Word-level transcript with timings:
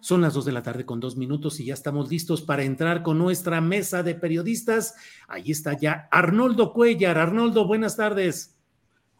Son 0.00 0.20
las 0.20 0.34
dos 0.34 0.44
de 0.44 0.52
la 0.52 0.62
tarde 0.62 0.86
con 0.86 1.00
dos 1.00 1.16
minutos 1.16 1.60
y 1.60 1.66
ya 1.66 1.74
estamos 1.74 2.10
listos 2.10 2.42
para 2.42 2.62
entrar 2.62 3.02
con 3.02 3.18
nuestra 3.18 3.60
mesa 3.60 4.02
de 4.02 4.14
periodistas. 4.14 4.94
Ahí 5.26 5.50
está 5.50 5.76
ya 5.76 6.08
Arnoldo 6.10 6.72
Cuellar. 6.72 7.18
Arnoldo, 7.18 7.66
buenas 7.66 7.96
tardes. 7.96 8.54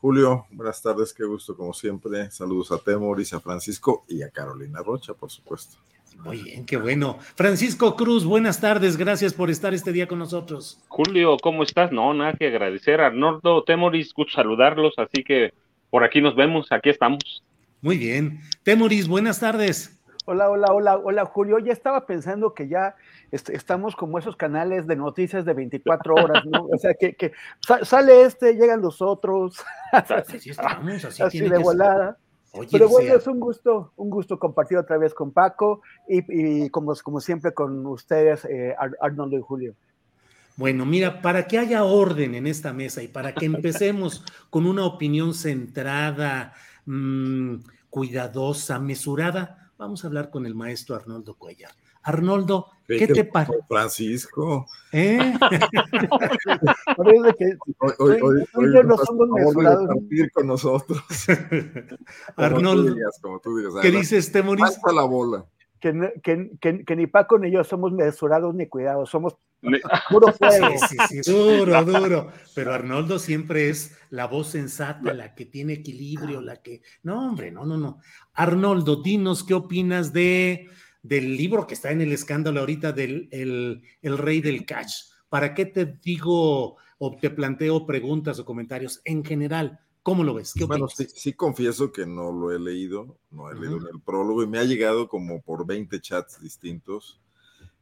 Julio, 0.00 0.46
buenas 0.52 0.80
tardes, 0.80 1.12
qué 1.12 1.24
gusto 1.24 1.56
como 1.56 1.72
siempre. 1.72 2.30
Saludos 2.30 2.70
a 2.70 2.78
Temoris, 2.78 3.32
a 3.32 3.40
Francisco 3.40 4.04
y 4.08 4.22
a 4.22 4.30
Carolina 4.30 4.80
Rocha, 4.80 5.12
por 5.14 5.30
supuesto. 5.30 5.78
Muy 6.18 6.42
bien, 6.42 6.64
qué 6.66 6.76
bueno. 6.76 7.18
Francisco 7.34 7.96
Cruz, 7.96 8.24
buenas 8.24 8.60
tardes, 8.60 8.96
gracias 8.96 9.34
por 9.34 9.50
estar 9.50 9.74
este 9.74 9.92
día 9.92 10.06
con 10.06 10.20
nosotros. 10.20 10.80
Julio, 10.88 11.36
¿cómo 11.42 11.64
estás? 11.64 11.90
No, 11.90 12.14
nada 12.14 12.34
que 12.34 12.46
agradecer. 12.46 13.00
Arnoldo, 13.00 13.64
Temoris, 13.64 14.12
gusto 14.14 14.32
saludarlos, 14.34 14.94
así 14.98 15.24
que 15.24 15.52
por 15.90 16.04
aquí 16.04 16.20
nos 16.20 16.36
vemos, 16.36 16.70
aquí 16.70 16.90
estamos. 16.90 17.42
Muy 17.80 17.98
bien. 17.98 18.40
Temoris, 18.62 19.08
buenas 19.08 19.40
tardes. 19.40 19.97
Hola, 20.30 20.50
hola, 20.50 20.66
hola, 20.74 20.98
hola, 20.98 21.24
Julio. 21.24 21.58
Ya 21.58 21.72
estaba 21.72 22.04
pensando 22.04 22.52
que 22.52 22.68
ya 22.68 22.96
est 23.32 23.48
estamos 23.48 23.96
como 23.96 24.18
esos 24.18 24.36
canales 24.36 24.86
de 24.86 24.94
noticias 24.94 25.46
de 25.46 25.54
24 25.54 26.14
horas, 26.14 26.44
¿no? 26.44 26.66
O 26.66 26.76
sea, 26.76 26.92
que, 26.92 27.14
que 27.14 27.32
sa 27.66 27.82
sale 27.82 28.24
este, 28.24 28.52
llegan 28.52 28.82
los 28.82 29.00
otros. 29.00 29.64
Así 29.90 30.50
estamos, 30.50 31.02
así, 31.06 31.22
así 31.22 31.40
de 31.40 31.56
volada. 31.56 32.18
Oye, 32.52 32.68
Pero 32.70 32.88
o 32.88 32.88
bueno, 32.90 33.08
sea, 33.08 33.16
es 33.16 33.26
un 33.26 33.40
gusto, 33.40 33.94
un 33.96 34.10
gusto 34.10 34.38
compartir 34.38 34.76
otra 34.76 34.98
vez 34.98 35.14
con 35.14 35.32
Paco 35.32 35.80
y, 36.06 36.20
y 36.28 36.68
como, 36.68 36.94
como 36.96 37.20
siempre 37.20 37.54
con 37.54 37.86
ustedes, 37.86 38.44
eh, 38.44 38.74
Ar 38.78 38.98
Arnoldo 39.00 39.38
y 39.38 39.40
Julio. 39.40 39.76
Bueno, 40.56 40.84
mira, 40.84 41.22
para 41.22 41.46
que 41.46 41.58
haya 41.58 41.84
orden 41.84 42.34
en 42.34 42.46
esta 42.46 42.74
mesa 42.74 43.02
y 43.02 43.08
para 43.08 43.32
que 43.32 43.46
empecemos 43.46 44.22
con 44.50 44.66
una 44.66 44.84
opinión 44.84 45.33
centrada, 45.33 46.52
mmm, 46.84 47.61
cuidadosa, 47.88 48.78
mesurada, 48.78 49.67
vamos 49.78 50.05
a 50.05 50.08
hablar 50.08 50.30
con 50.30 50.44
el 50.44 50.55
maestro 50.55 50.96
Arnoldo 50.96 51.34
Cuellar. 51.36 51.70
Arnoldo, 52.02 52.66
¿qué 52.86 53.06
te 53.06 53.24
parece? 53.24 53.58
Francisco. 53.68 54.66
¿Eh? 54.92 55.18
hoy, 56.98 57.16
hoy, 57.98 58.14
hoy, 58.22 58.46
hoy 58.55 58.84
no 58.84 58.96
somos 58.98 59.28
mesurados. 59.28 59.88
con 60.33 60.46
nosotros. 60.46 61.02
Arnoldo, 62.36 62.94
como 63.22 63.40
tú 63.40 63.56
digas, 63.56 63.74
¿qué 63.80 63.90
dices, 63.90 64.30
Temoris? 64.33 64.64
Hasta 64.64 64.92
la 64.92 65.02
bola. 65.02 65.46
Que, 65.80 66.12
que, 66.22 66.50
que, 66.61 66.84
que, 66.84 66.96
ni 66.96 67.06
Paco 67.06 67.38
ni 67.38 67.52
yo 67.52 67.62
somos 67.62 67.92
mesurados 67.92 68.52
ni 68.52 68.67
cuidados, 68.67 69.11
somos 69.11 69.36
puro 70.11 70.33
fuego. 70.33 70.69
Sí, 70.89 70.96
sí, 71.08 71.23
sí, 71.24 71.30
duro, 71.33 71.85
duro. 71.85 72.33
Pero 72.55 72.73
Arnoldo 72.73 73.19
siempre 73.19 73.69
es 73.69 73.96
la 74.11 74.27
voz 74.27 74.48
sensata, 74.48 75.13
la 75.13 75.35
que 75.35 75.46
tiene 75.46 75.74
equilibrio, 75.74 76.41
la 76.41 76.63
que. 76.63 76.83
No, 77.02 77.29
hombre, 77.29 77.51
no, 77.51 77.64
no, 77.64 77.77
no. 77.77 78.01
Arnoldo, 78.35 79.02
dinos 79.02 79.45
qué 79.45 79.55
opinas 79.55 80.13
de, 80.13 80.68
del 81.02 81.36
libro 81.36 81.67
que 81.67 81.74
está 81.74 81.91
en 81.91 82.01
el 82.01 82.13
escándalo 82.13 82.61
ahorita 82.61 82.92
del 82.92 83.29
el, 83.33 83.83
el 84.02 84.18
Rey 84.18 84.41
del 84.41 84.64
Cash. 84.64 85.05
¿Para 85.29 85.55
qué 85.55 85.67
te 85.67 85.85
digo 85.85 86.77
o 86.98 87.17
te 87.20 87.30
planteo 87.30 87.86
preguntas 87.86 88.39
o 88.39 88.45
comentarios 88.45 89.01
en 89.05 89.24
general? 89.24 89.80
¿Cómo 90.02 90.24
lo 90.24 90.33
ves? 90.33 90.55
¿Qué 90.55 90.64
bueno, 90.64 90.89
sí, 90.89 91.07
sí, 91.14 91.35
confieso 91.35 91.92
que 91.92 92.07
no 92.07 92.33
lo 92.33 92.51
he 92.51 92.58
leído, 92.58 93.18
no 93.30 93.51
he 93.51 93.55
leído 93.55 93.77
uh 93.77 93.80
-huh. 93.80 93.95
el 93.95 94.01
prólogo 94.01 94.42
y 94.42 94.47
me 94.47 94.58
ha 94.58 94.64
llegado 94.64 95.07
como 95.07 95.42
por 95.42 95.67
20 95.67 96.01
chats 96.01 96.41
distintos, 96.41 97.20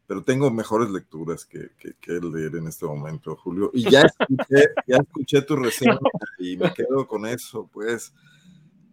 pero 0.07 0.23
tengo 0.23 0.51
mejores 0.51 0.91
lecturas 0.91 1.45
que, 1.45 1.71
que, 1.79 1.95
que 2.01 2.13
leer 2.13 2.57
en 2.57 2.69
este 2.69 2.87
momento, 2.87 3.37
Julio. 3.37 3.71
Y 3.75 3.91
ya 3.91 4.03
escuché, 4.03 4.69
ya 4.87 4.97
escuché 4.97 5.43
tu 5.43 5.57
reseña 5.57 5.99
y 6.39 6.57
me 6.57 6.73
quedo 6.73 7.07
con 7.07 7.27
eso, 7.27 7.69
pues. 7.73 8.13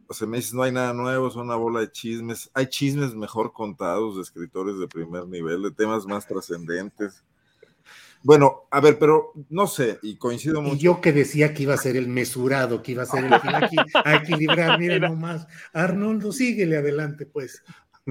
O 0.07 0.13
sea, 0.13 0.28
me 0.28 0.38
dices, 0.38 0.53
no 0.53 0.63
hay 0.63 0.72
nada 0.72 0.94
nuevo, 0.94 1.28
es 1.28 1.35
una 1.35 1.56
bola 1.56 1.79
de 1.79 1.91
chismes. 1.91 2.50
Hay 2.53 2.68
chismes 2.68 3.16
mejor 3.16 3.53
contados 3.53 4.16
de 4.16 4.22
escritores 4.22 4.78
de 4.78 4.88
primer 4.88 5.28
nivel, 5.28 5.63
de 5.63 5.72
temas 5.72 6.06
más 6.06 6.28
trascendentes. 6.28 7.24
Bueno, 8.24 8.63
a 8.72 8.80
ver, 8.80 8.97
pero 8.97 9.34
no 9.50 9.68
sé, 9.68 10.00
y 10.01 10.16
coincido 10.16 10.62
mucho. 10.62 10.75
Y 10.75 10.80
yo 10.80 11.01
que 11.01 11.12
decía 11.12 11.53
que 11.53 11.63
iba 11.63 11.74
a 11.74 11.78
ser 11.78 11.97
el 11.97 12.07
mesurado, 12.07 12.81
que 12.81 12.94
iba 12.94 13.03
a 13.03 13.06
ser 13.06 13.25
el 13.25 13.30
que 13.30 14.00
a 14.03 14.16
equilibrar, 14.16 14.80
mira 14.80 14.97
nomás. 15.09 15.45
Arnoldo, 15.74 16.31
síguele 16.31 16.78
adelante, 16.78 17.25
pues. 17.25 17.62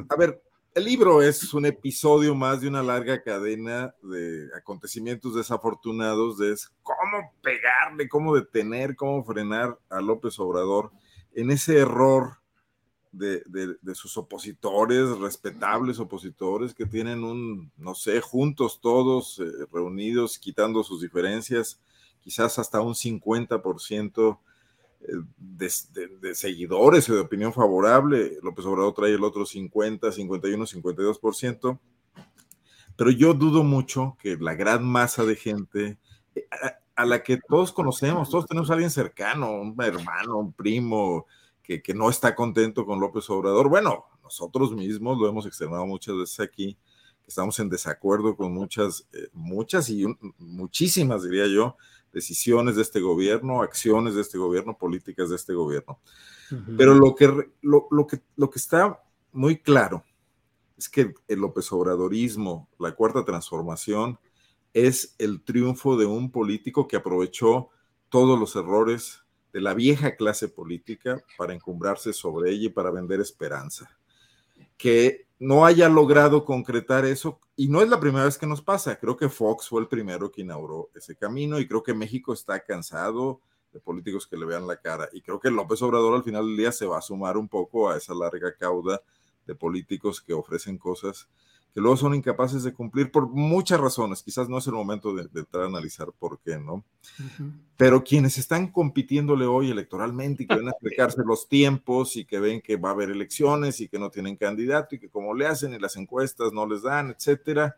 A 0.08 0.16
ver, 0.16 0.42
el 0.74 0.84
libro 0.84 1.20
es 1.22 1.52
un 1.52 1.66
episodio 1.66 2.34
más 2.34 2.60
de 2.60 2.68
una 2.68 2.82
larga 2.82 3.22
cadena 3.22 3.94
de 4.02 4.48
acontecimientos 4.56 5.34
desafortunados, 5.34 6.38
de 6.38 6.56
cómo 6.82 7.32
pegarle, 7.42 8.08
cómo 8.08 8.34
detener, 8.34 8.96
cómo 8.96 9.22
frenar 9.24 9.78
a 9.90 10.00
López 10.00 10.38
Obrador 10.38 10.90
en 11.34 11.50
ese 11.50 11.78
error 11.78 12.38
de, 13.12 13.42
sus 13.94 14.16
opositores, 14.16 15.18
respetables 15.18 15.98
opositores 15.98 16.72
que 16.72 16.86
tienen 16.86 17.22
un, 17.22 17.70
no 17.76 17.94
sé, 17.94 18.22
juntos 18.22 18.80
todos, 18.80 19.38
eh, 19.40 19.66
reunidos, 19.70 20.38
quitando 20.38 20.82
sus 20.82 21.02
diferencias, 21.02 21.78
quizás 22.20 22.58
hasta 22.58 22.80
un 22.80 22.94
50% 22.94 24.38
de, 25.36 25.70
de, 26.20 26.34
seguidores 26.34 27.08
o 27.08 27.14
de 27.14 27.20
opinión 27.20 27.52
favorable. 27.52 28.38
López 28.42 28.64
Obrador 28.66 28.94
trae 28.94 29.12
el 29.12 29.24
otro 29.24 29.44
50, 29.44 30.12
51, 30.12 30.64
52%. 30.64 31.78
Pero 32.96 33.10
yo 33.10 33.34
dudo 33.34 33.64
mucho 33.64 34.16
que 34.20 34.36
la 34.36 34.54
gran 34.54 34.84
masa 34.84 35.24
de 35.24 35.36
gente 35.36 35.98
eh, 36.34 36.46
a, 36.50 37.02
a 37.02 37.06
la 37.06 37.22
que 37.22 37.38
todos 37.48 37.72
conocemos, 37.72 38.30
todos 38.30 38.46
tenemos 38.46 38.70
a 38.70 38.74
alguien 38.74 38.90
cercano, 38.90 39.52
un 39.52 39.74
hermano, 39.82 40.38
un 40.38 40.52
primo, 40.52 41.26
que, 41.62 41.82
que, 41.82 41.94
no 41.94 42.10
está 42.10 42.34
contento 42.34 42.84
con 42.84 43.00
López 43.00 43.28
Obrador. 43.30 43.68
Bueno, 43.68 44.04
nosotros 44.22 44.72
mismos 44.72 45.18
lo 45.18 45.28
hemos 45.28 45.46
externado 45.46 45.86
muchas 45.86 46.16
veces 46.16 46.40
aquí, 46.40 46.76
estamos 47.26 47.58
en 47.60 47.68
desacuerdo 47.68 48.36
con 48.36 48.52
muchas, 48.52 49.06
eh, 49.12 49.28
muchas 49.32 49.88
y 49.88 50.04
un, 50.04 50.18
muchísimas, 50.38 51.22
diría 51.22 51.46
yo, 51.46 51.76
decisiones 52.12 52.76
de 52.76 52.82
este 52.82 53.00
gobierno, 53.00 53.62
acciones 53.62 54.14
de 54.14 54.20
este 54.20 54.38
gobierno, 54.38 54.76
políticas 54.76 55.30
de 55.30 55.36
este 55.36 55.54
gobierno. 55.54 55.98
Uh 56.50 56.54
-huh. 56.54 56.76
Pero 56.76 56.94
lo 56.94 57.14
que, 57.14 57.26
lo, 57.62 57.88
lo, 57.90 58.06
que, 58.06 58.20
lo 58.36 58.50
que 58.50 58.58
está 58.58 59.02
muy 59.32 59.58
claro 59.58 60.04
es 60.76 60.88
que 60.88 61.14
el 61.28 61.40
López 61.40 61.70
Obradorismo, 61.72 62.68
la 62.78 62.92
cuarta 62.94 63.24
transformación, 63.24 64.18
es 64.74 65.14
el 65.18 65.42
triunfo 65.42 65.96
de 65.96 66.06
un 66.06 66.30
político 66.30 66.88
que 66.88 66.96
aprovechó 66.96 67.68
todos 68.08 68.38
los 68.38 68.56
errores 68.56 69.22
de 69.52 69.60
la 69.60 69.74
vieja 69.74 70.16
clase 70.16 70.48
política 70.48 71.22
para 71.36 71.54
encumbrarse 71.54 72.12
sobre 72.12 72.50
ella 72.50 72.66
y 72.66 72.70
para 72.70 72.90
vender 72.90 73.20
esperanza. 73.20 73.98
Que 74.82 75.28
no 75.38 75.64
haya 75.64 75.88
logrado 75.88 76.44
concretar 76.44 77.04
eso, 77.04 77.38
y 77.54 77.68
no 77.68 77.82
es 77.82 77.88
la 77.88 78.00
primera 78.00 78.24
vez 78.24 78.36
que 78.36 78.48
nos 78.48 78.62
pasa, 78.62 78.98
creo 78.98 79.16
que 79.16 79.28
Fox 79.28 79.68
fue 79.68 79.80
el 79.80 79.86
primero 79.86 80.32
que 80.32 80.40
inauguró 80.40 80.90
ese 80.96 81.14
camino 81.14 81.60
y 81.60 81.68
creo 81.68 81.84
que 81.84 81.94
México 81.94 82.32
está 82.32 82.58
cansado 82.64 83.40
de 83.72 83.78
políticos 83.78 84.26
que 84.26 84.36
le 84.36 84.44
vean 84.44 84.66
la 84.66 84.80
cara 84.80 85.08
y 85.12 85.20
creo 85.20 85.38
que 85.38 85.52
López 85.52 85.80
Obrador 85.82 86.16
al 86.16 86.24
final 86.24 86.46
del 86.46 86.56
día 86.56 86.72
se 86.72 86.84
va 86.84 86.98
a 86.98 87.00
sumar 87.00 87.36
un 87.36 87.46
poco 87.48 87.88
a 87.88 87.96
esa 87.96 88.12
larga 88.12 88.56
cauda 88.56 89.02
de 89.46 89.54
políticos 89.54 90.20
que 90.20 90.34
ofrecen 90.34 90.78
cosas 90.78 91.28
que 91.74 91.80
luego 91.80 91.96
son 91.96 92.14
incapaces 92.14 92.62
de 92.64 92.74
cumplir 92.74 93.10
por 93.10 93.28
muchas 93.28 93.80
razones. 93.80 94.22
Quizás 94.22 94.48
no 94.48 94.58
es 94.58 94.66
el 94.66 94.74
momento 94.74 95.14
de, 95.14 95.22
entrar 95.22 95.64
a 95.64 95.66
analizar 95.66 96.08
por 96.18 96.38
qué, 96.40 96.58
¿no? 96.58 96.84
Pero 97.78 98.04
quienes 98.04 98.36
están 98.36 98.70
compitiéndole 98.70 99.46
hoy 99.46 99.70
electoralmente 99.70 100.42
y 100.42 100.46
que 100.46 100.56
ven 100.56 100.68
a 100.68 100.72
acercarse 100.72 101.22
los 101.24 101.48
tiempos 101.48 102.16
y 102.16 102.26
que 102.26 102.40
ven 102.40 102.60
que 102.60 102.76
va 102.76 102.90
a 102.90 102.92
haber 102.92 103.10
elecciones 103.10 103.80
y 103.80 103.88
que 103.88 103.98
no 103.98 104.10
tienen 104.10 104.36
candidato 104.36 104.94
y 104.94 104.98
que 104.98 105.08
como 105.08 105.32
le 105.34 105.46
hacen 105.46 105.72
y 105.72 105.78
las 105.78 105.96
encuestas 105.96 106.52
no 106.52 106.66
les 106.66 106.82
dan, 106.82 107.10
etcétera, 107.10 107.76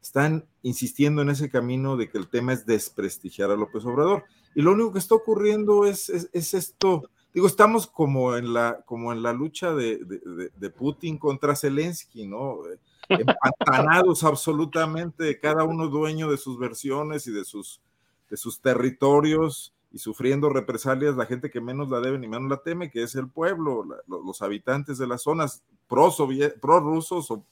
están 0.00 0.46
insistiendo 0.62 1.22
en 1.22 1.30
ese 1.30 1.50
camino 1.50 1.96
de 1.96 2.08
que 2.08 2.18
el 2.18 2.28
tema 2.28 2.52
es 2.52 2.64
desprestigiar 2.66 3.50
a 3.50 3.56
López 3.56 3.84
Obrador. 3.84 4.24
Y 4.54 4.62
lo 4.62 4.72
único 4.72 4.92
que 4.92 5.00
está 5.00 5.16
ocurriendo 5.16 5.86
es, 5.86 6.08
es, 6.08 6.54
esto. 6.54 7.10
Digo, 7.32 7.48
estamos 7.48 7.88
como 7.88 8.36
en 8.36 8.52
la, 8.52 8.82
como 8.86 9.12
en 9.12 9.24
la 9.24 9.32
lucha 9.32 9.74
de, 9.74 9.98
de, 10.04 10.50
de 10.54 10.70
Putin 10.70 11.18
contra 11.18 11.56
Zelensky, 11.56 12.26
¿no? 12.28 12.60
Empantanados 13.08 14.24
absolutamente, 14.24 15.38
cada 15.38 15.64
uno 15.64 15.88
dueño 15.88 16.30
de 16.30 16.36
sus 16.36 16.58
versiones 16.58 17.26
y 17.26 17.32
de 17.32 17.44
sus, 17.44 17.80
de 18.30 18.36
sus 18.36 18.60
territorios 18.60 19.74
y 19.92 19.98
sufriendo 19.98 20.48
represalias 20.48 21.16
la 21.16 21.26
gente 21.26 21.50
que 21.50 21.60
menos 21.60 21.88
la 21.88 22.00
debe 22.00 22.18
ni 22.18 22.26
menos 22.26 22.50
la 22.50 22.62
teme, 22.62 22.90
que 22.90 23.02
es 23.02 23.14
el 23.14 23.28
pueblo, 23.28 23.86
los 24.06 24.42
habitantes 24.42 24.98
de 24.98 25.06
las 25.06 25.22
zonas 25.22 25.62
pro-rusos 25.86 27.30
o, 27.30 27.44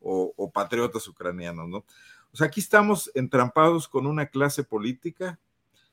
o, 0.00 0.50
patriotas 0.50 1.06
ucranianos, 1.06 1.68
¿no? 1.68 1.84
O 2.32 2.36
sea, 2.36 2.48
aquí 2.48 2.60
estamos 2.60 3.10
entrampados 3.14 3.86
con 3.86 4.06
una 4.06 4.26
clase 4.26 4.64
política 4.64 5.38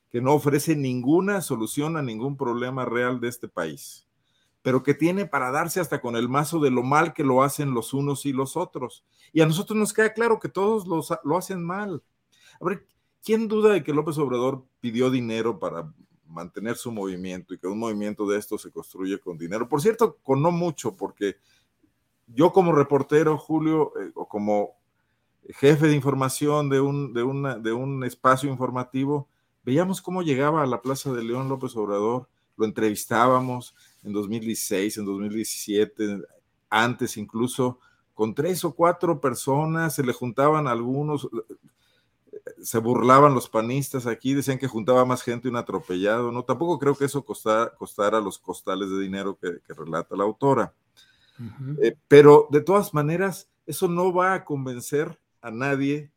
que 0.09 0.21
no 0.21 0.33
ofrece 0.33 0.75
ninguna 0.75 1.41
solución 1.41 1.97
a 1.97 2.01
ningún 2.01 2.35
problema 2.35 2.83
real 2.83 3.19
de 3.19 3.27
este 3.27 3.47
país 3.47 4.07
pero 4.61 4.83
que 4.83 4.93
tiene 4.93 5.25
para 5.25 5.51
darse 5.51 5.79
hasta 5.79 6.01
con 6.01 6.15
el 6.15 6.29
mazo 6.29 6.59
de 6.59 6.71
lo 6.71 6.83
mal 6.83 7.13
que 7.13 7.23
lo 7.23 7.43
hacen 7.43 7.73
los 7.73 7.93
unos 7.93 8.25
y 8.25 8.33
los 8.33 8.55
otros. 8.57 9.03
Y 9.33 9.41
a 9.41 9.45
nosotros 9.45 9.77
nos 9.77 9.93
queda 9.93 10.13
claro 10.13 10.39
que 10.39 10.49
todos 10.49 10.85
lo 10.87 11.37
hacen 11.37 11.63
mal. 11.63 12.03
A 12.59 12.65
ver, 12.65 12.85
¿quién 13.23 13.47
duda 13.47 13.73
de 13.73 13.83
que 13.83 13.93
López 13.93 14.17
Obrador 14.17 14.63
pidió 14.79 15.09
dinero 15.09 15.59
para 15.59 15.91
mantener 16.27 16.77
su 16.77 16.91
movimiento 16.91 17.53
y 17.53 17.57
que 17.57 17.67
un 17.67 17.79
movimiento 17.79 18.27
de 18.27 18.37
esto 18.37 18.57
se 18.57 18.71
construye 18.71 19.19
con 19.19 19.37
dinero? 19.37 19.67
Por 19.67 19.81
cierto, 19.81 20.17
con 20.21 20.41
no 20.41 20.51
mucho, 20.51 20.95
porque 20.95 21.37
yo 22.27 22.53
como 22.53 22.71
reportero, 22.71 23.37
Julio, 23.37 23.93
eh, 23.99 24.11
o 24.15 24.27
como 24.27 24.75
jefe 25.49 25.87
de 25.87 25.95
información 25.95 26.69
de 26.69 26.79
un, 26.79 27.13
de, 27.13 27.21
de 27.61 27.73
un 27.73 28.03
espacio 28.03 28.49
informativo, 28.49 29.27
veíamos 29.63 30.01
cómo 30.01 30.21
llegaba 30.21 30.61
a 30.63 30.67
la 30.67 30.81
Plaza 30.81 31.11
de 31.11 31.23
León 31.23 31.49
López 31.49 31.75
Obrador, 31.75 32.29
lo 32.57 32.65
entrevistábamos, 32.65 33.75
en 34.03 34.13
2016, 34.13 34.97
en 34.97 35.05
2017, 35.05 36.21
antes 36.69 37.17
incluso, 37.17 37.79
con 38.13 38.33
tres 38.33 38.63
o 38.65 38.73
cuatro 38.73 39.19
personas, 39.19 39.95
se 39.95 40.03
le 40.03 40.13
juntaban 40.13 40.67
algunos, 40.67 41.29
se 42.61 42.77
burlaban 42.79 43.33
los 43.33 43.49
panistas 43.49 44.07
aquí, 44.07 44.33
decían 44.33 44.57
que 44.57 44.67
juntaba 44.67 45.05
más 45.05 45.21
gente 45.21 45.49
un 45.49 45.55
atropellado, 45.55 46.31
¿no? 46.31 46.43
Tampoco 46.43 46.79
creo 46.79 46.95
que 46.95 47.05
eso 47.05 47.23
costara, 47.23 47.71
costara 47.75 48.19
los 48.19 48.39
costales 48.39 48.89
de 48.89 48.99
dinero 48.99 49.37
que, 49.39 49.59
relata 49.73 50.15
la 50.15 50.23
autora. 50.23 50.73
Eh, 51.81 51.95
pero 52.07 52.47
de 52.51 52.61
todas 52.61 52.93
maneras, 52.93 53.49
eso 53.65 53.87
no 53.87 54.13
va 54.13 54.33
a 54.33 54.45
convencer 54.45 55.19
a 55.41 55.49
nadie 55.49 56.11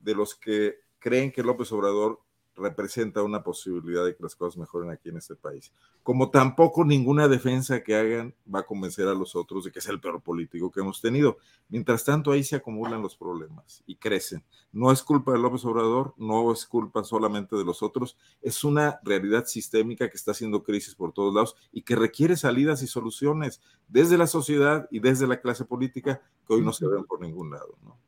de 0.00 0.14
los 0.14 0.34
que 0.34 0.76
creen 0.98 1.30
que 1.30 1.42
López 1.42 1.70
Obrador 1.72 2.20
representa 2.58 3.22
una 3.22 3.42
posibilidad 3.42 4.04
de 4.04 4.14
que 4.14 4.22
las 4.22 4.34
cosas 4.34 4.58
mejoren 4.58 4.90
aquí 4.90 5.08
en 5.08 5.16
este 5.16 5.36
país. 5.36 5.72
Como 6.02 6.30
tampoco 6.30 6.84
ninguna 6.84 7.28
defensa 7.28 7.82
que 7.82 7.96
hagan 7.96 8.34
va 8.52 8.60
a 8.60 8.66
convencer 8.66 9.06
a 9.08 9.14
los 9.14 9.36
otros 9.36 9.64
de 9.64 9.72
que 9.72 9.78
es 9.78 9.88
el 9.88 10.00
peor 10.00 10.20
político 10.20 10.70
que 10.70 10.80
hemos 10.80 11.00
tenido. 11.00 11.38
Mientras 11.68 12.04
tanto, 12.04 12.32
ahí 12.32 12.42
se 12.42 12.56
acumulan 12.56 13.02
los 13.02 13.16
problemas 13.16 13.82
y 13.86 13.96
crecen. 13.96 14.44
No 14.72 14.92
es 14.92 15.02
culpa 15.02 15.32
de 15.32 15.38
López 15.38 15.64
Obrador, 15.64 16.14
no 16.16 16.52
es 16.52 16.66
culpa 16.66 17.04
solamente 17.04 17.56
de 17.56 17.64
los 17.64 17.82
otros, 17.82 18.16
es 18.42 18.64
una 18.64 19.00
realidad 19.02 19.46
sistémica 19.46 20.08
que 20.08 20.16
está 20.16 20.32
haciendo 20.32 20.62
crisis 20.62 20.94
por 20.94 21.12
todos 21.12 21.34
lados 21.34 21.56
y 21.72 21.82
que 21.82 21.96
requiere 21.96 22.36
salidas 22.36 22.82
y 22.82 22.86
soluciones 22.86 23.60
desde 23.88 24.18
la 24.18 24.26
sociedad 24.26 24.88
y 24.90 25.00
desde 25.00 25.26
la 25.26 25.40
clase 25.40 25.64
política 25.64 26.20
que 26.46 26.54
hoy 26.54 26.62
no 26.62 26.72
se 26.72 26.86
ven 26.86 27.04
por 27.04 27.20
ningún 27.20 27.50
lado. 27.50 27.78
¿no? 27.82 28.07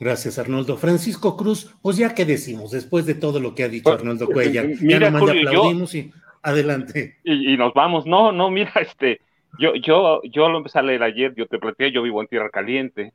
Gracias, 0.00 0.38
Arnoldo. 0.38 0.78
Francisco 0.78 1.36
Cruz, 1.36 1.76
pues 1.82 1.98
ya 1.98 2.14
que 2.14 2.24
decimos, 2.24 2.70
después 2.70 3.04
de 3.04 3.14
todo 3.14 3.38
lo 3.38 3.54
que 3.54 3.64
ha 3.64 3.68
dicho 3.68 3.92
Arnoldo 3.92 4.26
Cuellar, 4.26 4.66
ya 4.80 4.98
nomás 4.98 5.34
le 5.34 5.42
aplaudimos 5.42 5.94
y 5.94 6.10
adelante. 6.42 7.18
Y, 7.22 7.54
nos 7.58 7.74
vamos. 7.74 8.06
No, 8.06 8.32
no, 8.32 8.50
mira, 8.50 8.72
este, 8.80 9.20
yo, 9.58 9.74
yo, 9.74 10.22
yo 10.24 10.48
lo 10.48 10.56
empecé 10.56 10.78
a 10.78 10.82
leer 10.82 11.02
ayer, 11.02 11.34
yo 11.36 11.46
te 11.46 11.58
planteé, 11.58 11.92
yo 11.92 12.02
vivo 12.02 12.22
en 12.22 12.28
Tierra 12.28 12.48
Caliente. 12.48 13.12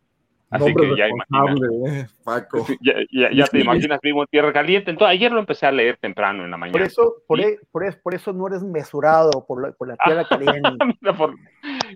Así 0.52 0.76
que 0.76 0.96
ya 0.96 1.08
imaginas. 1.08 1.60
Eh, 1.88 2.08
Paco. 2.24 2.68
Ya, 2.80 3.46
te 3.48 3.60
imaginas, 3.60 4.00
vivo 4.04 4.22
en 4.22 4.28
Tierra 4.28 4.54
Caliente. 4.54 4.92
Entonces, 4.92 5.16
ayer 5.16 5.32
lo 5.32 5.40
empecé 5.40 5.66
a 5.66 5.72
leer 5.72 5.98
temprano 5.98 6.46
en 6.46 6.52
la 6.52 6.58
mañana. 6.58 6.74
Por 6.74 6.84
eso, 6.84 7.16
por, 7.28 7.40
e, 7.40 7.58
por, 7.72 8.02
por 8.02 8.14
eso 8.14 8.32
no 8.32 8.46
eres 8.48 8.62
mesurado 8.62 9.44
por 9.48 9.60
la, 9.60 9.72
por 9.72 9.88
la 9.88 9.98
Tierra 9.98 10.24
Caliente. 10.30 10.70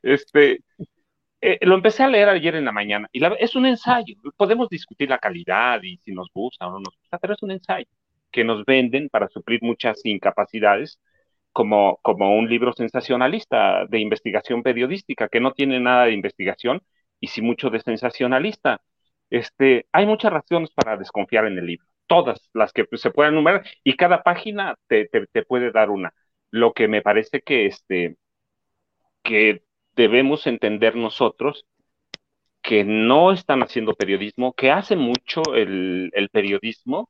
este, 0.02 0.64
eh, 1.42 1.58
lo 1.62 1.76
empecé 1.76 2.04
a 2.04 2.08
leer 2.10 2.30
ayer 2.30 2.56
en 2.56 2.66
la 2.66 2.72
mañana 2.72 3.08
y 3.12 3.22
es 3.40 3.56
un 3.56 3.66
ensayo. 3.66 4.16
Podemos 4.38 4.70
discutir 4.70 5.10
la 5.10 5.20
calidad 5.20 5.82
y 5.84 5.98
si 5.98 6.12
nos 6.12 6.30
gusta 6.34 6.68
o 6.68 6.72
no 6.72 6.80
nos 6.80 6.96
gusta, 6.98 7.18
pero 7.20 7.34
es 7.34 7.44
un 7.44 7.52
ensayo 7.52 7.88
que 8.32 8.44
nos 8.44 8.66
venden 8.66 9.10
para 9.10 9.28
suplir 9.30 9.62
muchas 9.64 10.06
incapacidades 10.06 11.00
como, 11.52 12.00
como 12.04 12.38
un 12.38 12.50
libro 12.50 12.74
sensacionalista 12.74 13.86
de 13.88 14.00
investigación 14.00 14.64
periodística 14.64 15.30
que 15.30 15.40
no 15.40 15.54
tiene 15.54 15.80
nada 15.80 16.06
de 16.06 16.14
investigación 16.14 16.82
y 17.20 17.28
sí 17.28 17.42
mucho 17.42 17.70
de 17.70 17.82
sensacionalista. 17.82 18.82
Este, 19.30 19.88
hay 19.92 20.06
muchas 20.06 20.34
razones 20.34 20.72
para 20.72 20.98
desconfiar 20.98 21.46
en 21.46 21.58
el 21.58 21.66
libro, 21.66 21.86
todas 22.08 22.50
las 22.54 22.74
que 22.74 22.86
se 22.94 23.12
puedan 23.12 23.34
enumerar 23.34 23.64
y 23.84 23.96
cada 23.96 24.24
página 24.24 24.76
te, 24.88 25.08
te, 25.08 25.28
te 25.28 25.44
puede 25.44 25.72
dar 25.72 25.90
una. 25.90 26.14
Lo 26.52 26.74
que 26.74 26.88
me 26.88 27.02
parece 27.02 27.42
que, 27.42 27.68
este, 27.68 28.18
que 29.24 29.64
debemos 30.00 30.48
entender 30.48 30.96
nosotros 30.96 31.66
que 32.62 32.86
no 32.86 33.34
están 33.34 33.62
haciendo 33.64 33.96
periodismo, 33.96 34.54
que 34.54 34.72
hace 34.72 34.96
mucho 34.96 35.42
el, 35.56 36.30
periodismo 36.32 37.10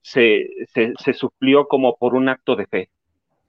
se, 0.00 0.48
se, 0.72 1.12
suplió 1.12 1.68
como 1.68 1.96
por 1.98 2.14
un 2.14 2.30
acto 2.30 2.56
de 2.56 2.66
fe, 2.66 2.90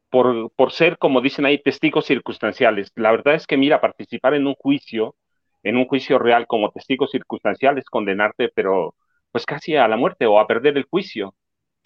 por, 0.09 0.51
por 0.51 0.73
ser, 0.73 0.97
como 0.97 1.21
dicen 1.21 1.45
ahí, 1.45 1.61
testigos 1.61 2.05
circunstanciales. 2.05 2.91
La 2.95 3.11
verdad 3.11 3.35
es 3.35 3.47
que, 3.47 3.57
mira, 3.57 3.79
participar 3.79 4.33
en 4.33 4.47
un 4.47 4.55
juicio, 4.55 5.15
en 5.63 5.77
un 5.77 5.85
juicio 5.85 6.19
real 6.19 6.45
como 6.47 6.71
testigo 6.71 7.07
circunstancial 7.07 7.77
es 7.77 7.85
condenarte, 7.85 8.49
pero 8.53 8.95
pues 9.31 9.45
casi 9.45 9.77
a 9.77 9.87
la 9.87 9.97
muerte 9.97 10.25
o 10.25 10.39
a 10.39 10.47
perder 10.47 10.77
el 10.77 10.85
juicio. 10.85 11.35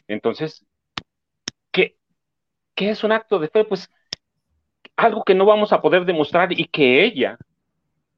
Entonces, 0.07 0.65
¿qué, 1.71 1.97
qué 2.75 2.89
es 2.91 3.03
un 3.03 3.11
acto 3.11 3.39
de 3.39 3.49
fe? 3.49 3.65
Pues 3.65 3.89
algo 4.97 5.23
que 5.23 5.35
no 5.35 5.45
vamos 5.45 5.71
a 5.71 5.81
poder 5.81 6.05
demostrar 6.05 6.51
y 6.51 6.65
que 6.65 7.05
ella, 7.05 7.37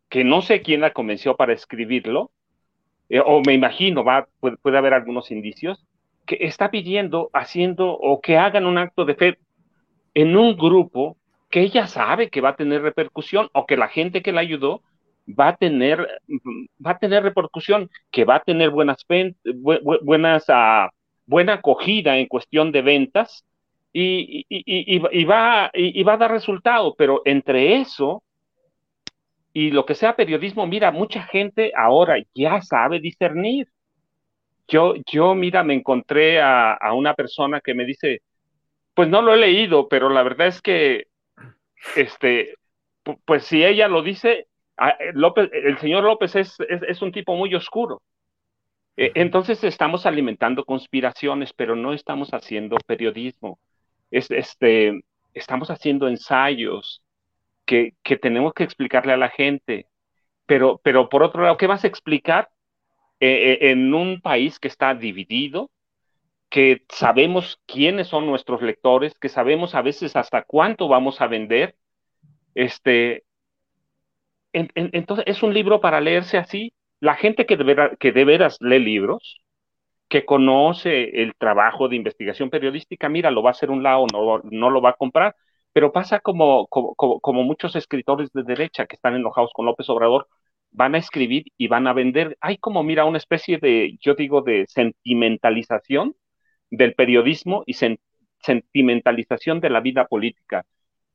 que 0.08 0.24
no 0.24 0.42
sé 0.42 0.62
quién 0.62 0.82
la 0.82 0.94
convenció 0.94 1.36
para 1.36 1.54
escribirlo, 1.54 2.32
eh, 3.10 3.20
o 3.24 3.42
me 3.46 3.54
imagino, 3.54 4.04
va, 4.04 4.28
puede, 4.40 4.78
haber 4.78 4.94
algunos 4.94 5.30
indicios, 5.30 5.86
que 6.26 6.38
está 6.42 6.72
pidiendo, 6.72 7.30
haciendo 7.34 7.92
o 7.92 8.22
que 8.22 8.38
hagan 8.38 8.66
un 8.66 8.78
acto 8.78 9.04
de 9.04 9.16
fe 9.16 9.38
en 10.14 10.38
un 10.38 10.56
grupo 10.56 11.18
que 11.50 11.62
ella 11.62 11.88
sabe 11.88 12.30
que 12.30 12.42
va 12.42 12.50
a 12.50 12.56
tener 12.56 12.82
repercusión 12.82 13.50
o 13.54 13.66
que 13.66 13.78
la 13.78 13.88
gente 13.90 14.22
que 14.22 14.32
la 14.32 14.42
ayudó 14.42 14.82
va 15.28 15.50
a 15.50 15.58
tener, 15.58 16.08
va 16.86 16.92
a 16.92 17.00
tener 17.00 17.24
repercusión, 17.24 17.90
que 18.12 18.26
va 18.26 18.36
a 18.36 18.44
tener 18.44 18.70
buenas, 18.70 19.06
buenas, 20.04 20.48
uh, 20.50 20.90
buena 21.26 21.54
acogida 21.54 22.18
en 22.18 22.28
cuestión 22.28 22.72
de 22.72 22.84
ventas 22.84 23.44
y, 23.92 24.46
y, 24.50 25.26
va, 25.26 25.72
y, 25.74 26.04
va 26.04 26.14
a 26.14 26.18
dar 26.18 26.32
resultado, 26.32 26.96
pero 26.96 27.22
entre 27.26 27.78
eso 27.78 28.24
y 29.52 29.72
lo 29.72 29.86
que 29.86 29.96
sea 29.96 30.16
periodismo, 30.16 30.68
mira, 30.68 30.92
mucha 30.92 31.24
gente 31.24 31.72
ahora 31.76 32.18
ya 32.36 32.62
sabe 32.62 33.00
discernir. 33.00 33.68
Yo, 34.68 34.94
yo 35.12 35.34
mira, 35.34 35.64
me 35.64 35.74
encontré 35.74 36.40
a, 36.42 36.78
una 36.94 37.16
persona 37.16 37.60
que 37.60 37.74
me 37.74 37.86
dice, 37.86 38.22
pues 38.94 39.10
no 39.10 39.22
lo 39.22 39.34
he 39.34 39.38
leído, 39.38 39.88
pero 39.90 40.10
la 40.10 40.24
verdad 40.24 40.48
es 40.48 40.62
que, 40.62 41.08
este, 41.96 42.54
pues 43.26 43.46
si 43.46 43.66
ella 43.66 43.88
lo 43.88 44.04
dice, 44.04 44.48
López, 45.14 45.50
el 45.52 45.78
señor 45.80 46.04
López 46.04 46.36
es, 46.36 46.56
es 46.60 47.02
un 47.02 47.12
tipo 47.12 47.36
muy 47.36 47.56
oscuro. 47.56 48.02
E, 48.98 49.12
entonces 49.16 49.64
estamos 49.64 50.06
alimentando 50.06 50.64
conspiraciones, 50.66 51.54
pero 51.54 51.76
no 51.76 51.94
estamos 51.94 52.30
haciendo 52.34 52.78
periodismo 52.86 53.60
este, 54.12 55.02
estamos 55.34 55.70
haciendo 55.70 56.08
ensayos 56.08 57.02
que, 57.66 57.94
tenemos 58.22 58.54
que 58.54 58.64
explicarle 58.64 59.14
a 59.14 59.18
la 59.18 59.30
gente, 59.30 59.88
pero, 60.46 60.80
pero 60.84 61.10
por 61.10 61.24
otro 61.24 61.44
lado, 61.44 61.58
¿qué 61.58 61.68
vas 61.68 61.84
a 61.84 61.88
explicar 61.88 62.50
eh, 63.20 63.60
eh, 63.62 63.72
en 63.72 63.94
un 63.94 64.22
país 64.22 64.60
que 64.60 64.68
está 64.68 64.94
dividido? 64.96 65.70
que 66.50 66.84
sabemos 66.90 67.62
quiénes 67.68 68.08
son 68.08 68.26
nuestros 68.26 68.62
lectores, 68.62 69.14
que 69.20 69.30
sabemos 69.30 69.76
a 69.76 69.84
veces 69.84 70.16
hasta 70.16 70.42
cuánto 70.44 70.88
vamos 70.88 71.22
a 71.22 71.28
vender. 71.28 71.76
Este, 72.56 73.24
entonces, 74.52 75.26
es 75.28 75.44
un 75.44 75.54
libro 75.54 75.80
para 75.80 76.02
leerse 76.02 76.38
así, 76.38 76.74
la 77.00 77.16
gente 77.16 77.46
que 77.46 77.56
de, 77.56 77.98
que 78.00 78.12
de 78.12 78.26
veras 78.26 78.58
lee 78.62 78.80
libros, 78.80 79.42
que 80.10 80.26
conoce 80.26 81.22
el 81.22 81.36
trabajo 81.36 81.88
de 81.88 81.96
investigación 81.96 82.50
periodística, 82.50 83.08
mira, 83.10 83.30
lo 83.30 83.44
va 83.44 83.52
a 83.52 83.54
hacer 83.54 83.70
un 83.70 83.84
lado, 83.84 84.08
no, 84.12 84.42
no 84.44 84.70
lo 84.72 84.82
va 84.82 84.90
a 84.92 84.98
comprar, 84.98 85.36
pero 85.72 85.92
pasa 85.92 86.20
como, 86.20 86.68
como, 86.68 86.96
como, 86.96 87.44
muchos 87.44 87.76
escritores 87.76 88.32
de 88.34 88.44
derecha 88.44 88.88
que 88.88 88.96
están 88.96 89.16
enojados 89.16 89.52
con 89.54 89.68
López 89.68 89.88
Obrador, 89.90 90.28
van 90.72 90.96
a 90.96 90.98
escribir 90.98 91.46
y 91.58 91.68
van 91.68 91.86
a 91.88 91.94
vender. 91.94 92.38
Hay 92.42 92.58
como, 92.58 92.84
mira, 92.84 93.06
una 93.06 93.20
especie 93.20 93.60
de, 93.60 93.98
yo 94.02 94.16
digo, 94.16 94.42
de 94.42 94.66
sentimentalización 94.68 96.16
del 96.72 96.96
periodismo 96.96 97.64
y 97.68 97.76
sentimentalización 98.40 99.60
de 99.60 99.70
la 99.70 99.80
vida 99.80 100.08
política, 100.08 100.66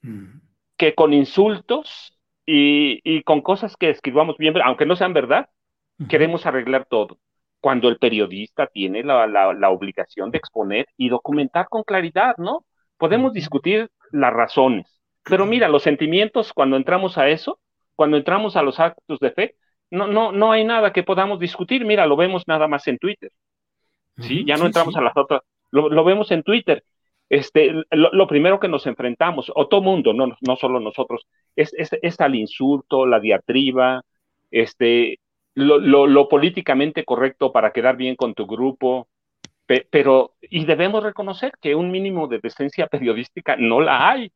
mm. 0.03 0.39
que 0.77 0.95
con 0.95 1.13
insultos 1.13 2.17
y, 2.47 3.01
y, 3.03 3.23
con 3.25 3.43
cosas 3.43 3.77
que 3.77 3.91
escribamos 3.91 4.37
bien, 4.39 4.55
aunque 4.63 4.87
no 4.87 4.95
sean 4.95 5.15
verdad, 5.15 5.49
queremos 6.09 6.47
arreglar 6.47 6.87
todo 6.89 7.19
cuando 7.65 7.89
el 7.89 7.97
periodista 7.97 8.67
tiene 8.67 9.03
la, 9.03 9.27
la, 9.27 9.71
obligación 9.71 10.31
de 10.31 10.37
exponer 10.37 10.87
y 10.99 11.09
documentar 11.09 11.67
con 11.71 11.83
claridad, 11.83 12.37
¿no? 12.37 12.67
Podemos 12.99 13.33
discutir 13.33 13.89
las 14.13 14.35
razones, 14.35 15.01
pero 15.25 15.47
mira, 15.47 15.67
los 15.69 15.83
sentimientos, 15.83 16.53
cuando 16.53 16.77
entramos 16.77 17.17
a 17.17 17.31
eso, 17.31 17.59
cuando 17.95 18.19
entramos 18.19 18.57
a 18.57 18.63
los 18.63 18.79
actos 18.81 19.19
de 19.19 19.31
fe, 19.31 19.55
no, 19.91 20.07
no, 20.07 20.31
no 20.31 20.53
hay 20.53 20.63
nada 20.63 20.93
que 20.93 21.05
podamos 21.05 21.41
discutir, 21.41 21.87
mira, 21.87 22.05
lo 22.05 22.17
vemos 22.17 22.47
nada 22.47 22.69
más 22.69 22.87
en 22.87 22.99
Twitter, 22.99 23.31
¿sí? 24.19 24.45
Ya 24.45 24.59
no 24.59 24.67
entramos 24.67 24.95
a 24.97 25.01
las 25.01 25.17
otras, 25.17 25.41
lo, 25.71 26.05
vemos 26.05 26.31
en 26.33 26.43
Twitter. 26.43 26.85
Este, 27.31 27.73
lo, 27.93 28.27
primero 28.27 28.61
que 28.61 28.69
nos 28.69 28.87
enfrentamos, 28.87 29.51
o 29.55 29.69
todo 29.69 29.81
mundo, 29.81 30.13
no, 30.13 30.37
no 30.39 30.57
solo 30.57 30.81
nosotros, 30.81 31.27
es, 31.57 31.73
es, 31.79 31.97
es 32.03 32.21
al 32.21 32.35
insulto, 32.35 33.07
la 33.07 33.21
diatriba, 33.21 34.03
este, 34.51 35.19
lo, 35.55 36.29
políticamente 36.29 37.05
correcto 37.05 37.53
para 37.53 37.73
quedar 37.73 37.97
bien 37.97 38.17
con 38.17 38.35
tu 38.35 38.47
grupo, 38.47 39.09
pero, 39.67 40.35
y 40.43 40.65
debemos 40.65 41.03
reconocer 41.03 41.53
que 41.61 41.75
un 41.75 41.91
mínimo 41.91 42.29
de 42.29 42.39
decencia 42.39 42.87
periodística 42.87 43.57
no 43.57 43.81
la 43.81 44.11
hay, 44.11 44.33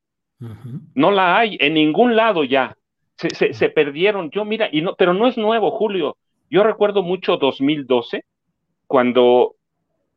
no 0.95 1.11
la 1.11 1.37
hay 1.39 1.59
en 1.61 1.75
ningún 1.75 2.17
lado 2.17 2.45
ya, 2.45 2.77
se, 3.17 3.69
perdieron, 3.71 4.31
yo 4.31 4.45
mira, 4.45 4.69
y 4.71 4.81
no, 4.81 4.95
pero 4.97 5.13
no 5.13 5.27
es 5.27 5.37
nuevo, 5.37 5.73
Julio, 5.73 6.17
yo 6.51 6.63
recuerdo 6.63 7.03
mucho 7.03 7.37
2012, 7.37 8.25
cuando, 8.87 9.57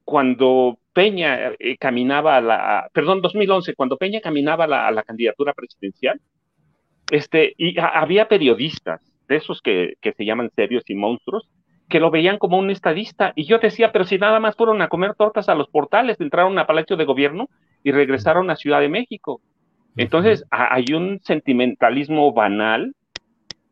cuando 0.05 0.77
Peña 0.93 1.51
eh, 1.59 1.77
caminaba 1.77 2.37
a 2.37 2.41
la, 2.41 2.89
perdón, 2.93 3.21
2011, 3.21 3.75
cuando 3.75 3.97
Peña 3.97 4.21
caminaba 4.21 4.65
a 4.65 4.91
la, 4.91 5.03
candidatura 5.03 5.53
presidencial, 5.53 6.21
este, 7.09 7.53
y 7.57 7.77
había 7.79 8.27
periodistas, 8.27 9.01
de 9.31 9.37
esos 9.37 9.61
que, 9.61 9.95
se 10.01 10.25
llaman 10.25 10.51
serios 10.55 10.83
y 10.87 10.95
monstruos, 10.95 11.49
que 11.89 11.99
lo 11.99 12.11
veían 12.11 12.37
como 12.37 12.59
un 12.59 12.69
estadista. 12.69 13.33
Y 13.35 13.45
yo 13.45 13.59
decía, 13.59 13.91
pero 13.91 14.05
si 14.05 14.17
nada 14.17 14.39
más 14.39 14.55
fueron 14.55 14.81
a 14.81 14.89
comer 14.89 15.15
tortas 15.15 15.49
a 15.49 15.55
los 15.55 15.69
portales, 15.69 16.19
entraron 16.19 16.59
a 16.59 16.67
Palacio 16.67 16.97
de 16.97 17.05
Gobierno 17.05 17.49
y 17.83 17.91
regresaron 17.91 18.49
a 18.49 18.55
Ciudad 18.55 18.81
de 18.81 18.89
México. 18.89 19.41
Entonces, 19.97 20.45
hay 20.51 20.85
un 20.93 21.19
sentimentalismo 21.23 22.31
banal 22.33 22.93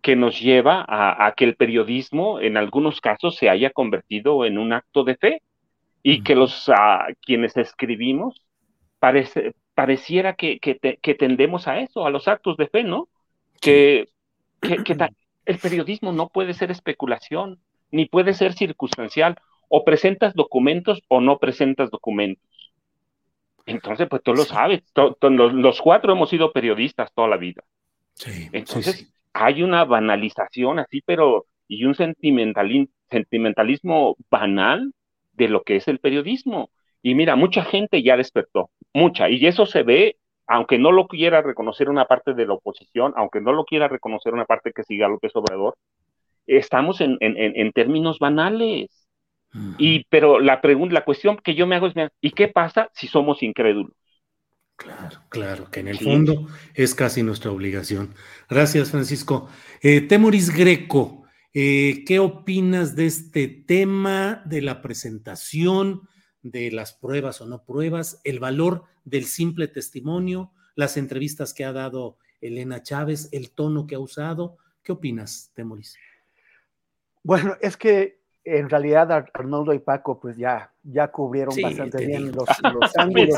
que 0.01 0.15
nos 0.15 0.39
lleva 0.39 0.85
a, 0.87 1.33
que 1.35 1.45
el 1.45 1.55
periodismo 1.55 2.39
en 2.39 2.57
algunos 2.57 3.01
casos 3.01 3.35
se 3.35 3.49
haya 3.49 3.69
convertido 3.69 4.45
en 4.45 4.57
un 4.57 4.73
acto 4.73 5.03
de 5.03 5.15
fe 5.15 5.41
y 6.03 6.23
que 6.23 6.35
los 6.35 6.71
quienes 7.21 7.57
escribimos 7.57 8.41
parece, 8.99 9.53
pareciera 9.75 10.33
que, 10.35 10.59
que, 10.59 11.15
tendemos 11.15 11.67
a 11.67 11.79
eso, 11.79 12.05
a 12.05 12.09
los 12.09 12.27
actos 12.27 12.57
de 12.57 12.67
fe, 12.67 12.83
¿no? 12.83 13.07
Que, 13.61 14.07
que, 14.61 14.95
el 15.49 15.57
periodismo 15.57 16.11
no 16.11 16.29
puede 16.29 16.53
ser 16.53 16.71
especulación, 16.71 17.59
ni 17.91 18.05
puede 18.05 18.33
ser 18.33 18.53
circunstancial. 18.53 19.35
O 19.67 19.83
presentas 19.83 20.33
documentos 20.33 21.01
o 21.09 21.21
no 21.21 21.37
presentas 21.37 21.91
documentos. 21.91 22.43
Entonces, 23.67 24.07
pues 24.09 24.23
tú 24.23 24.33
lo 24.33 24.43
sabes, 24.43 24.81
los, 24.95 25.81
cuatro 25.81 26.13
hemos 26.13 26.31
sido 26.31 26.51
periodistas 26.51 27.13
toda 27.13 27.27
la 27.27 27.37
vida. 27.37 27.61
Entonces, 28.51 29.13
hay 29.31 29.61
una 29.61 29.85
banalización 29.85 30.79
así, 30.79 31.03
pero 31.05 31.45
y 31.67 31.85
un 31.85 31.93
sentimentalismo 31.93 34.17
banal 34.31 34.91
de 35.33 35.49
lo 35.49 35.61
que 35.61 35.75
es 35.75 35.87
el 35.87 35.99
periodismo. 35.99 36.71
Y 37.03 37.13
mira, 37.13 37.35
mucha 37.35 37.63
gente 37.63 38.01
ya 38.01 38.17
despertó, 38.17 38.71
mucha, 38.91 39.29
y 39.29 39.45
eso 39.45 39.67
se 39.67 39.83
ve 39.83 40.17
aunque 40.49 40.79
no 40.79 40.91
lo 40.91 41.07
quiera 41.07 41.43
reconocer 41.43 41.89
una 41.89 42.05
parte 42.05 42.33
de 42.33 42.47
la 42.47 42.55
oposición, 42.55 43.13
aunque 43.15 43.39
no 43.39 43.53
lo 43.53 43.65
quiera 43.65 43.87
reconocer 43.87 44.33
una 44.33 44.45
parte 44.45 44.73
que 44.73 44.83
siga 44.83 45.07
López 45.07 45.31
Obrador, 45.35 45.75
estamos 46.47 47.01
en, 47.01 47.71
términos 47.73 48.17
banales. 48.17 48.89
Y, 49.77 50.05
pero 50.09 50.39
la 50.39 50.59
pregunta, 50.59 50.93
la 50.93 51.05
cuestión 51.05 51.37
que 51.37 51.53
yo 51.53 51.67
me 51.67 51.75
hago 51.75 51.85
es, 51.87 51.93
¿y 52.19 52.31
qué 52.31 52.47
pasa 52.47 52.89
si 52.93 53.07
somos 53.07 53.43
incrédulos? 53.43 53.93
Claro, 54.75 55.19
claro, 55.29 55.71
que 55.71 55.81
en 55.81 55.89
el 55.89 55.99
fondo 55.99 56.47
es 56.73 56.95
casi 56.95 57.21
nuestra 57.21 57.51
obligación. 57.51 58.15
Gracias, 58.49 58.89
Francisco. 58.89 59.49
Eh, 59.83 60.01
Temoris 60.01 60.55
Greco, 60.55 61.25
eh, 61.53 62.03
¿qué 62.07 62.17
opinas 62.17 62.95
de 62.95 63.05
este 63.05 63.47
tema, 63.47 64.41
de 64.45 64.63
la 64.63 64.81
presentación? 64.81 66.09
de 66.41 66.71
las 66.71 66.93
pruebas 66.93 67.41
o 67.41 67.45
no 67.45 67.63
pruebas, 67.63 68.21
el 68.23 68.39
valor 68.39 68.85
del 69.09 69.25
simple 69.25 69.67
testimonio, 69.67 70.51
las 70.75 70.97
entrevistas 70.97 71.53
que 71.53 71.65
ha 71.65 71.73
dado 71.73 72.17
Elena 72.41 72.83
Chávez, 72.83 73.29
el 73.31 73.51
tono 73.51 73.87
que 73.87 73.95
ha 73.95 73.99
usado. 73.99 74.57
¿Qué 74.83 74.91
opinas, 74.91 75.51
Temoris? 75.53 75.95
Bueno, 77.23 77.55
es 77.61 77.75
que 77.75 78.19
en 78.45 78.69
realidad 78.69 79.11
Arnoldo 79.11 79.73
y 79.73 79.79
Paco 79.79 80.19
pues 80.19 80.37
ya, 80.37 80.73
ya 80.81 81.09
cubrieron 81.09 81.53
bastante 81.61 82.05
bien 82.05 82.31
los, 82.35 82.47
ángulos 82.97 83.37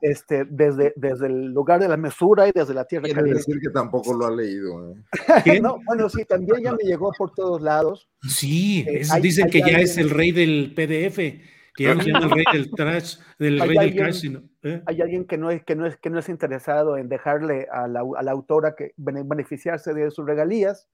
este, 0.00 0.44
desde, 0.46 0.94
desde 0.96 1.26
el 1.26 1.52
lugar 1.52 1.80
de 1.80 1.88
la 1.88 1.96
mesura 1.96 2.48
y 2.48 2.52
desde 2.52 2.74
la 2.74 2.86
tierra 2.86 3.04
Quiere 3.04 3.34
decir 3.34 3.60
que 3.60 3.70
tampoco 3.70 4.14
lo 4.14 4.26
ha 4.26 4.30
leído. 4.30 4.92
¿eh? 4.92 5.60
bueno, 5.86 6.08
sí, 6.08 6.24
también 6.24 6.62
ya 6.62 6.72
me 6.72 6.84
llegó 6.84 7.12
por 7.16 7.34
todos 7.34 7.60
lados. 7.60 8.08
Sí, 8.22 8.84
eh, 8.88 9.04
dicen 9.20 9.50
que 9.50 9.60
ya 9.60 9.78
es 9.78 9.98
el 9.98 10.10
rey 10.10 10.32
del 10.32 10.72
PDF 10.74 11.55
que 11.76 11.84
ya 11.84 11.92
el 11.92 12.30
rey 12.30 12.44
del 12.52 12.70
trash, 12.76 13.18
del 13.38 13.60
rey 13.60 13.92
del 13.92 13.96
cash. 13.96 14.24
¿eh? 14.62 14.82
Hay 14.86 15.02
alguien 15.02 15.26
que 15.26 15.36
no, 15.36 15.50
es, 15.50 15.62
que, 15.64 15.76
no 15.76 15.86
es, 15.86 15.96
que 15.96 16.10
no 16.10 16.18
es 16.18 16.28
interesado 16.28 16.96
en 16.96 17.08
dejarle 17.08 17.68
a 17.70 17.86
la, 17.86 18.02
a 18.16 18.22
la 18.22 18.32
autora 18.32 18.74
que 18.74 18.92
beneficiarse 18.96 19.92
de 19.94 20.10
sus 20.10 20.26
regalías, 20.26 20.88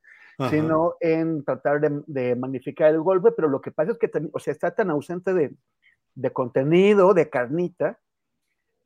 sino 0.50 0.96
en 1.00 1.44
tratar 1.44 1.80
de, 1.80 2.02
de, 2.06 2.34
magnificar 2.34 2.90
el 2.90 3.00
golpe, 3.00 3.30
pero 3.32 3.48
lo 3.48 3.60
que 3.60 3.70
pasa 3.70 3.92
es 3.92 3.98
que 3.98 4.10
o 4.32 4.38
sea, 4.40 4.52
está 4.52 4.74
tan 4.74 4.90
ausente 4.90 5.32
de, 5.34 5.54
de, 6.14 6.32
contenido, 6.32 7.14
de 7.14 7.30
carnita, 7.30 8.00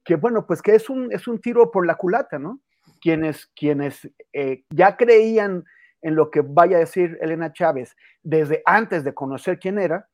que 0.05 0.17
bueno, 0.17 0.47
pues 0.47 0.61
que 0.61 0.75
es 0.75 0.91
un, 0.91 1.11
es 1.13 1.27
un 1.27 1.41
tiro 1.41 1.71
por 1.71 1.87
la 1.87 1.95
culata, 1.95 2.39
¿no? 2.39 2.61
Quienes, 3.01 3.47
quienes 3.47 4.11
eh, 4.33 4.65
ya 4.71 4.97
creían 4.97 5.65
en 6.03 6.15
lo 6.15 6.31
que 6.31 6.43
vaya 6.43 6.77
a 6.77 6.81
decir 6.81 7.17
Elena 7.21 7.53
Chávez 7.53 7.97
desde 8.23 8.63
antes 8.67 9.03
de 9.03 9.15
conocer 9.15 9.59
quién 9.59 9.79
era, 9.79 10.09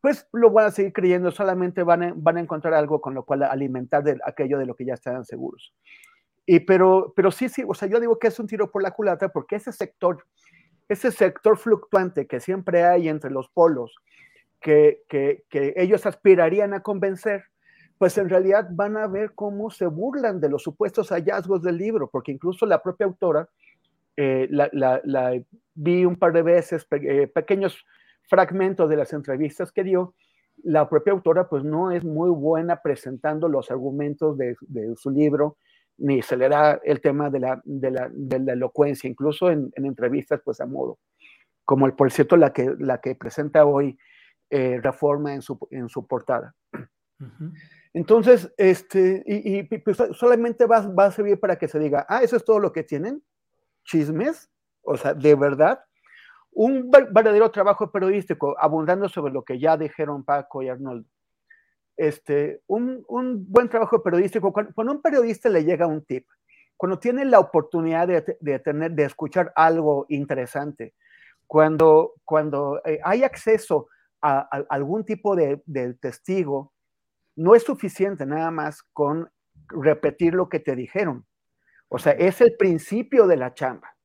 pues 0.00 0.28
lo 0.32 0.50
van 0.50 0.66
a 0.66 0.70
seguir 0.70 0.92
creyendo, 0.92 1.30
solamente 1.30 1.82
van 1.82 2.02
a, 2.02 2.40
encontrar 2.40 2.74
algo 2.74 3.00
con 3.00 3.14
lo 3.14 3.24
cual 3.24 3.42
alimentar 3.42 4.02
de 4.02 4.18
aquello 4.24 4.58
de 4.58 4.66
lo 4.66 4.74
que 4.74 4.84
ya 4.84 4.94
están 4.94 5.24
seguros. 5.24 5.74
Y 6.44 6.60
pero, 6.60 7.12
pero 7.16 7.30
sí, 7.30 7.48
sí, 7.48 7.64
o 7.66 7.74
sea, 7.74 7.88
yo 7.88 7.98
digo 7.98 8.18
que 8.18 8.28
es 8.28 8.38
un 8.38 8.46
tiro 8.46 8.70
por 8.70 8.82
la 8.82 8.92
culata 8.92 9.30
porque 9.30 9.56
ese 9.56 9.72
sector, 9.72 10.24
ese 10.88 11.10
sector 11.10 11.58
fluctuante 11.58 12.26
que 12.26 12.40
siempre 12.40 12.84
hay 12.84 13.08
entre 13.08 13.30
los 13.30 13.48
polos, 13.48 13.96
que, 14.60 15.02
que, 15.08 15.44
ellos 15.76 16.06
aspirarían 16.06 16.74
a 16.74 16.82
convencer, 16.82 17.44
pues 17.98 18.18
en 18.18 18.28
realidad 18.28 18.68
van 18.70 18.96
a 18.96 19.06
ver 19.06 19.32
cómo 19.34 19.70
se 19.70 19.86
burlan 19.86 20.40
de 20.40 20.48
los 20.48 20.62
supuestos 20.62 21.10
hallazgos 21.10 21.62
del 21.62 21.78
libro, 21.78 22.10
porque 22.10 22.32
incluso 22.32 22.66
la 22.66 22.82
propia 22.82 23.06
autora, 23.06 23.48
eh, 24.16 24.48
la, 24.50 24.68
la, 24.72 25.40
vi 25.74 26.04
un 26.04 26.16
par 26.16 26.32
de 26.32 26.42
veces, 26.42 26.86
eh, 26.90 27.26
pequeños 27.26 27.84
fragmentos 28.26 28.88
de 28.88 28.96
las 28.96 29.12
entrevistas 29.12 29.72
que 29.72 29.84
dio, 29.84 30.14
la 30.62 30.88
propia 30.88 31.12
autora 31.12 31.48
pues 31.48 31.64
no 31.64 31.90
es 31.90 32.04
muy 32.04 32.30
buena 32.30 32.80
presentando 32.82 33.48
los 33.48 33.70
argumentos 33.70 34.36
de, 34.38 34.56
su 34.96 35.10
libro, 35.10 35.58
ni 35.98 36.22
se 36.22 36.36
le 36.36 36.48
da 36.48 36.80
el 36.84 37.00
tema 37.00 37.30
de 37.30 37.40
la, 37.40 37.60
de 37.64 37.90
la, 37.90 38.52
elocuencia, 38.52 39.08
incluso 39.08 39.50
en, 39.50 39.70
entrevistas 39.76 40.40
pues 40.44 40.60
a 40.60 40.66
modo, 40.66 40.98
como 41.64 41.86
el, 41.86 41.94
por 41.94 42.10
cierto 42.10 42.36
la 42.36 42.52
que, 42.52 42.74
la 42.78 43.00
que 43.00 43.14
presenta 43.14 43.64
hoy 43.64 43.98
eh, 44.50 44.80
Reforma 44.82 45.34
en 45.34 45.42
su, 45.42 45.58
en 45.70 45.88
su 45.88 46.06
portada. 46.06 46.54
Entonces, 47.92 48.52
este, 48.58 49.22
y, 49.26 49.62
pues, 49.78 49.96
solamente 50.12 50.66
va, 50.66 50.86
va, 50.86 51.06
a 51.06 51.10
servir 51.10 51.40
para 51.40 51.56
que 51.56 51.66
se 51.66 51.78
diga, 51.78 52.06
ah, 52.08 52.22
eso 52.22 52.36
es 52.36 52.44
todo 52.44 52.60
lo 52.60 52.72
que 52.72 52.82
tienen, 52.82 53.22
chismes, 53.84 54.50
o 54.82 54.96
sea, 54.96 55.14
de 55.14 55.34
verdad, 55.34 55.80
un 56.56 56.90
verdadero 56.90 57.50
trabajo 57.50 57.92
periodístico, 57.92 58.56
abundando 58.58 59.10
sobre 59.10 59.32
lo 59.32 59.44
que 59.44 59.58
ya 59.58 59.76
dijeron 59.76 60.24
Paco 60.24 60.62
y 60.62 60.70
Arnoldo. 60.70 61.06
Este, 61.98 62.62
un, 62.66 63.04
un 63.08 63.44
buen 63.46 63.68
trabajo 63.68 64.02
periodístico, 64.02 64.52
cuando, 64.52 64.92
un 64.92 65.02
periodista 65.02 65.50
le 65.50 65.64
llega 65.64 65.86
un 65.86 66.02
tip, 66.02 66.26
cuando 66.76 66.98
tiene 66.98 67.26
la 67.26 67.40
oportunidad 67.40 68.08
de, 68.08 68.38
de, 68.40 68.58
tener, 68.58 68.92
de 68.92 69.04
escuchar 69.04 69.52
algo 69.54 70.06
interesante, 70.08 70.94
cuando, 71.46 72.14
cuando 72.24 72.80
eh, 72.86 73.00
hay 73.04 73.22
acceso 73.22 73.88
a, 74.22 74.40
algún 74.70 75.04
tipo 75.04 75.36
de, 75.36 75.62
testigo, 76.00 76.72
no 77.36 77.54
es 77.54 77.64
suficiente 77.64 78.24
nada 78.24 78.50
más 78.50 78.82
con 78.94 79.30
repetir 79.68 80.34
lo 80.34 80.48
que 80.48 80.60
te 80.60 80.74
dijeron. 80.74 81.26
O 81.88 81.98
sea, 81.98 82.12
es 82.12 82.40
el 82.40 82.56
principio 82.56 83.26
de 83.26 83.36
la 83.36 83.52
chamba. 83.52 83.95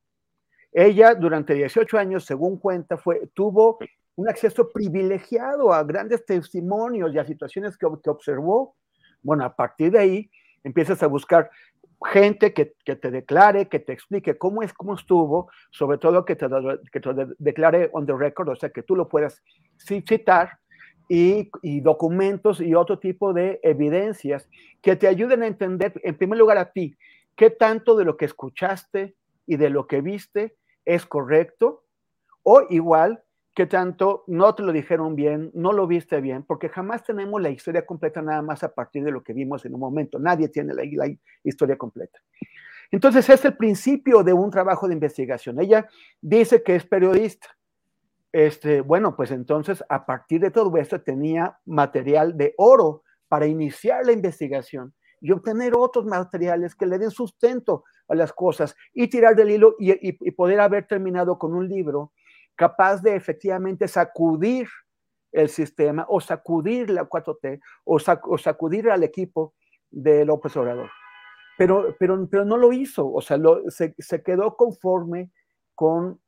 Ella 0.71 1.15
durante 1.15 1.53
18 1.53 1.97
años, 1.97 2.25
según 2.25 2.57
cuenta, 2.57 2.97
fue, 2.97 3.29
tuvo 3.33 3.79
un 4.15 4.29
acceso 4.29 4.69
privilegiado 4.69 5.73
a 5.73 5.83
grandes 5.83 6.25
testimonios 6.25 7.13
y 7.13 7.19
a 7.19 7.25
situaciones 7.25 7.77
que, 7.77 7.87
que 8.03 8.09
observó. 8.09 8.75
Bueno, 9.21 9.43
a 9.45 9.55
partir 9.55 9.91
de 9.91 9.99
ahí 9.99 10.31
empiezas 10.63 11.01
a 11.03 11.07
buscar 11.07 11.49
gente 12.05 12.53
que, 12.53 12.73
te 12.95 13.11
declare, 13.11 13.67
que 13.67 13.79
te 13.79 13.93
explique 13.93 14.37
cómo 14.37 14.63
es, 14.63 14.73
cómo 14.73 14.95
estuvo, 14.95 15.51
sobre 15.69 15.97
todo 15.97 16.25
que 16.25 16.35
te, 16.35 16.47
que 16.91 16.99
te 16.99 17.09
declare 17.37 17.89
on 17.93 18.05
the 18.05 18.13
record, 18.13 18.49
o 18.49 18.55
sea, 18.55 18.69
que 18.69 18.81
tú 18.81 18.95
lo 18.95 19.07
puedas 19.07 19.41
citar, 19.77 20.59
y, 21.13 21.81
documentos 21.81 22.61
y 22.61 22.73
otro 22.73 22.97
tipo 22.97 23.33
de 23.33 23.59
evidencias 23.63 24.47
que 24.81 24.95
te 24.95 25.07
ayuden 25.07 25.43
a 25.43 25.47
entender, 25.47 25.99
en 26.05 26.17
primer 26.17 26.39
lugar, 26.39 26.57
a 26.57 26.71
ti, 26.71 26.95
qué 27.35 27.49
tanto 27.49 27.97
de 27.97 28.05
lo 28.05 28.15
que 28.15 28.23
escuchaste 28.23 29.15
y 29.45 29.57
de 29.57 29.69
lo 29.69 29.87
que 29.87 29.99
viste 29.99 30.55
es 30.93 31.05
correcto, 31.05 31.85
o 32.43 32.63
igual, 32.69 33.23
que 33.53 33.65
tanto 33.65 34.23
no 34.27 34.55
te 34.55 34.63
lo 34.63 34.71
dijeron 34.71 35.15
bien, 35.15 35.51
no 35.53 35.73
lo 35.73 35.87
viste 35.87 36.19
bien, 36.21 36.43
porque 36.43 36.69
jamás 36.69 37.03
tenemos 37.03 37.41
la 37.41 37.49
historia 37.49 37.85
completa 37.85 38.21
nada 38.21 38.41
más 38.41 38.63
a 38.63 38.73
partir 38.73 39.03
de 39.03 39.11
lo 39.11 39.23
que 39.23 39.33
vimos 39.33 39.65
en 39.65 39.73
un 39.73 39.79
momento. 39.79 40.19
Nadie 40.19 40.49
tiene 40.49 40.73
la, 40.73 40.83
historia 41.43 41.77
completa. 41.77 42.19
Entonces 42.91 43.29
es 43.29 43.43
el 43.45 43.55
principio 43.55 44.23
de 44.23 44.33
un 44.33 44.51
trabajo 44.51 44.87
de 44.87 44.93
investigación. 44.93 45.59
Ella 45.59 45.87
dice 46.21 46.63
que 46.63 46.75
es 46.75 46.85
periodista. 46.85 47.47
Este, 48.33 48.81
bueno, 48.81 49.15
pues 49.15 49.31
entonces 49.31 49.83
a 49.89 50.05
partir 50.05 50.41
de 50.41 50.51
todo 50.51 50.75
esto 50.77 51.01
tenía 51.01 51.57
material 51.65 52.37
de 52.37 52.53
oro 52.57 53.03
para 53.27 53.45
iniciar 53.45 54.05
la 54.05 54.13
investigación 54.13 54.93
y 55.21 55.31
obtener 55.31 55.73
otros 55.75 56.05
materiales 56.05 56.75
que 56.75 56.85
le 56.85 56.97
den 56.97 57.11
sustento 57.11 57.85
a 58.07 58.15
las 58.15 58.33
cosas 58.33 58.75
y 58.93 59.07
tirar 59.07 59.35
del 59.35 59.51
hilo 59.51 59.75
y 59.79 60.31
poder 60.31 60.59
haber 60.59 60.87
terminado 60.87 61.37
con 61.37 61.53
un 61.53 61.69
libro 61.69 62.11
capaz 62.55 63.01
de 63.01 63.15
efectivamente 63.15 63.87
sacudir 63.87 64.67
el 65.31 65.49
sistema 65.49 66.05
o 66.09 66.19
sacudir 66.19 66.89
la 66.89 67.07
4T 67.07 67.59
o, 67.85 68.37
sacudir 68.37 68.89
al 68.89 69.03
equipo 69.03 69.53
de 69.89 70.25
López 70.25 70.55
Obrador. 70.57 70.89
Pero, 71.57 71.95
pero, 71.99 72.27
pero 72.29 72.45
no 72.45 72.57
lo 72.57 72.73
hizo, 72.73 73.11
o 73.11 73.21
sea, 73.21 73.37
se, 73.69 74.23
quedó 74.23 74.55
conforme 74.55 75.31
con 75.75 76.19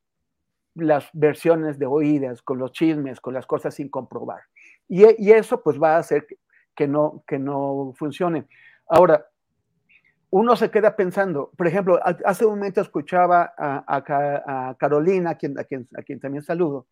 las 0.75 1.09
versiones 1.13 1.79
de 1.79 1.85
oídas, 1.85 2.41
con 2.41 2.57
los 2.57 2.71
chismes, 2.71 3.19
con 3.19 3.33
las 3.33 3.45
cosas 3.45 3.75
sin 3.75 3.89
comprobar. 3.89 4.41
Y, 4.87 5.03
eso 5.31 5.61
pues 5.61 5.81
va 5.81 5.95
a 5.95 5.99
hacer 5.99 6.27
que, 6.75 6.87
no, 6.87 7.23
que 7.27 7.39
no 7.39 7.93
funcione. 7.95 8.47
Ahora, 8.95 9.25
uno 10.29 10.55
se 10.55 10.69
queda 10.69 10.95
pensando, 10.95 11.49
por 11.57 11.65
ejemplo, 11.65 11.99
hace 12.03 12.45
un 12.45 12.59
momento 12.59 12.79
escuchaba 12.79 13.51
a, 13.57 14.75
Carolina, 14.77 15.31
a 15.31 15.35
quien, 15.35 15.57
a, 15.57 15.63
quien, 15.63 15.87
a 15.97 16.03
quien 16.03 16.19
también 16.19 16.43
saludo, 16.43 16.85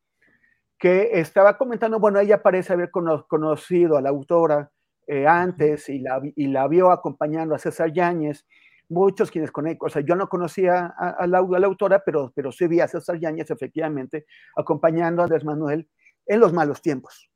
que 0.80 1.12
estaba 1.20 1.60
comentando, 1.60 2.00
bueno, 2.00 2.20
ella 2.20 2.42
parece 2.42 2.74
haber 2.74 2.90
conocido 2.90 3.98
a 3.98 4.02
la 4.02 4.10
autora 4.10 4.72
eh, 5.06 5.28
antes 5.28 5.90
y 5.90 6.00
la, 6.00 6.20
y 6.24 6.48
la, 6.48 6.68
vio 6.68 6.90
acompañando 6.90 7.54
a 7.54 7.60
César 7.60 7.94
Yáñez, 7.94 8.48
muchos 8.90 9.30
quienes 9.30 9.52
conectan, 9.52 9.86
o 9.86 9.90
sea, 9.92 10.02
yo 10.02 10.16
no 10.16 10.28
conocía 10.28 10.88
a, 10.98 11.28
la, 11.28 11.38
autora, 11.38 12.02
pero, 12.04 12.34
pero 12.36 12.52
sí 12.52 12.66
vi 12.66 12.80
a 12.80 12.88
César 12.88 13.20
Yáñez 13.20 13.52
efectivamente 13.52 14.26
acompañando 14.56 15.22
a 15.22 15.26
Andrés 15.26 15.46
Manuel 15.46 15.88
en 16.26 16.40
los 16.40 16.52
malos 16.52 16.82
tiempos. 16.82 17.30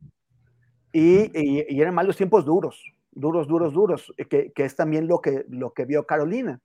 Y, 0.91 1.29
y 1.71 1.79
eran 1.79 1.93
malos 1.93 2.17
tiempos 2.17 2.45
duros, 2.45 2.94
duros, 3.15 3.47
duros, 3.47 3.73
duros, 3.73 4.13
eh, 4.17 4.25
que, 4.25 4.51
que, 4.53 4.65
es 4.65 4.75
también 4.75 5.07
lo 5.07 5.19
que, 5.21 5.45
lo 5.49 5.73
que 5.73 5.85
vio 5.85 6.05
Carolina. 6.05 6.61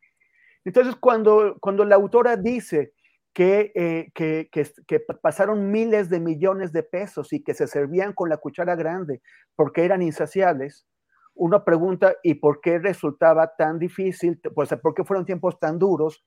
Entonces, 0.65 0.95
cuando, 0.97 1.57
cuando 1.61 1.85
la 1.85 1.95
autora 1.95 2.37
dice 2.37 2.93
que, 3.33 3.73
eh, 3.75 4.11
que, 4.15 4.51
que, 4.51 5.01
pasaron 5.23 5.71
miles 5.71 6.11
de 6.11 6.21
millones 6.21 6.73
de 6.73 6.83
pesos 6.83 7.33
y 7.33 7.43
que 7.43 7.55
se 7.55 7.67
servían 7.67 8.13
con 8.13 8.29
la 8.29 8.37
cuchara 8.37 8.75
grande 8.75 9.23
porque 9.57 9.85
eran 9.85 10.03
insaciables, 10.03 10.87
uno 11.35 11.65
pregunta, 11.65 12.15
¿y 12.23 12.35
por 12.35 12.61
qué 12.61 12.79
resultaba 12.79 13.55
tan 13.57 13.79
difícil? 13.79 14.39
Pues, 14.55 14.75
¿por 14.83 14.95
qué 14.95 15.05
fueron 15.05 15.25
tiempos 15.25 15.59
tan 15.59 15.79
duros 15.79 16.25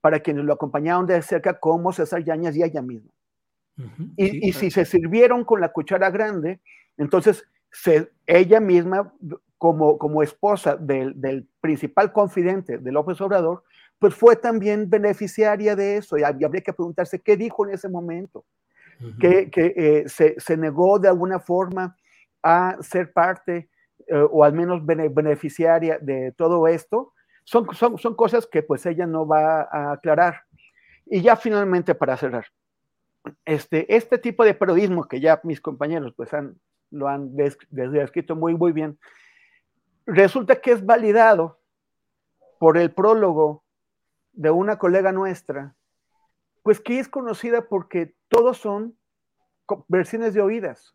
para 0.00 0.20
quienes 0.20 0.44
lo 0.44 0.54
acompañaron 0.54 1.06
de 1.06 1.20
cerca 1.22 1.58
como 1.58 1.92
César 1.92 2.24
Yañas 2.24 2.56
y 2.56 2.62
ella 2.62 2.80
misma? 2.80 3.12
y, 4.16 4.48
y 4.48 4.52
si 4.52 4.70
se 4.70 4.84
sirvieron 4.84 5.44
con 5.44 5.60
la 5.60 5.72
cuchara 5.72 6.08
grande, 6.08 6.60
entonces 6.96 7.44
se, 7.74 8.12
ella 8.26 8.60
misma 8.60 9.12
como, 9.72 10.22
esposa 10.22 10.76
del, 10.76 11.48
principal 11.60 12.12
confidente 12.12 12.76
de 12.76 12.92
López 12.92 13.18
Obrador, 13.22 13.64
pues 13.98 14.14
fue 14.14 14.36
también 14.36 14.90
beneficiaria 14.90 15.74
de 15.74 15.96
eso. 15.96 16.18
Y 16.18 16.22
habría 16.22 16.60
que 16.60 16.74
preguntarse 16.74 17.22
qué 17.22 17.36
dijo 17.36 17.66
en 17.66 17.72
ese 17.72 17.88
momento, 17.88 18.44
que, 19.18 19.50
eh, 19.54 20.04
se, 20.06 20.56
negó 20.56 20.98
de 20.98 21.08
alguna 21.08 21.40
forma 21.40 21.96
a 22.42 22.76
ser 22.80 23.12
parte 23.12 23.70
eh, 24.06 24.26
o 24.30 24.44
al 24.44 24.52
menos 24.52 24.84
beneficiaria 24.84 25.98
de 25.98 26.32
todo 26.32 26.68
esto. 26.68 27.14
Son, 27.44 27.66
son, 27.74 27.96
son 27.98 28.14
cosas 28.14 28.46
que 28.46 28.62
pues 28.62 28.84
ella 28.84 29.06
no 29.06 29.26
va 29.26 29.62
a 29.62 29.92
aclarar. 29.92 30.42
Y 31.06 31.22
ya 31.22 31.36
finalmente 31.36 31.94
para 31.94 32.16
cerrar, 32.16 32.46
este, 33.46 33.94
este 33.94 34.18
tipo 34.18 34.44
de 34.44 34.54
periodismo 34.54 35.04
que 35.04 35.20
ya 35.20 35.40
mis 35.42 35.60
compañeros 35.60 36.12
pues 36.14 36.34
han, 36.34 36.58
lo 36.90 37.08
han 37.08 37.34
descrito 37.70 38.36
muy, 38.36 38.54
muy 38.54 38.72
bien, 38.72 38.98
resulta 40.06 40.60
que 40.60 40.72
es 40.72 40.84
validado 40.84 41.60
por 42.58 42.78
el 42.78 42.92
prólogo 42.92 43.64
de 44.32 44.50
una 44.50 44.78
colega 44.78 45.12
nuestra, 45.12 45.74
pues 46.62 46.80
que 46.80 46.98
es 46.98 47.08
conocida 47.08 47.68
porque 47.68 48.14
todos 48.28 48.58
son 48.58 48.96
versiones 49.88 50.34
de 50.34 50.42
oídas. 50.42 50.94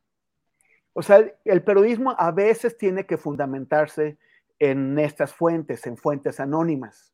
O 0.93 1.01
sea, 1.01 1.23
el 1.45 1.63
periodismo 1.63 2.15
a 2.17 2.31
veces 2.31 2.77
tiene 2.77 3.05
que 3.05 3.17
fundamentarse 3.17 4.17
en 4.57 4.99
estas 4.99 5.33
fuentes, 5.33 5.85
en 5.87 5.97
fuentes 5.97 6.39
anónimas. 6.39 7.13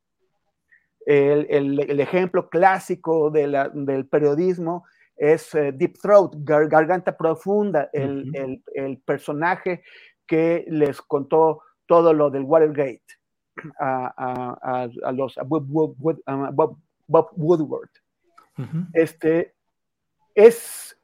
El, 1.04 2.00
ejemplo 2.00 2.48
clásico 2.48 3.30
del 3.30 4.08
periodismo 4.10 4.84
es 5.16 5.54
eh, 5.54 5.72
Deep 5.72 5.98
Throat, 6.02 6.32
Garganta 6.38 7.16
Profunda, 7.16 7.88
el, 7.92 8.60
el, 8.74 8.98
personaje 8.98 9.82
que 10.26 10.64
les 10.68 11.00
contó 11.00 11.62
todo 11.86 12.12
lo 12.12 12.30
del 12.30 12.42
Watergate 12.42 13.02
a, 13.78 14.88
a, 15.02 15.12
los 15.12 15.36
Bob, 15.46 17.30
Woodward. 17.36 17.90
Este 18.92 19.54
es, 20.34 20.98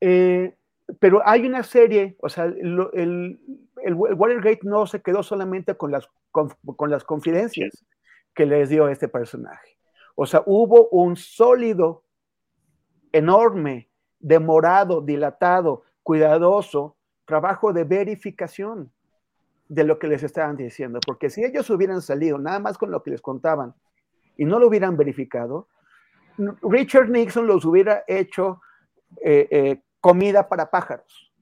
eh, 0.00 0.56
pero 0.98 1.22
hay 1.24 1.46
una 1.46 1.62
serie, 1.62 2.16
o 2.20 2.28
sea, 2.28 2.44
el, 2.44 3.38
el, 3.82 3.94
Watergate 3.94 4.60
no 4.62 4.86
se 4.86 5.02
quedó 5.02 5.22
solamente 5.22 5.76
con 5.76 5.90
las, 5.92 6.08
con, 6.30 6.90
las 6.90 7.04
confidencias 7.04 7.84
que 8.34 8.46
les 8.46 8.68
dio 8.68 8.88
este 8.88 9.08
personaje. 9.08 9.78
O 10.16 10.26
sea, 10.26 10.42
hubo 10.46 10.88
un 10.90 11.16
sólido, 11.16 12.04
enorme, 13.12 13.90
demorado, 14.18 15.00
dilatado, 15.00 15.82
cuidadoso 16.02 16.96
trabajo 17.24 17.72
de 17.72 17.84
verificación 17.84 18.92
de 19.74 19.84
lo 19.84 19.98
que 19.98 20.06
les 20.06 20.22
estaban 20.22 20.56
diciendo, 20.56 21.00
porque 21.04 21.30
si 21.30 21.44
ellos 21.44 21.68
hubieran 21.70 22.00
salido 22.00 22.38
nada 22.38 22.60
más 22.60 22.78
con 22.78 22.90
lo 22.90 23.02
que 23.02 23.10
les 23.10 23.20
contaban 23.20 23.74
y 24.36 24.44
no 24.44 24.58
lo 24.60 24.68
hubieran 24.68 24.96
verificado, 24.96 25.68
Richard 26.62 27.10
Nixon 27.10 27.46
los 27.46 27.64
hubiera 27.64 28.04
hecho 28.06 28.60
eh, 29.22 29.48
eh, 29.50 29.82
comida 30.00 30.48
para 30.48 30.70
pájaros. 30.70 31.32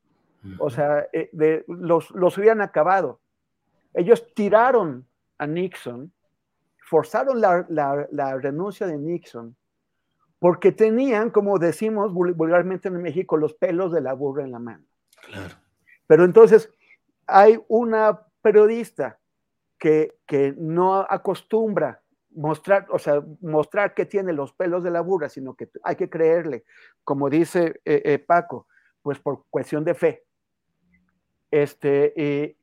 O 0.58 0.70
sea, 0.70 1.06
eh, 1.12 1.64
los, 1.68 2.10
los 2.10 2.36
hubieran 2.36 2.62
acabado. 2.62 3.20
Ellos 3.94 4.34
tiraron 4.34 5.06
a 5.38 5.46
Nixon, 5.46 6.12
forzaron 6.80 7.40
la, 7.40 7.64
la, 7.68 8.38
renuncia 8.38 8.86
de 8.86 8.98
Nixon, 8.98 9.54
porque 10.40 10.72
tenían, 10.72 11.30
como 11.30 11.58
decimos 11.58 12.12
vulgarmente 12.12 12.88
en 12.88 13.00
México, 13.00 13.36
los 13.36 13.54
pelos 13.54 13.92
de 13.92 14.00
la 14.00 14.14
burra 14.14 14.42
en 14.42 14.50
la 14.50 14.58
mano. 14.58 14.84
Claro. 15.26 15.54
Pero 16.08 16.24
entonces, 16.24 16.68
hay 17.26 17.58
una 17.68 18.20
periodista 18.40 19.18
que, 19.78 20.14
no 20.56 21.06
acostumbra 21.08 22.00
mostrar, 22.30 22.86
o 22.90 22.98
sea, 22.98 23.22
mostrar 23.40 23.94
que 23.94 24.06
tiene 24.06 24.32
los 24.32 24.52
pelos 24.52 24.82
de 24.82 24.90
la 24.90 25.00
burra, 25.00 25.28
sino 25.28 25.54
que 25.54 25.68
hay 25.82 25.96
que 25.96 26.08
creerle, 26.08 26.64
como 27.04 27.28
dice 27.28 27.80
eh, 27.84 28.02
eh, 28.04 28.18
Paco, 28.18 28.66
pues 29.02 29.18
por 29.18 29.44
cuestión 29.50 29.84
de 29.84 29.94
fe. 29.94 30.24
Este, 31.50 32.56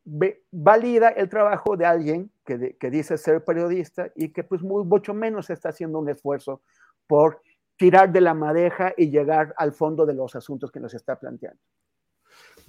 valida 0.49 1.09
el 1.09 1.29
trabajo 1.29 1.77
de 1.77 1.85
alguien 1.85 2.31
que, 2.43 2.89
dice 2.89 3.17
ser 3.19 3.43
periodista 3.45 4.11
y 4.15 4.29
que 4.29 4.43
pues 4.43 4.63
mucho 4.63 5.13
menos 5.13 5.51
está 5.51 5.69
haciendo 5.69 5.99
un 5.99 6.09
esfuerzo 6.09 6.61
por 7.05 7.41
tirar 7.77 8.11
de 8.11 8.21
la 8.21 8.33
madeja 8.33 8.93
y 8.97 9.11
llegar 9.11 9.53
al 9.57 9.73
fondo 9.73 10.05
de 10.05 10.15
los 10.15 10.35
asuntos 10.35 10.71
que 10.71 10.79
nos 10.79 10.93
está 10.95 11.19
planteando. 11.19 11.61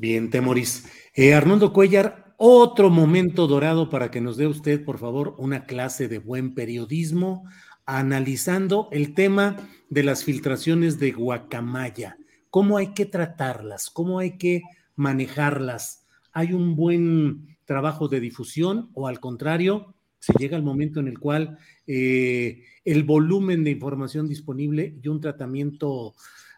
Bien, 0.00 0.30
Temoris. 0.30 0.86
Eh, 1.12 1.34
Arnoldo 1.34 1.74
Cuellar, 1.74 2.32
otro 2.38 2.88
momento 2.88 3.46
dorado 3.46 3.90
para 3.90 4.10
que 4.10 4.22
nos 4.22 4.38
dé 4.38 4.46
usted, 4.46 4.82
por 4.82 4.96
favor, 4.96 5.34
una 5.36 5.66
clase 5.66 6.08
de 6.08 6.18
buen 6.18 6.54
periodismo 6.54 7.44
analizando 7.84 8.88
el 8.92 9.12
tema 9.12 9.68
de 9.90 10.02
las 10.02 10.24
filtraciones 10.24 10.98
de 10.98 11.12
guacamaya. 11.12 12.16
¿Cómo 12.48 12.78
hay 12.78 12.94
que 12.94 13.04
tratarlas? 13.04 13.90
¿Cómo 13.90 14.20
hay 14.20 14.38
que 14.38 14.62
manejarlas? 14.96 16.06
¿Hay 16.32 16.54
un 16.54 16.76
buen 16.76 17.58
trabajo 17.66 18.08
de 18.08 18.20
difusión 18.20 18.88
o 18.94 19.06
al 19.06 19.20
contrario, 19.20 19.94
se 20.18 20.32
llega 20.38 20.56
al 20.56 20.62
momento 20.62 21.00
en 21.00 21.08
el 21.08 21.18
cual 21.18 21.58
eh, 21.86 22.64
el 22.86 23.04
volumen 23.04 23.64
de 23.64 23.72
información 23.72 24.26
disponible 24.26 24.96
y 25.02 25.08
un 25.08 25.20
tratamiento, 25.20 26.14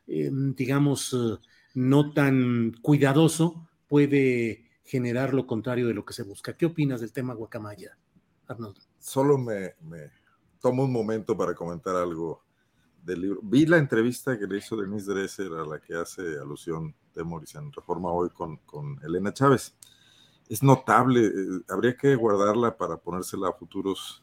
eh, 0.07 0.31
digamos, 0.33 1.41
no 1.75 2.13
tan 2.13 2.73
cuidadoso 2.83 3.69
puede 3.89 4.71
generar 4.85 5.35
lo 5.35 5.47
contrario 5.47 5.87
de 5.87 5.95
lo 5.95 6.05
que 6.05 6.13
se 6.13 6.23
busca. 6.23 6.57
¿Qué 6.57 6.67
opinas 6.67 7.01
del 7.01 7.13
tema 7.13 7.35
guacamaya, 7.35 7.97
Arnoldo? 8.47 8.81
Solo 8.99 9.39
me, 9.39 9.75
tomo 10.61 10.85
un 10.85 10.93
momento 10.93 11.37
para 11.37 11.55
comentar 11.55 11.97
algo 11.97 12.43
del 13.03 13.21
libro. 13.23 13.41
Vi 13.43 13.67
la 13.67 13.79
entrevista 13.79 14.39
que 14.39 14.47
le 14.47 14.59
hizo 14.59 14.77
Denise 14.77 15.13
Dresser 15.13 15.53
a 15.53 15.67
la 15.67 15.81
que 15.81 15.95
hace 15.95 16.23
alusión 16.39 16.95
de 17.15 17.25
Morris 17.25 17.55
en 17.55 17.73
Reforma 17.73 18.13
Hoy 18.13 18.31
con, 18.31 18.59
con 18.59 18.99
Elena 19.03 19.33
Chávez. 19.33 19.77
Es 20.49 20.63
notable, 20.63 21.27
eh, 21.27 21.33
habría 21.69 21.97
que 21.97 22.15
guardarla 22.15 22.77
para 22.77 22.97
ponérsela 22.99 23.49
a 23.49 23.53
futuros 23.53 24.22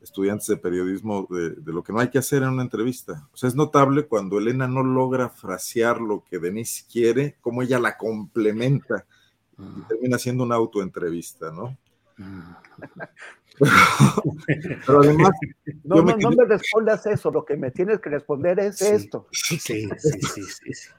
estudiantes 0.00 0.46
de 0.46 0.56
periodismo 0.56 1.26
de, 1.30 1.54
lo 1.72 1.82
que 1.82 1.92
no 1.92 2.00
hay 2.00 2.08
que 2.08 2.18
hacer 2.18 2.42
en 2.42 2.50
una 2.50 2.62
entrevista. 2.62 3.28
O 3.32 3.36
sea, 3.36 3.48
es 3.48 3.54
notable 3.54 4.06
cuando 4.06 4.38
Elena 4.38 4.66
no 4.66 4.82
logra 4.82 5.28
frasear 5.28 6.00
lo 6.00 6.24
que 6.24 6.38
Denise 6.38 6.84
quiere, 6.90 7.36
como 7.40 7.62
ella 7.62 7.78
la 7.78 7.96
complementa 7.96 9.04
y 9.58 9.62
mm. 9.62 9.88
termina 9.88 10.18
siendo 10.18 10.44
una 10.44 10.56
autoentrevista, 10.56 11.50
¿no? 11.50 11.76
Mm. 12.16 12.54
Pero, 14.86 15.00
además, 15.00 15.30
no, 15.84 16.02
me, 16.02 16.16
no, 16.16 16.30
me 16.30 16.44
respondas 16.46 17.06
eso, 17.06 17.30
lo 17.30 17.44
que 17.44 17.56
me 17.56 17.70
tienes 17.70 18.00
que 18.00 18.10
responder 18.10 18.58
es 18.60 18.80
esto. 18.80 19.26
Sí, 19.32 19.58
sí, 19.58 19.88
sí, 19.98 20.42
sí. 20.42 20.90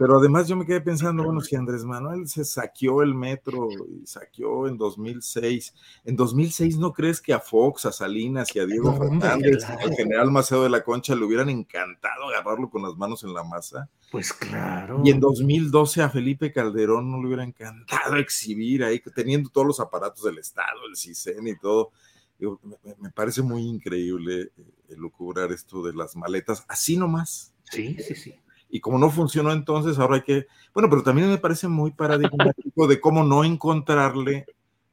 Pero 0.00 0.16
además 0.16 0.48
yo 0.48 0.56
me 0.56 0.64
quedé 0.64 0.80
pensando, 0.80 1.22
bueno, 1.24 1.42
si 1.42 1.56
Andrés 1.56 1.84
Manuel 1.84 2.26
se 2.26 2.42
saqueó 2.46 3.02
el 3.02 3.14
metro 3.14 3.68
y 3.86 4.06
saqueó 4.06 4.66
en 4.66 4.78
2006, 4.78 5.74
en 6.06 6.16
2006 6.16 6.78
no 6.78 6.94
crees 6.94 7.20
que 7.20 7.34
a 7.34 7.38
Fox, 7.38 7.84
a 7.84 7.92
Salinas 7.92 8.48
y 8.56 8.60
a 8.60 8.64
Diego 8.64 8.96
Fernández, 8.96 9.62
al 9.62 9.94
general 9.94 10.30
Maceo 10.30 10.62
de 10.62 10.70
la 10.70 10.82
Concha 10.84 11.14
le 11.14 11.22
hubieran 11.22 11.50
encantado 11.50 12.28
agarrarlo 12.28 12.70
con 12.70 12.80
las 12.80 12.96
manos 12.96 13.24
en 13.24 13.34
la 13.34 13.44
masa? 13.44 13.90
Pues 14.10 14.32
claro. 14.32 15.02
Y 15.04 15.10
en 15.10 15.20
2012 15.20 16.00
a 16.00 16.08
Felipe 16.08 16.50
Calderón 16.50 17.10
no 17.10 17.20
le 17.20 17.26
hubiera 17.26 17.44
encantado 17.44 18.16
exhibir 18.16 18.82
ahí, 18.84 19.02
teniendo 19.14 19.50
todos 19.50 19.66
los 19.66 19.80
aparatos 19.80 20.24
del 20.24 20.38
Estado, 20.38 20.80
el 20.88 20.96
CISEN 20.96 21.46
y 21.46 21.58
todo. 21.58 21.90
me, 22.38 23.10
parece 23.10 23.42
muy 23.42 23.64
increíble 23.64 24.50
eh, 24.56 24.96
lucubrar 24.96 25.52
esto 25.52 25.82
de 25.82 25.92
las 25.92 26.16
maletas, 26.16 26.64
así 26.68 26.96
nomás. 26.96 27.52
Sí, 27.64 27.98
sí, 28.00 28.14
sí. 28.14 28.34
Y 28.70 28.80
como 28.80 28.98
no 28.98 29.10
funcionó 29.10 29.52
entonces, 29.52 29.98
ahora 29.98 30.16
hay 30.16 30.22
que, 30.22 30.46
bueno, 30.72 30.88
pero 30.88 31.02
también 31.02 31.28
me 31.28 31.38
parece 31.38 31.68
muy 31.68 31.90
paradigmático 31.90 32.86
de 32.86 33.00
cómo 33.00 33.24
no 33.24 33.44
encontrarle 33.44 34.46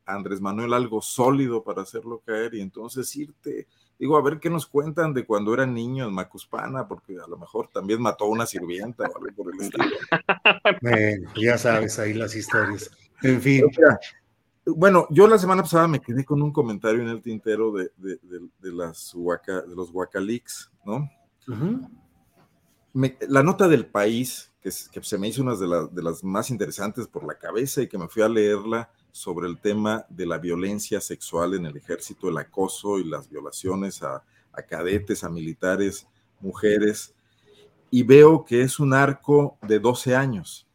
a 0.06 0.16
Andrés 0.16 0.42
Manuel 0.42 0.74
algo 0.74 1.02
sólido 1.02 1.64
para 1.64 1.84
hacerlo 1.84 2.22
caer 2.26 2.56
y 2.56 2.62
entonces 2.62 3.14
irte, 3.16 3.68
digo, 4.00 4.18
a 4.18 4.22
ver 4.22 4.40
qué 4.40 4.50
nos 4.50 4.66
cuentan 4.66 5.14
de 5.14 5.26
cuando 5.26 5.54
era 5.54 5.66
niño 5.66 6.08
en 6.08 6.14
Macuspana, 6.14 6.88
porque 6.88 7.18
a 7.24 7.28
lo 7.28 7.38
mejor 7.38 7.70
también 7.72 8.02
mató 8.02 8.26
a 8.26 8.30
una 8.30 8.46
sirvienta 8.46 9.04
o 9.04 9.18
algo 9.18 9.36
por 9.36 9.54
el 9.54 9.62
estilo. 9.62 9.86
Bueno, 10.82 11.32
ya 11.36 11.58
sabes 11.58 12.00
ahí 12.00 12.14
las 12.14 12.36
historias. 12.36 12.90
En 13.22 13.42
fin. 13.42 13.66
bueno, 14.66 15.08
yo 15.10 15.28
la 15.28 15.38
semana 15.38 15.62
pasada 15.62 15.88
me 15.88 16.00
quedé 16.00 16.24
con 16.24 16.42
un 16.42 16.52
comentario 16.52 17.02
en 17.02 17.10
el 17.10 17.22
tintero 17.22 17.72
de, 17.72 17.92
de, 17.98 18.72
las 18.72 19.14
de 19.14 19.76
los 19.76 19.92
Huacalix, 19.92 20.72
¿no? 20.86 21.10
La 23.28 23.44
nota 23.44 23.68
del 23.68 23.86
país, 23.86 24.52
que, 24.62 24.72
se 24.72 25.18
me 25.18 25.28
hizo 25.28 25.44
una 25.44 25.56
de, 25.56 26.02
las 26.02 26.24
más 26.24 26.50
interesantes 26.50 27.08
por 27.08 27.26
la 27.26 27.38
cabeza 27.38 27.82
y 27.82 27.88
que 27.88 27.98
me 27.98 28.08
fui 28.08 28.24
a 28.24 28.30
leerla 28.30 28.92
sobre 29.12 29.48
el 29.48 29.60
tema 29.60 30.06
de 30.10 30.26
la 30.26 30.38
violencia 30.38 31.00
sexual 31.00 31.54
en 31.54 31.66
el 31.66 31.78
ejército, 31.78 32.30
el 32.30 32.38
acoso 32.38 33.00
y 33.00 33.04
las 33.04 33.30
violaciones 33.30 34.02
a, 34.04 34.24
cadetes, 34.68 35.24
a 35.24 35.30
militares, 35.30 36.08
mujeres, 36.40 37.14
y 37.92 38.02
veo 38.02 38.44
que 38.44 38.62
es 38.62 38.80
un 38.80 38.94
arco 38.94 39.58
de 39.62 39.80
12 39.80 40.16
años. 40.16 40.68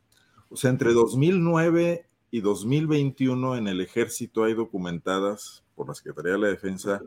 O 0.48 0.56
sea, 0.56 0.70
entre 0.70 0.92
2009 0.92 2.06
y 2.30 2.40
2021 2.40 3.56
en 3.56 3.66
el 3.66 3.80
ejército 3.80 4.44
hay 4.44 4.54
documentadas 4.54 5.64
por 5.74 5.88
la 5.88 5.94
Secretaría 5.94 6.32
de 6.32 6.38
la 6.38 6.48
Defensa 6.48 7.02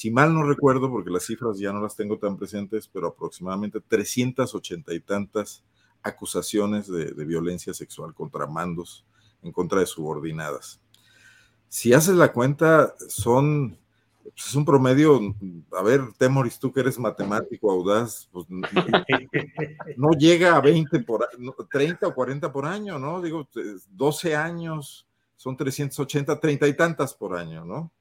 si 0.00 0.10
mal 0.10 0.32
no 0.32 0.44
recuerdo, 0.44 0.90
porque 0.90 1.10
las 1.10 1.26
cifras 1.26 1.58
ya 1.58 1.74
no 1.74 1.82
las 1.82 1.94
tengo 1.94 2.16
tan 2.16 2.38
presentes, 2.38 2.88
pero 2.88 3.08
aproximadamente 3.08 3.82
380 3.82 4.94
y 4.94 5.00
tantas 5.00 5.62
acusaciones 6.02 6.90
de, 6.90 7.12
violencia 7.26 7.74
sexual 7.74 8.14
contra 8.14 8.46
mandos 8.46 9.04
en 9.42 9.52
contra 9.52 9.80
de 9.80 9.84
subordinadas. 9.84 10.80
Si 11.68 11.92
haces 11.92 12.14
la 12.14 12.32
cuenta, 12.32 12.94
son, 13.08 13.76
pues, 14.22 14.46
es 14.46 14.54
un 14.54 14.64
promedio, 14.64 15.20
a 15.76 15.82
ver, 15.82 16.00
Temoris, 16.16 16.58
tú 16.58 16.72
que 16.72 16.80
eres 16.80 16.98
matemático 16.98 17.70
audaz, 17.70 18.26
pues 18.32 18.46
no 19.98 20.12
llega 20.12 20.56
a 20.56 20.62
20 20.62 21.00
por, 21.00 21.28
30 21.70 22.06
o 22.06 22.14
40 22.14 22.50
por 22.50 22.64
año, 22.64 22.98
¿no? 22.98 23.20
Digo, 23.20 23.46
12 23.90 24.34
años, 24.34 25.06
son 25.36 25.58
380, 25.58 26.40
30 26.40 26.68
y 26.68 26.74
tantas 26.74 27.12
por 27.12 27.36
año, 27.36 27.66
¿no? 27.66 27.92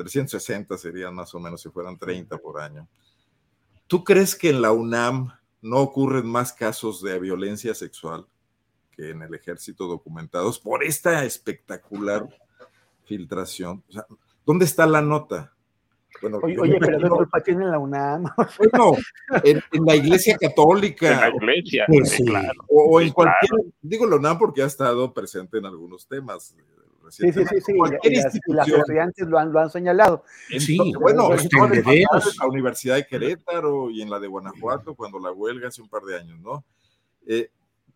360 0.00 0.78
serían 0.78 1.14
más 1.14 1.34
o 1.34 1.40
menos 1.40 1.60
si 1.60 1.68
fueran 1.68 1.98
30 1.98 2.38
por 2.38 2.58
año. 2.58 2.88
¿Tú 3.86 4.02
crees 4.02 4.34
que 4.34 4.48
en 4.48 4.62
la 4.62 4.72
UNAM 4.72 5.30
no 5.60 5.78
ocurren 5.78 6.26
más 6.26 6.54
casos 6.54 7.02
de 7.02 7.18
violencia 7.18 7.74
sexual 7.74 8.26
que 8.92 9.10
en 9.10 9.20
el 9.22 9.34
ejército 9.34 9.86
documentados 9.86 10.58
por 10.58 10.82
esta 10.82 11.24
espectacular 11.24 12.26
filtración? 13.04 13.84
¿Dónde 14.46 14.64
está 14.64 14.86
la 14.86 15.02
nota? 15.02 15.52
oye, 16.22 16.78
pero 16.80 16.98
¿qué 16.98 17.08
culpa 17.08 17.40
tiene 17.40 17.66
la 17.66 17.78
UNAM? 17.78 18.24
Bueno, 18.58 18.92
en, 19.44 19.62
la 19.84 19.96
iglesia 19.96 20.36
católica. 20.38 21.28
En 21.28 21.46
la 21.46 21.56
iglesia, 21.56 21.84
pues 21.88 22.22
claro. 22.24 22.64
O, 22.68 23.00
en 23.00 23.10
cualquier, 23.10 23.52
digo 23.82 24.06
la 24.06 24.16
UNAM 24.16 24.38
porque 24.38 24.62
ha 24.62 24.66
estado 24.66 25.12
presente 25.12 25.58
en 25.58 25.66
algunos 25.66 26.06
temas 26.06 26.56
Sí, 27.10 27.32
sí, 27.32 27.44
sí, 27.46 27.60
sí. 27.60 27.72
Y, 28.02 28.16
las, 28.16 28.34
estudiantes 28.34 29.26
lo 29.26 29.38
han, 29.38 29.52
lo 29.52 29.60
han 29.60 29.70
señalado. 29.70 30.24
Sí, 30.58 30.78
bueno, 30.98 31.30
en 31.32 32.04
la 32.04 32.46
Universidad 32.46 32.96
de 32.96 33.06
Querétaro 33.06 33.90
y 33.90 34.02
en 34.02 34.10
la 34.10 34.18
de 34.18 34.28
Guanajuato, 34.28 34.94
cuando 34.94 35.18
la 35.18 35.32
huelga 35.32 35.68
hace 35.68 35.82
un 35.82 35.88
par 35.88 36.02
de 36.02 36.16
años, 36.16 36.40
¿no? 36.40 36.64
Eh, 37.26 37.50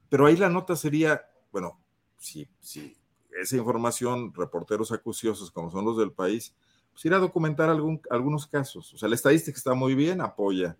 pero 0.08 0.26
ahí 0.26 0.36
la 0.36 0.48
nota 0.48 0.76
sería, 0.76 1.22
bueno, 1.50 1.80
si, 2.18 2.48
si 2.60 2.96
esa 3.40 3.56
información, 3.56 4.32
reporteros 4.34 4.92
acuciosos 4.92 5.50
como 5.50 5.70
son 5.70 5.84
los 5.84 5.98
del 5.98 6.12
país, 6.12 6.54
pues 6.92 7.04
ir 7.04 7.14
a 7.14 7.18
documentar 7.18 7.68
algún, 7.68 8.00
algunos 8.10 8.46
casos. 8.46 8.94
O 8.94 8.98
sea, 8.98 9.08
la 9.08 9.16
estadística 9.16 9.56
está 9.56 9.74
muy 9.74 9.94
bien, 9.94 10.20
apoya, 10.20 10.76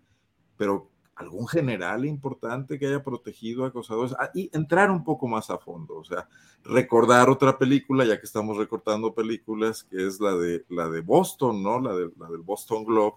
pero 0.57 0.89
algún 1.15 1.47
general 1.47 2.05
importante 2.05 2.77
que 2.77 2.87
haya 2.87 3.03
protegido 3.03 3.63
a 3.63 3.69
acosadores 3.69 4.13
ah, 4.19 4.29
y 4.33 4.49
entrar 4.53 4.91
un 4.91 5.03
poco 5.03 5.27
más 5.27 5.49
a 5.49 5.57
fondo, 5.57 5.95
o 5.95 6.03
sea, 6.03 6.27
recordar 6.63 7.29
otra 7.29 7.57
película, 7.57 8.03
ya 8.05 8.19
que 8.19 8.25
estamos 8.25 8.57
recortando 8.57 9.13
películas, 9.13 9.83
que 9.83 10.05
es 10.05 10.19
la 10.19 10.35
de, 10.35 10.65
la 10.69 10.89
de 10.89 11.01
Boston, 11.01 11.63
¿no? 11.63 11.79
La, 11.79 11.95
de, 11.95 12.11
la 12.17 12.27
del 12.27 12.41
Boston 12.41 12.83
Globe, 12.83 13.15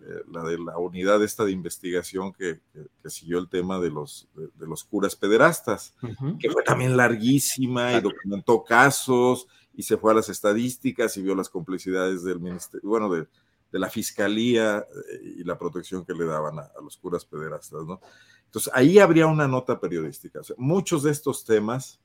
eh, 0.00 0.22
la 0.32 0.42
de 0.44 0.58
la 0.58 0.78
unidad 0.78 1.22
esta 1.22 1.44
de 1.44 1.52
investigación 1.52 2.32
que, 2.32 2.60
siguió 3.04 3.38
el 3.38 3.50
tema 3.50 3.78
de 3.78 3.90
los, 3.90 4.28
de, 4.34 4.66
los 4.66 4.84
curas 4.84 5.14
pederastas, 5.14 5.94
que 6.38 6.50
fue 6.50 6.62
también 6.62 6.96
larguísima 6.96 7.92
y 7.92 8.00
documentó 8.00 8.64
casos 8.64 9.46
y 9.74 9.82
se 9.82 9.98
fue 9.98 10.12
a 10.12 10.14
las 10.14 10.28
estadísticas 10.30 11.16
y 11.16 11.22
vio 11.22 11.34
las 11.34 11.50
complicidades 11.50 12.24
del 12.24 12.40
ministerio, 12.40 12.88
bueno, 12.88 13.10
de 13.10 13.26
de 13.70 13.78
la 13.78 13.88
fiscalía 13.88 14.78
eh, 14.78 15.34
y 15.38 15.44
la 15.44 15.58
protección 15.58 16.04
que 16.04 16.14
le 16.14 16.24
daban 16.24 16.58
a, 16.58 16.70
los 16.82 16.96
curas 16.96 17.24
pederastas, 17.24 17.84
¿no? 17.84 18.00
Entonces, 18.44 18.72
ahí 18.74 18.98
habría 18.98 19.26
una 19.26 19.46
nota 19.46 19.78
periodística. 19.78 20.40
muchos 20.56 21.04
de 21.04 21.12
estos 21.12 21.44
temas 21.44 22.00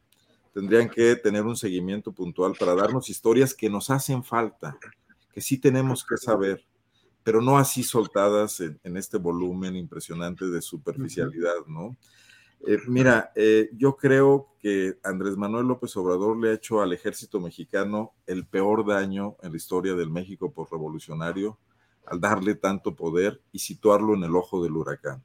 tendrían 0.54 0.90
que 0.90 1.16
tener 1.16 1.44
un 1.44 1.58
seguimiento 1.58 2.12
puntual 2.12 2.54
para 2.58 2.76
darnos 2.76 3.10
historias 3.10 3.54
que 3.54 3.70
nos 3.70 3.90
hacen 3.90 4.24
falta, 4.24 4.78
que 5.34 5.42
sí 5.42 5.58
tenemos 5.58 6.06
que 6.06 6.18
saber, 6.18 6.64
pero 7.24 7.42
no 7.42 7.58
así 7.58 7.84
soltadas 7.84 8.62
en, 8.62 8.98
este 8.98 9.18
volumen 9.18 9.76
impresionante 9.76 10.46
de 10.46 10.62
superficialidad, 10.62 11.66
¿no? 11.68 11.98
Eh, 12.62 12.78
mira, 12.88 13.32
eh, 13.36 13.70
yo 13.74 13.96
creo 13.96 14.50
que 14.60 14.98
Andrés 15.04 15.38
Manuel 15.38 15.68
López 15.68 15.96
Obrador 15.98 16.38
le 16.38 16.50
ha 16.50 16.54
hecho 16.54 16.82
al 16.82 16.94
ejército 16.94 17.40
mexicano 17.40 18.14
el 18.26 18.46
peor 18.46 18.86
daño 18.86 19.38
en 19.42 19.52
la 19.52 19.58
historia 19.58 19.94
del 19.94 20.10
México 20.10 20.52
por 20.52 20.72
revolucionario 20.72 21.60
al 22.06 22.20
darle 22.20 22.56
tanto 22.56 22.96
poder 22.96 23.42
y 23.52 23.60
situarlo 23.60 24.16
en 24.16 24.24
el 24.24 24.36
ojo 24.36 24.64
del 24.64 24.76
huracán. 24.76 25.24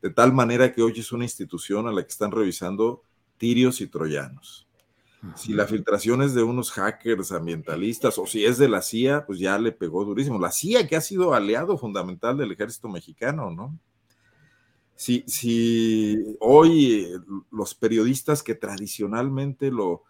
De 0.00 0.10
tal 0.10 0.32
manera 0.32 0.72
que 0.72 0.82
hoy 0.82 0.98
es 0.98 1.12
una 1.12 1.24
institución 1.24 1.86
a 1.86 1.92
la 1.92 2.02
que 2.02 2.08
están 2.08 2.32
revisando 2.32 3.02
tirios 3.36 3.80
y 3.80 3.86
troyanos. 3.86 4.66
Si 5.36 5.52
la 5.52 5.66
filtración 5.66 6.20
es 6.22 6.34
de 6.34 6.42
unos 6.42 6.72
hackers 6.72 7.30
ambientalistas 7.30 8.18
o 8.18 8.26
si 8.26 8.44
es 8.44 8.58
de 8.58 8.68
la 8.68 8.82
CIA, 8.82 9.24
pues 9.24 9.38
ya 9.38 9.56
le 9.56 9.70
pegó 9.70 10.04
durísimo. 10.04 10.40
La 10.40 10.50
CIA 10.50 10.88
que 10.88 10.96
ha 10.96 11.00
sido 11.00 11.32
aliado 11.32 11.78
fundamental 11.78 12.36
del 12.36 12.50
ejército 12.50 12.88
mexicano, 12.88 13.52
¿no? 13.52 13.78
Si, 15.02 15.24
si 15.26 16.16
hoy 16.38 17.08
los 17.50 17.74
periodistas 17.74 18.40
que 18.44 18.54
tradicionalmente 18.54 19.72
lo, 19.72 20.04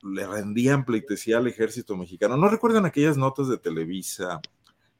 le 0.00 0.24
rendían 0.28 0.84
pleitesía 0.84 1.38
al 1.38 1.48
ejército 1.48 1.96
mexicano, 1.96 2.36
¿no 2.36 2.48
recuerdan 2.48 2.86
aquellas 2.86 3.16
notas 3.16 3.48
de 3.48 3.58
Televisa 3.58 4.40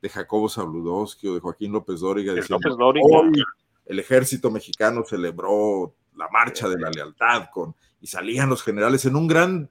de 0.01 0.09
Jacobo 0.09 0.49
Zabludowski 0.49 1.29
o 1.29 1.35
de 1.35 1.41
Joaquín 1.41 1.71
López 1.71 2.01
Dóriga? 2.01 2.33
López 2.33 2.77
Dóriga. 2.77 3.45
el 3.87 4.01
ejército 4.01 4.51
mexicano 4.51 5.05
celebró 5.05 5.95
la 6.17 6.29
marcha 6.29 6.69
de 6.69 6.81
la 6.81 6.91
lealtad 6.91 7.45
con 7.55 7.77
y 8.01 8.09
salían 8.09 8.49
los 8.49 8.65
generales 8.65 9.05
en 9.05 9.15
un 9.15 9.29
gran 9.29 9.71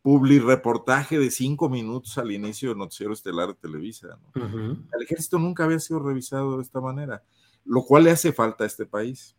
publi 0.00 0.38
reportaje 0.38 1.18
de 1.18 1.32
cinco 1.32 1.68
minutos 1.68 2.18
al 2.18 2.30
inicio 2.30 2.68
del 2.68 2.78
noticiero 2.78 3.12
estelar 3.12 3.48
de 3.48 3.54
Televisa. 3.54 4.16
El 4.36 5.02
ejército 5.02 5.40
nunca 5.40 5.64
había 5.64 5.80
sido 5.80 5.98
revisado 5.98 6.58
de 6.58 6.62
esta 6.62 6.80
manera, 6.80 7.24
lo 7.64 7.84
cual 7.84 8.04
le 8.04 8.10
hace 8.10 8.32
falta 8.32 8.64
a 8.64 8.66
este 8.66 8.86
país. 8.86 9.36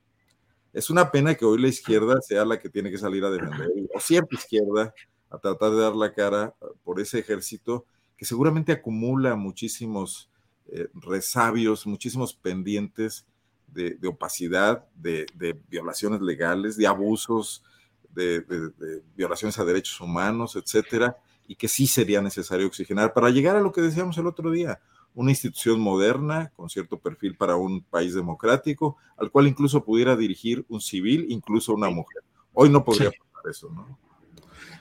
Es 0.72 0.90
una 0.90 1.12
pena 1.12 1.36
que 1.36 1.46
hoy 1.46 1.62
la 1.62 1.68
izquierda 1.68 2.20
sea 2.22 2.46
la 2.46 2.60
que 2.60 2.70
tiene 2.70 2.90
que 2.90 2.98
salir 2.98 3.24
a 3.24 3.30
defender, 3.30 3.70
o 3.94 4.00
siempre 4.00 4.38
izquierda, 4.38 4.94
a 5.30 5.38
tratar 5.38 5.72
de 5.72 5.78
dar 5.78 5.96
la 5.96 6.14
cara 6.14 6.56
por 6.84 7.00
ese 7.00 7.20
ejército 7.20 7.86
que 8.18 8.26
seguramente 8.26 8.72
acumula 8.72 9.36
muchísimos 9.36 10.30
eh, 10.68 10.88
resabios, 10.94 11.86
muchísimos 11.86 12.34
pendientes 12.34 13.26
de, 13.68 14.08
opacidad, 14.08 14.86
de, 14.96 15.26
violaciones 15.68 16.22
legales, 16.22 16.78
de 16.78 16.88
abusos, 16.88 17.64
de, 18.14 18.46
violaciones 19.16 19.58
a 19.58 19.66
derechos 19.66 20.00
humanos, 20.00 20.56
etcétera, 20.56 21.18
y 21.48 21.56
que 21.56 21.68
sí 21.68 21.88
sería 21.88 22.22
necesario 22.22 22.68
oxigenar 22.68 23.14
para 23.14 23.30
llegar 23.30 23.56
a 23.56 23.62
lo 23.62 23.72
que 23.72 23.82
decíamos 23.82 24.18
el 24.18 24.28
otro 24.28 24.52
día, 24.52 24.80
una 25.16 25.32
institución 25.32 25.80
moderna 25.80 26.52
con 26.56 26.70
cierto 26.70 27.00
perfil 27.00 27.36
para 27.36 27.56
un 27.56 27.82
país 27.82 28.14
democrático, 28.14 28.98
al 29.18 29.32
cual 29.32 29.48
incluso 29.48 29.84
pudiera 29.84 30.16
dirigir 30.16 30.66
un 30.70 30.82
civil, 30.82 31.26
incluso 31.30 31.74
una 31.74 31.90
mujer. 31.90 32.24
Hoy 32.54 32.70
no 32.70 32.84
podría 32.84 33.12
pasar 33.12 33.52
eso, 33.52 33.70
¿no? 33.70 33.98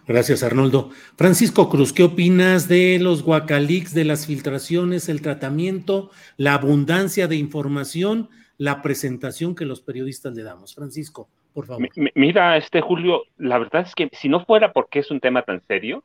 Gracias, 0.07 0.43
Arnoldo. 0.43 0.91
Francisco 1.17 1.69
Cruz, 1.69 1.93
¿qué 1.93 2.03
opinas 2.03 2.67
de 2.67 2.99
los 3.01 3.23
guacalix, 3.23 3.95
de 3.95 4.05
las 4.05 4.27
filtraciones, 4.27 5.09
el 5.09 5.23
tratamiento, 5.23 6.11
la 6.37 6.55
abundancia 6.55 7.29
de 7.29 7.37
información, 7.37 8.29
la 8.59 8.83
presentación 8.83 9.55
que 9.55 9.65
los 9.65 9.81
periodistas 9.81 10.35
le 10.35 10.43
damos? 10.43 10.75
Francisco, 10.75 11.29
por 11.55 11.67
favor. 11.67 11.89
Mira, 12.17 12.57
este 12.57 12.81
Julio, 12.81 13.23
la 13.37 13.59
verdad 13.59 13.83
es 13.87 13.95
que 13.95 14.09
si 14.13 14.29
no 14.29 14.45
fuera 14.45 14.73
porque 14.73 14.99
es 14.99 15.11
un 15.13 15.21
tema 15.21 15.43
tan 15.43 15.63
serio, 15.67 16.03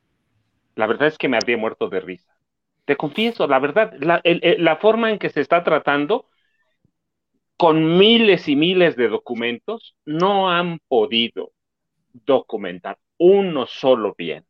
la 0.76 0.86
verdad 0.86 1.08
es 1.08 1.18
que 1.18 1.28
me 1.28 1.38
habría 1.38 1.58
muerto 1.58 1.90
de 1.90 2.00
risa. 2.00 2.37
Te 2.88 2.96
confieso, 2.96 3.48
la 3.48 3.60
verdad, 3.60 3.92
la, 4.00 4.76
forma 4.78 5.12
en 5.12 5.20
que 5.20 5.30
se 5.30 5.42
está 5.42 5.62
tratando, 5.62 6.30
con 7.58 7.98
miles 7.98 8.48
y 8.48 8.56
miles 8.56 8.96
de 8.96 9.10
documentos, 9.10 9.98
no 10.06 10.50
han 10.50 10.80
podido 10.88 11.52
documentar 12.14 12.98
uno 13.18 13.68
solo 13.68 14.16
bien, 14.18 14.46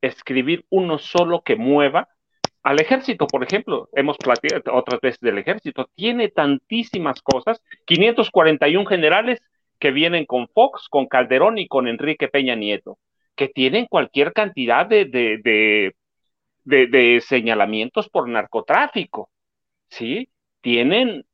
escribir 0.00 0.64
uno 0.70 0.96
solo 0.96 1.42
que 1.42 1.56
mueva 1.56 2.08
al 2.62 2.80
ejército, 2.80 3.26
por 3.26 3.44
ejemplo, 3.44 3.90
hemos 3.92 4.16
platicado 4.16 4.74
otras 4.74 4.98
veces 5.02 5.20
del 5.20 5.36
ejército, 5.36 5.90
tiene 5.94 6.28
tantísimas 6.28 7.20
cosas, 7.20 7.60
541 7.84 8.86
generales 8.86 9.42
que 9.78 9.90
vienen 9.90 10.24
con 10.24 10.48
Fox, 10.48 10.88
con 10.88 11.08
Calderón 11.08 11.58
y 11.58 11.68
con 11.68 11.88
Enrique 11.88 12.28
Peña 12.28 12.54
Nieto, 12.54 12.96
que 13.36 13.48
tienen 13.48 13.84
cualquier 13.84 14.32
cantidad 14.32 14.86
de, 14.86 15.04
de, 15.04 15.94
señalamientos 17.20 18.08
por 18.08 18.28
narcotráfico, 18.28 19.30
¿sí? 19.88 20.28
Tienen, 20.60 21.24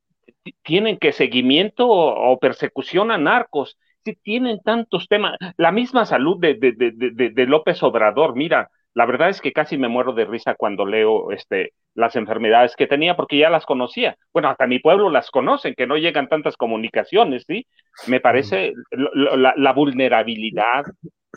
tienen 0.62 0.98
que 0.98 1.12
seguimiento 1.12 1.88
o 1.88 2.38
persecución 2.38 3.10
a 3.10 3.18
narcos, 3.18 3.76
tienen 4.14 4.60
tantos 4.60 5.08
temas, 5.08 5.36
la 5.56 5.72
misma 5.72 6.06
salud 6.06 6.38
de, 6.40 6.54
de, 6.54 7.46
López 7.46 7.82
Obrador, 7.82 8.36
mira, 8.36 8.70
la 8.94 9.06
verdad 9.06 9.28
es 9.28 9.40
que 9.40 9.52
casi 9.52 9.76
me 9.78 9.88
muero 9.88 10.12
de 10.12 10.24
risa 10.24 10.54
cuando 10.54 10.86
leo 10.86 11.30
este, 11.30 11.72
las 11.94 12.16
enfermedades 12.16 12.74
que 12.74 12.86
tenía, 12.86 13.16
porque 13.16 13.38
ya 13.38 13.50
las 13.50 13.66
conocía. 13.66 14.16
Bueno, 14.32 14.48
hasta 14.48 14.66
mi 14.66 14.78
pueblo 14.78 15.10
las 15.10 15.30
conocen, 15.30 15.74
que 15.76 15.86
no 15.86 15.96
llegan 15.96 16.28
tantas 16.28 16.56
comunicaciones, 16.56 17.44
¿sí? 17.46 17.66
Me 18.06 18.20
parece 18.20 18.72
la, 18.90 19.72
vulnerabilidad 19.72 20.84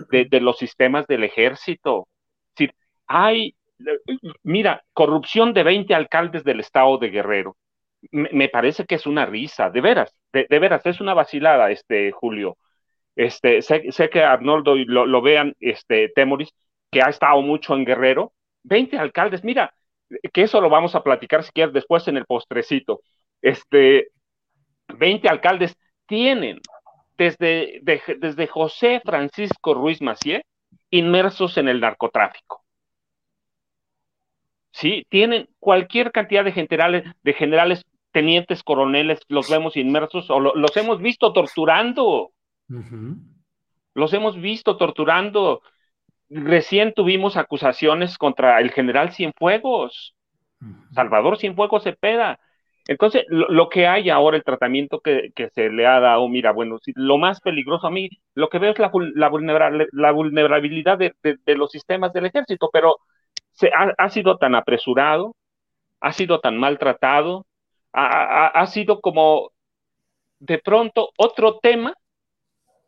de, 0.10 0.40
los 0.40 0.58
sistemas 0.58 1.06
del 1.08 1.24
ejército. 1.24 2.08
Sí, 2.56 2.70
hay, 3.08 3.54
mira, 4.44 4.84
corrupción 4.94 5.54
de 5.54 5.64
20 5.64 5.94
alcaldes 5.94 6.44
del 6.44 6.60
estado 6.60 6.98
de 6.98 7.10
Guerrero. 7.10 7.58
Me, 8.12 8.50
parece 8.50 8.86
que 8.86 8.96
es 8.96 9.06
una 9.06 9.26
risa, 9.26 9.70
de 9.70 9.82
veras, 9.82 10.16
de, 10.34 10.60
veras, 10.60 10.86
es 10.86 11.02
una 11.02 11.14
vacilada, 11.14 11.70
este 11.72 12.12
Julio. 12.12 12.58
Este, 13.16 13.62
sé, 13.62 14.10
que 14.10 14.24
Arnoldo 14.24 14.76
lo, 14.76 15.06
lo, 15.06 15.22
vean, 15.22 15.54
este, 15.60 16.10
Temoris, 16.10 16.52
que 16.92 17.02
ha 17.02 17.10
estado 17.10 17.42
mucho 17.42 17.76
en 17.76 17.86
Guerrero, 17.86 18.34
20 18.64 18.98
alcaldes, 18.98 19.44
mira, 19.44 19.74
que 20.34 20.44
eso 20.44 20.62
lo 20.62 20.70
vamos 20.70 20.96
a 20.96 21.04
platicar 21.04 21.44
si 21.44 21.52
quieres 21.52 21.74
después 21.74 22.08
en 22.08 22.18
el 22.18 22.26
postrecito. 22.26 23.02
Este, 23.42 24.10
20 24.88 25.28
alcaldes 25.30 25.76
tienen 26.06 26.60
desde, 27.18 27.80
desde 27.84 28.48
José 28.48 29.02
Francisco 29.06 29.74
Ruiz 29.74 30.02
Macié 30.02 30.44
inmersos 30.90 31.58
en 31.58 31.70
el 31.70 31.80
narcotráfico. 31.80 32.61
Sí, 34.72 35.06
tienen 35.10 35.50
cualquier 35.60 36.12
cantidad 36.12 36.44
de 36.44 36.52
generales, 36.52 37.04
de 37.24 37.34
generales, 37.34 37.86
tenientes, 38.12 38.64
coroneles, 38.64 39.20
los 39.28 39.50
vemos 39.50 39.78
inmersos 39.78 40.30
o 40.30 40.40
los 40.40 40.78
hemos 40.78 41.02
visto 41.02 41.34
torturando. 41.34 42.32
Los 43.94 44.14
hemos 44.14 44.40
visto 44.40 44.78
torturando 44.78 45.62
recién 46.32 46.94
tuvimos 46.94 47.36
acusaciones 47.36 48.18
contra 48.18 48.60
el 48.62 48.72
general 48.72 49.12
Cienfuegos, 49.12 50.16
Salvador 50.94 51.38
Cienfuegos 51.38 51.84
Cepeda. 51.84 52.40
Entonces, 52.88 53.26
lo, 53.30 53.70
que 53.70 53.86
hay 53.86 54.10
ahora, 54.10 54.38
el 54.38 54.44
tratamiento 54.44 55.02
que, 55.02 55.32
se 55.54 55.70
le 55.70 55.86
ha 55.86 56.00
dado, 56.00 56.28
mira, 56.28 56.52
bueno, 56.52 56.80
lo 56.96 57.18
más 57.18 57.40
peligroso 57.42 57.88
a 57.88 57.92
mí, 57.92 58.10
lo 58.34 58.50
que 58.50 58.60
veo 58.60 58.72
es 58.72 58.80
la, 58.80 58.92
la, 59.14 60.12
vulnerabilidad 60.12 60.98
de, 60.98 61.14
los 61.56 61.72
sistemas 61.72 62.12
del 62.14 62.26
ejército, 62.26 62.70
pero 62.74 62.98
se 63.52 63.70
ha, 63.74 64.10
sido 64.10 64.38
tan 64.38 64.56
apresurado, 64.56 65.36
ha 66.00 66.12
sido 66.14 66.40
tan 66.40 66.58
maltratado, 66.58 67.46
ha 67.94 68.66
sido 68.68 69.02
como 69.02 69.52
de 70.40 70.58
pronto 70.58 71.12
otro 71.18 71.60
tema 71.60 71.94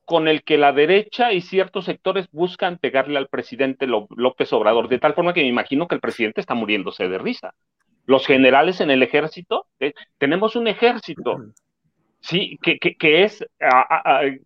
con 0.06 0.28
el 0.28 0.44
que 0.44 0.58
la 0.58 0.74
derecha 0.74 1.32
y 1.32 1.42
ciertos 1.42 1.86
sectores 1.86 2.28
buscan 2.32 2.78
pegarle 2.78 3.18
al 3.18 3.30
presidente 3.30 3.88
López 3.88 4.52
Obrador, 4.52 4.90
de 4.90 5.00
tal 5.00 5.14
forma 5.14 5.34
que 5.34 5.42
me 5.42 5.48
imagino 5.48 5.88
que 5.88 5.96
el 5.96 6.02
presidente 6.02 6.42
está 6.42 6.56
muriéndose 6.56 7.08
de 7.08 7.18
risa. 7.18 7.54
Los 8.06 8.28
generales 8.28 8.82
en 8.82 8.92
el 8.92 9.02
ejército, 9.02 9.68
eh, 9.80 9.94
tenemos 10.18 10.56
un 10.58 10.68
ejército, 10.68 11.38
sí, 12.20 12.60
que, 12.62 12.78
que, 12.80 13.24
es, 13.24 13.46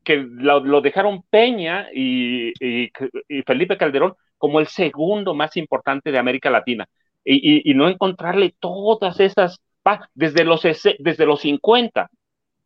que 0.04 0.18
lo, 0.18 0.82
dejaron 0.82 1.24
Peña 1.24 1.88
y, 1.94 2.54
Felipe 3.46 3.78
Calderón 3.78 4.14
como 4.38 4.60
el 4.60 4.68
segundo 4.68 5.34
más 5.34 5.58
importante 5.58 6.12
de 6.12 6.20
América 6.20 6.50
Latina, 6.50 6.88
y, 7.30 7.74
no 7.74 7.90
encontrarle 7.90 8.56
todas 8.60 9.20
esas, 9.20 9.60
desde 10.14 10.46
los, 10.46 10.64
desde 11.00 11.26
los 11.26 11.42
50, 11.42 12.10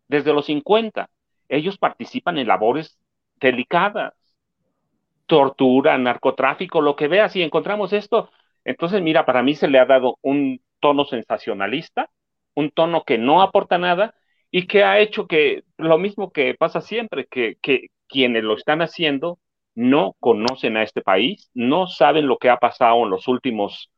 desde 0.08 0.34
los 0.34 0.46
50, 0.46 1.10
ellos 1.50 1.78
participan 1.78 2.38
en 2.38 2.48
labores 2.48 3.00
delicadas, 3.40 4.14
tortura, 5.26 5.98
narcotráfico, 5.98 6.82
lo 6.82 6.96
que 6.96 7.08
veas, 7.08 7.36
y 7.36 7.42
encontramos 7.42 7.94
esto. 7.94 8.30
Entonces, 8.64 9.02
mira, 9.02 9.26
para 9.26 9.42
mí 9.42 9.56
se 9.56 9.68
le 9.68 9.80
ha 9.80 9.86
dado 9.86 10.18
un 10.22 10.62
tono 10.80 11.06
sensacionalista, 11.06 12.10
un 12.54 12.70
tono 12.70 13.04
que 13.04 13.18
no 13.18 13.42
aporta 13.42 13.78
nada 13.78 14.14
y 14.52 14.68
que 14.68 14.84
ha 14.84 15.00
hecho 15.00 15.28
que 15.28 15.64
lo 15.78 15.98
mismo 15.98 16.32
que 16.32 16.54
pasa 16.54 16.82
siempre, 16.82 17.26
que, 17.28 17.56
que 17.62 17.88
quienes 18.08 18.44
lo 18.44 18.56
están 18.56 18.82
haciendo 18.82 19.40
no 19.76 20.16
conocen 20.20 20.78
a 20.78 20.84
este 20.84 21.02
país, 21.02 21.50
no 21.54 21.88
saben 21.88 22.28
lo 22.28 22.38
que 22.38 22.50
ha 22.50 22.58
pasado 22.58 23.04
en 23.04 23.10
los 23.10 23.28
últimos 23.28 23.92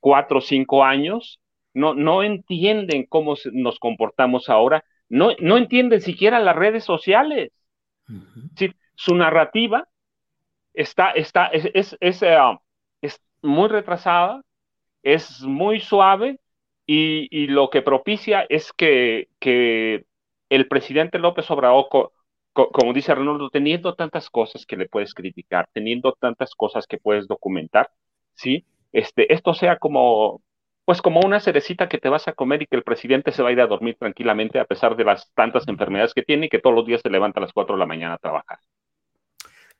cuatro 0.00 0.38
o 0.38 0.40
cinco 0.40 0.84
años, 0.84 1.40
no, 1.74 1.94
no 1.94 2.22
entienden 2.22 3.06
cómo 3.06 3.34
nos 3.52 3.78
comportamos 3.78 4.48
ahora 4.48 4.84
no, 5.08 5.30
no 5.40 5.56
entienden 5.56 6.00
siquiera 6.00 6.38
las 6.38 6.56
redes 6.56 6.84
sociales. 6.84 7.52
su 8.94 9.14
narrativa 9.14 9.88
está, 10.74 11.10
está, 11.12 11.46
es, 11.46 11.96
es, 12.00 12.22
eh, 12.22 12.38
es, 13.02 13.20
muy 13.42 13.68
retrasada, 13.68 14.42
es 15.02 15.42
muy 15.42 15.80
suave, 15.80 16.40
y, 16.86 17.48
lo 17.48 17.68
que 17.68 17.82
propicia 17.82 18.46
es 18.48 18.72
que, 18.72 19.28
que 19.38 20.06
el 20.48 20.68
presidente 20.68 21.18
López 21.18 21.50
Obrador, 21.50 22.12
como 22.66 22.92
dice 22.92 23.12
Arnoldo, 23.12 23.50
teniendo 23.50 23.94
tantas 23.94 24.28
cosas 24.30 24.66
que 24.66 24.76
le 24.76 24.88
puedes 24.88 25.14
criticar, 25.14 25.68
teniendo 25.72 26.12
tantas 26.18 26.54
cosas 26.54 26.86
que 26.86 26.98
puedes 26.98 27.28
documentar, 27.28 27.90
¿sí? 28.34 28.64
Este, 28.92 29.32
esto 29.32 29.54
sea 29.54 29.78
como, 29.78 30.42
pues 30.84 31.00
como 31.00 31.20
una 31.20 31.40
cerecita 31.40 31.88
que 31.88 31.98
te 31.98 32.08
vas 32.08 32.26
a 32.28 32.32
comer 32.32 32.62
y 32.62 32.66
que 32.66 32.76
el 32.76 32.82
presidente 32.82 33.32
se 33.32 33.42
va 33.42 33.50
a 33.50 33.52
ir 33.52 33.60
a 33.60 33.66
dormir 33.66 33.96
tranquilamente 33.98 34.58
a 34.58 34.64
pesar 34.64 34.96
de 34.96 35.04
las 35.04 35.30
tantas 35.34 35.68
enfermedades 35.68 36.14
que 36.14 36.22
tiene 36.22 36.46
y 36.46 36.48
que 36.48 36.58
todos 36.58 36.74
los 36.74 36.86
días 36.86 37.00
se 37.02 37.10
levanta 37.10 37.40
a 37.40 37.42
las 37.42 37.52
4 37.52 37.76
de 37.76 37.80
la 37.80 37.86
mañana 37.86 38.14
a 38.14 38.18
trabajar. 38.18 38.58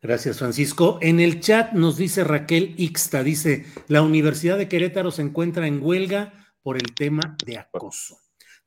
Gracias, 0.00 0.38
Francisco. 0.38 0.98
En 1.02 1.18
el 1.18 1.40
chat 1.40 1.72
nos 1.72 1.96
dice 1.96 2.22
Raquel 2.22 2.74
Ixta, 2.78 3.24
dice, 3.24 3.66
la 3.88 4.02
Universidad 4.02 4.56
de 4.56 4.68
Querétaro 4.68 5.10
se 5.10 5.22
encuentra 5.22 5.66
en 5.66 5.82
huelga 5.82 6.32
por 6.62 6.76
el 6.76 6.94
tema 6.94 7.36
de 7.44 7.58
acoso. 7.58 8.16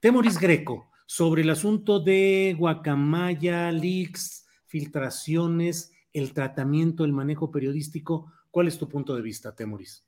Temoris 0.01 0.37
Greco, 0.37 0.90
sobre 1.13 1.41
el 1.41 1.49
asunto 1.49 1.99
de 1.99 2.55
Guacamaya, 2.57 3.69
leaks, 3.69 4.47
filtraciones, 4.67 5.91
el 6.13 6.33
tratamiento, 6.33 7.03
el 7.03 7.11
manejo 7.11 7.51
periodístico, 7.51 8.31
¿cuál 8.49 8.69
es 8.69 8.77
tu 8.77 8.87
punto 8.87 9.13
de 9.13 9.21
vista, 9.21 9.53
Temoris? 9.53 10.07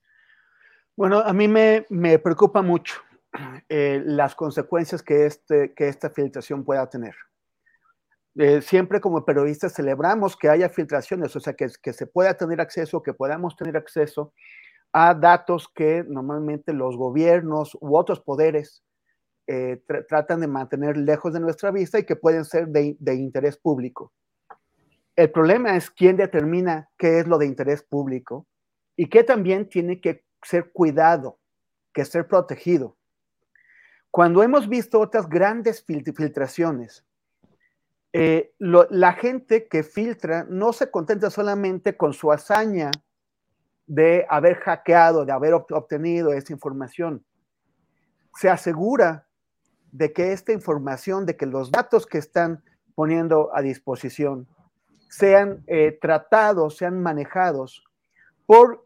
Bueno, 0.95 1.19
a 1.19 1.33
mí 1.33 1.49
me, 1.49 1.85
preocupa 2.19 2.61
mucho 2.61 3.01
eh, 3.67 4.01
las 4.05 4.33
consecuencias 4.33 5.03
que, 5.03 5.25
este, 5.25 5.73
que 5.73 5.89
esta 5.89 6.09
filtración 6.09 6.63
pueda 6.63 6.89
tener. 6.89 7.15
Eh, 8.35 8.61
siempre 8.61 9.01
como 9.01 9.25
periodistas 9.25 9.73
celebramos 9.73 10.37
que 10.37 10.47
haya 10.47 10.69
filtraciones, 10.69 11.35
o 11.35 11.41
sea, 11.41 11.51
que, 11.51 11.67
que, 11.81 11.91
se 11.91 12.07
pueda 12.07 12.33
tener 12.37 12.61
acceso, 12.61 13.03
que 13.03 13.13
podamos 13.13 13.57
tener 13.57 13.75
acceso 13.75 14.31
a 14.93 15.13
datos 15.13 15.67
que 15.67 16.05
normalmente 16.07 16.71
los 16.71 16.95
gobiernos 16.95 17.77
u 17.81 17.97
otros 17.97 18.21
poderes 18.21 18.85
eh, 19.47 19.81
tratan 20.07 20.39
de 20.39 20.47
mantener 20.47 20.97
lejos 20.97 21.33
de 21.33 21.39
nuestra 21.39 21.71
vista 21.71 21.99
y 21.99 22.05
que 22.05 22.15
pueden 22.15 22.45
ser 22.45 22.67
de, 22.67 22.95
de, 22.99 23.15
interés 23.15 23.57
público. 23.57 24.13
El 25.15 25.31
problema 25.31 25.75
es 25.75 25.91
quién 25.91 26.17
determina 26.17 26.89
qué 26.97 27.19
es 27.19 27.27
lo 27.27 27.37
de 27.37 27.45
interés 27.45 27.83
público 27.83 28.47
y 28.95 29.09
que 29.09 29.23
también 29.23 29.67
tiene 29.67 29.99
que 29.99 30.23
ser 30.41 30.71
cuidado, 30.71 31.39
que 31.93 32.05
ser 32.05 32.27
protegido. 32.27 32.97
Cuando 34.11 34.43
hemos 34.43 34.69
visto 34.69 34.99
otras 34.99 35.27
grandes 35.27 35.83
filtraciones, 35.83 37.05
eh, 38.13 38.53
la 38.59 39.13
gente 39.13 39.67
que 39.67 39.81
filtra 39.81 40.45
no 40.47 40.71
se 40.71 40.91
contenta 40.91 41.31
solamente 41.31 41.97
con 41.97 42.13
su 42.13 42.31
hazaña 42.31 42.91
de 43.87 44.25
haber 44.29 44.57
hackeado, 44.57 45.25
de 45.25 45.31
haber 45.31 45.53
obtenido 45.55 46.31
esa 46.31 46.53
información. 46.53 47.25
Se 48.35 48.49
asegura 48.49 49.27
de 49.93 50.11
que 50.11 50.33
esta 50.33 50.51
información, 50.51 51.25
de 51.25 51.37
que 51.37 51.45
los 51.45 51.71
datos 51.71 52.05
que 52.05 52.17
están 52.17 52.61
poniendo 52.95 53.49
a 53.55 53.61
disposición 53.61 54.47
sean 55.07 55.63
eh, 55.67 55.97
tratados, 56.01 56.75
sean 56.75 57.01
manejados 57.01 57.83
por 58.45 58.85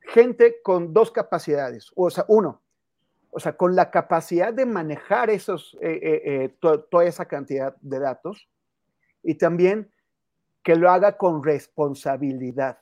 gente 0.00 0.56
con 0.62 0.92
dos 0.92 1.10
capacidades. 1.10 1.92
O 1.94 2.10
sea, 2.10 2.24
uno, 2.28 2.60
o 3.30 3.38
sea, 3.38 3.56
con 3.56 3.76
la 3.76 3.90
capacidad 3.90 4.52
de 4.52 4.66
manejar 4.66 5.30
esos, 5.30 5.76
eh, 5.80 6.00
eh, 6.02 6.22
eh, 6.24 6.56
toda 6.90 7.04
esa 7.04 7.26
cantidad 7.26 7.76
de 7.80 7.98
datos 8.00 8.48
y 9.22 9.34
también 9.34 9.90
que 10.62 10.74
lo 10.74 10.90
haga 10.90 11.16
con 11.16 11.44
responsabilidad. 11.44 12.78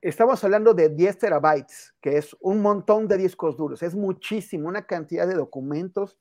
Estamos 0.00 0.42
hablando 0.42 0.72
de 0.72 0.88
10 0.88 1.18
terabytes, 1.18 1.94
que 2.00 2.16
es 2.16 2.34
un 2.40 2.62
montón 2.62 3.08
de 3.08 3.18
discos 3.18 3.56
duros, 3.56 3.82
es 3.82 3.94
muchísimo, 3.94 4.68
una 4.68 4.86
cantidad 4.86 5.26
de 5.26 5.34
documentos. 5.34 6.18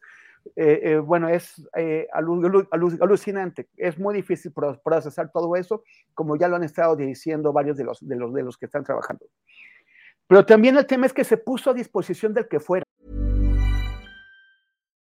bueno, 1.06 1.30
es 1.30 1.62
alucinante, 3.00 3.70
es 3.78 3.98
muy 3.98 4.16
difícil 4.16 4.52
procesar 4.84 5.32
todo 5.32 5.56
eso, 5.56 5.84
como 6.14 6.36
ya 6.36 6.48
lo 6.48 6.58
han 6.58 6.64
estado 6.64 6.96
diciendo 6.96 7.54
varios 7.54 7.78
de 7.78 7.86
los, 7.86 8.06
de 8.06 8.16
los, 8.16 8.34
de 8.34 8.44
los 8.44 8.58
que 8.58 8.66
están 8.66 8.84
trabajando. 8.84 9.26
Pero 10.28 10.46
también 10.46 10.78
el 10.78 10.86
tema 10.86 11.06
es 11.06 11.14
que 11.14 11.26
se 11.26 11.38
puso 11.38 11.72
a 11.72 11.74
disposición 11.74 12.34
del 12.34 12.48
que 12.48 12.60
fuera. 12.60 12.86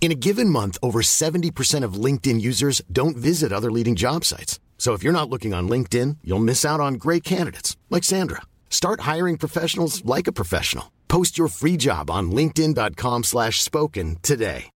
In 0.00 0.10
a 0.10 0.14
given 0.14 0.48
month, 0.48 0.78
over 0.82 1.02
70% 1.02 1.84
of 1.84 2.04
LinkedIn 2.04 2.40
users 2.40 2.80
don't 2.90 3.18
visit 3.18 3.52
other 3.52 3.70
leading 3.70 3.96
job 3.96 4.24
sites. 4.24 4.58
So 4.78 4.94
if 4.94 5.02
you're 5.04 5.12
not 5.12 5.28
looking 5.28 5.52
on 5.52 5.68
LinkedIn, 5.68 6.16
you'll 6.24 6.38
miss 6.38 6.64
out 6.64 6.80
on 6.80 6.94
great 6.94 7.22
candidates 7.22 7.76
like 7.90 8.02
Sandra. 8.02 8.40
Start 8.70 9.00
hiring 9.00 9.36
professionals 9.36 10.02
like 10.06 10.26
a 10.26 10.32
professional. 10.32 10.90
Post 11.08 11.36
your 11.36 11.48
free 11.48 11.76
job 11.76 12.10
on 12.10 12.30
linkedin.com/spoken 12.30 14.16
today. 14.22 14.70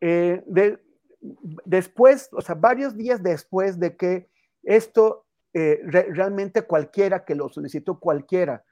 Eh, 0.00 0.42
de, 0.46 0.78
después, 1.64 2.28
o 2.32 2.40
sea, 2.40 2.54
varios 2.54 2.96
días 2.96 3.22
después 3.22 3.78
de 3.78 3.96
que 3.96 4.28
esto 4.62 5.24
eh, 5.54 5.80
re, 5.84 6.08
realmente 6.12 6.62
cualquiera 6.62 7.24
que 7.24 7.34
lo 7.34 7.48
solicitó, 7.48 7.98
cualquiera 7.98 8.62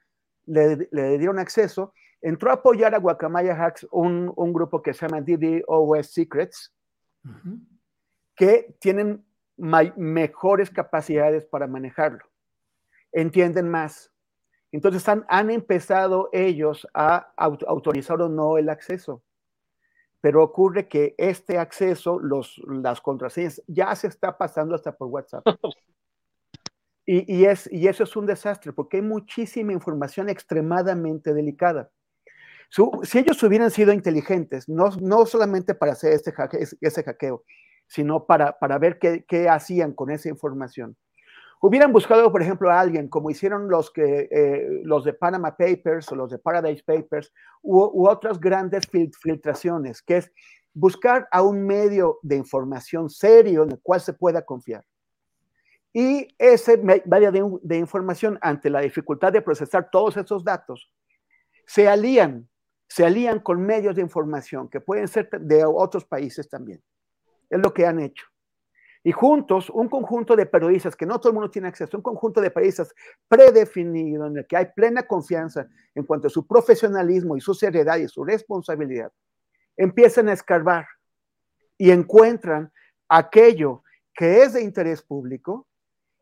le, 0.45 0.87
le 0.91 1.17
dieron 1.17 1.39
acceso, 1.39 1.93
entró 2.25 2.49
a 2.49 2.55
apoyar 2.55 2.95
a 2.95 2.97
Guacamaya 2.97 3.53
Hacks 3.53 3.87
un, 3.91 4.33
un 4.35 4.51
grupo 4.51 4.81
que 4.81 4.95
se 4.95 5.07
llama 5.07 5.21
DDoS 5.21 6.11
Secrets, 6.11 6.73
que 8.35 8.75
tienen 8.79 9.23
mejores 9.57 10.71
capacidades 10.71 11.45
para 11.45 11.67
manejarlo, 11.67 12.25
entienden 13.11 13.69
más. 13.69 14.11
Entonces 14.71 15.07
han, 15.07 15.23
han 15.29 15.51
empezado 15.51 16.29
ellos 16.33 16.87
a 16.95 17.31
autorizar 17.37 18.19
o 18.19 18.27
no 18.27 18.57
el 18.57 18.69
acceso. 18.69 19.23
Pero 20.19 20.43
ocurre 20.43 20.87
que 20.87 21.13
este 21.19 21.59
acceso, 21.59 22.19
los, 22.19 22.59
las 22.65 23.01
contraseñas, 23.01 23.61
ya 23.67 23.95
se 23.95 24.07
está 24.07 24.35
pasando 24.35 24.73
hasta 24.73 24.97
por 24.97 25.09
WhatsApp. 25.09 25.45
Y, 27.07 27.31
y, 27.31 27.45
es, 27.45 27.71
y 27.71 27.87
eso 27.87 28.03
es 28.03 28.15
un 28.15 28.25
desastre 28.25 28.73
porque 28.73 28.97
hay 28.97 29.03
muchísima 29.03 29.71
información 29.71 30.27
extremadamente 30.27 31.35
delicada 31.35 31.91
si 32.69 33.19
ellos 33.19 33.41
hubieran 33.43 33.71
sido 33.71 33.93
inteligentes, 33.93 34.67
no, 34.67 34.89
no 35.01 35.25
solamente 35.25 35.75
para 35.75 35.93
hacer 35.93 36.13
este 36.13 36.33
ese 36.81 37.03
hackeo, 37.03 37.43
sino 37.87 38.25
para, 38.25 38.57
para 38.57 38.77
ver 38.79 38.99
qué, 38.99 39.25
qué, 39.27 39.47
hacían 39.49 39.93
con 39.93 40.09
esa 40.09 40.29
información, 40.29 40.97
hubieran 41.61 41.91
buscado, 41.91 42.31
por 42.31 42.41
ejemplo, 42.41 42.69
a 42.71 42.79
alguien, 42.79 43.07
como 43.07 43.29
hicieron 43.29 43.69
los, 43.69 43.91
que, 43.91 44.27
eh, 44.31 44.81
los 44.83 45.03
de 45.03 45.13
Panama 45.13 45.55
Papers 45.55 46.11
o 46.11 46.15
los 46.15 46.31
de 46.31 46.39
Paradise 46.39 46.83
Papers, 46.83 47.31
u, 47.61 47.79
u 47.79 48.09
otras 48.09 48.39
grandes 48.39 48.87
filtraciones, 49.21 50.01
que 50.01 50.17
es 50.17 50.31
buscar 50.73 51.27
a 51.31 51.41
un 51.41 51.65
medio 51.65 52.19
de 52.21 52.35
información 52.35 53.09
serio 53.09 53.63
en 53.63 53.71
el 53.71 53.79
cual 53.81 54.01
se 54.01 54.13
pueda 54.13 54.43
confiar. 54.43 54.85
Y 55.93 56.27
ese 56.37 56.77
medio 56.77 57.31
de, 57.31 57.59
de 57.61 57.77
información, 57.77 58.37
ante 58.41 58.69
la 58.69 58.81
dificultad 58.81 59.31
de 59.31 59.41
procesar 59.41 59.89
todos 59.89 60.17
esos 60.17 60.43
datos, 60.43 60.91
se 61.65 61.87
alían 61.87 62.49
se 62.87 63.05
alían 63.05 63.39
con 63.39 63.61
medios 63.61 63.95
de 63.95 64.01
información 64.01 64.69
que 64.69 64.79
pueden 64.79 65.07
ser 65.07 65.29
de 65.29 65.65
otros 65.65 66.05
países 66.05 66.49
también. 66.49 66.81
Es 67.49 67.59
lo 67.59 67.73
que 67.73 67.85
han 67.85 67.99
hecho. 67.99 68.25
Y 69.03 69.11
juntos, 69.11 69.69
un 69.69 69.87
conjunto 69.87 70.35
de 70.35 70.47
periodistas, 70.47 70.95
que 70.95 71.05
no 71.05 71.19
todo 71.19 71.29
el 71.29 71.35
mundo 71.35 71.51
tiene 71.51 71.67
acceso, 71.67 71.95
un 71.95 72.01
conjunto 72.01 72.41
de 72.41 72.49
periodistas 72.49 72.93
predefinido, 73.27 74.25
en 74.25 74.37
el 74.37 74.47
que 74.47 74.57
hay 74.57 74.65
plena 74.75 75.03
confianza 75.03 75.67
en 75.93 76.05
cuanto 76.05 76.27
a 76.27 76.31
su 76.31 76.47
profesionalismo 76.47 77.37
y 77.37 77.41
su 77.41 77.53
seriedad 77.53 77.97
y 77.97 78.07
su 78.07 78.23
responsabilidad, 78.23 79.11
empiezan 79.77 80.29
a 80.29 80.33
escarbar 80.33 80.87
y 81.77 81.91
encuentran 81.91 82.71
aquello 83.07 83.83
que 84.13 84.41
es 84.41 84.53
de 84.53 84.63
interés 84.63 85.03
público 85.03 85.67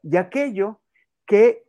y 0.01 0.17
aquello 0.17 0.81
que 1.25 1.63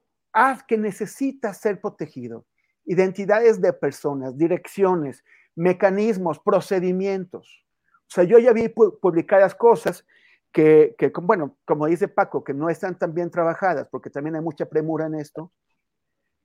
que 0.67 0.77
necesita 0.77 1.55
ser 1.55 1.81
protegido. 1.81 2.45
Identidades 2.85 3.61
de 3.61 3.73
personas, 3.73 4.37
direcciones, 4.37 5.25
mecanismos, 5.55 6.39
procedimientos. 6.39 7.65
O 8.03 8.11
sea, 8.15 8.25
yo 8.25 8.39
ya 8.39 8.53
vi 8.53 8.69
publicadas 8.69 9.55
cosas 9.55 10.07
que, 10.53 10.95
que, 10.99 11.11
bueno, 11.21 11.57
como 11.65 11.87
dice 11.87 12.09
Paco, 12.09 12.45
que 12.45 12.55
no 12.55 12.69
están 12.69 12.99
tan 12.99 13.15
bien 13.15 13.31
trabajadas, 13.31 13.89
porque 13.89 14.11
también 14.11 14.37
hay 14.37 14.43
mucha 14.43 14.67
premura 14.67 15.07
en 15.07 15.17
esto, 15.17 15.53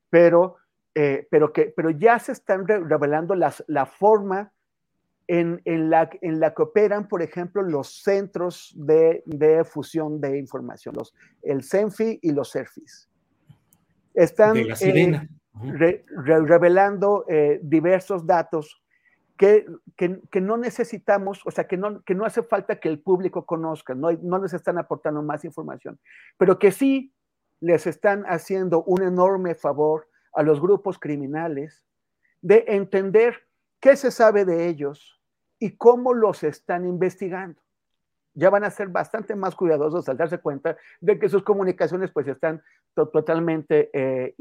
pero, 0.10 0.56
eh, 0.96 1.28
pero, 1.30 1.54
que, 1.54 1.74
pero 1.76 1.92
ya 1.92 2.18
se 2.18 2.32
están 2.32 2.68
revelando 2.68 3.36
las, 3.36 3.64
la 3.68 3.86
forma 3.86 4.52
en, 5.28 5.62
en, 5.66 5.92
la, 5.92 6.10
en 6.22 6.40
la 6.40 6.56
que 6.56 6.64
operan, 6.64 7.08
por 7.08 7.22
ejemplo, 7.22 7.62
los 7.62 8.02
centros 8.02 8.74
de, 8.76 9.22
de 9.28 9.64
fusión 9.64 10.20
de 10.20 10.40
información, 10.40 10.96
los, 10.96 11.14
el 11.44 11.64
CENFI 11.64 12.20
y 12.24 12.32
los 12.32 12.52
CERFIs. 12.52 13.08
Están 14.16 14.58
eh, 14.58 15.30
revelando 15.62 17.26
eh, 17.28 17.60
diversos 17.62 18.26
datos 18.26 18.82
que, 19.38 19.66
que, 19.96 20.42
no 20.42 20.58
necesitamos, 20.58 21.42
o 21.46 21.52
sea, 21.52 21.66
que 21.66 21.78
no, 21.78 22.02
que 22.04 22.14
no 22.14 22.26
hace 22.26 22.44
falta 22.44 22.80
que 22.80 22.90
el 22.90 23.00
público 23.00 23.46
conozca, 23.46 23.96
no, 23.96 24.12
no 24.12 24.40
les 24.40 24.54
están 24.54 24.78
aportando 24.78 25.22
más 25.22 25.46
información, 25.46 26.00
pero 26.38 26.60
que 26.60 26.72
sí 26.72 27.14
les 27.62 27.88
están 27.88 28.24
haciendo 28.26 28.84
un 28.84 29.02
enorme 29.02 29.56
favor 29.56 30.08
a 30.34 30.44
los 30.44 30.60
grupos 30.60 31.00
criminales 31.00 31.86
de 32.42 32.66
entender 32.68 33.48
qué 33.80 33.96
se 33.96 34.12
sabe 34.12 34.44
de 34.44 34.68
ellos, 34.68 35.20
y 35.60 35.76
cómo 35.76 36.14
los 36.14 36.44
están 36.44 36.88
investigando. 36.88 37.62
Ya 38.34 38.50
van 38.50 38.64
a 38.64 38.72
ser 38.72 38.88
bastante 38.88 39.36
más 39.36 39.56
cuidadosos 39.56 40.08
al 40.08 40.18
darse 40.18 40.38
cuenta 40.38 40.78
de 41.02 41.20
que 41.20 41.28
sus 41.28 41.44
comunicaciones 41.44 42.12
pues 42.12 42.28
están 42.28 42.64
totalmente 42.94 43.90
eh, 43.94 44.36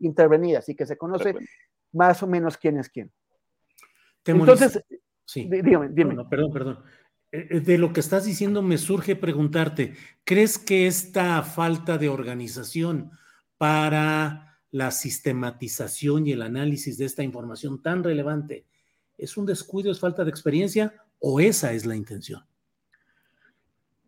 intervenidas 0.00 0.68
y 0.68 0.74
que 0.74 0.86
se 0.86 0.96
conoce 0.96 1.34
más 1.92 2.22
o 2.22 2.26
menos 2.26 2.56
quién 2.56 2.78
es 2.78 2.88
quién. 2.88 3.10
Entonces, 4.24 4.84
sí. 5.24 5.48
dígame, 5.50 5.88
dime. 5.90 6.16
perdón, 6.28 6.52
perdón. 6.52 6.78
Eh, 7.32 7.48
eh, 7.50 7.60
de 7.60 7.78
lo 7.78 7.92
que 7.92 8.00
estás 8.00 8.24
diciendo 8.24 8.62
me 8.62 8.78
surge 8.78 9.16
preguntarte, 9.16 9.94
¿crees 10.24 10.58
que 10.58 10.86
esta 10.86 11.42
falta 11.42 11.98
de 11.98 12.08
organización 12.08 13.10
para 13.56 14.58
la 14.70 14.90
sistematización 14.90 16.26
y 16.26 16.32
el 16.32 16.42
análisis 16.42 16.98
de 16.98 17.06
esta 17.06 17.22
información 17.22 17.80
tan 17.82 18.04
relevante 18.04 18.66
¿Es 19.18 19.36
un 19.36 19.44
descuido, 19.44 19.90
es 19.90 19.98
falta 19.98 20.24
de 20.24 20.30
experiencia 20.30 20.94
o 21.18 21.40
esa 21.40 21.72
es 21.72 21.84
la 21.84 21.96
intención? 21.96 22.44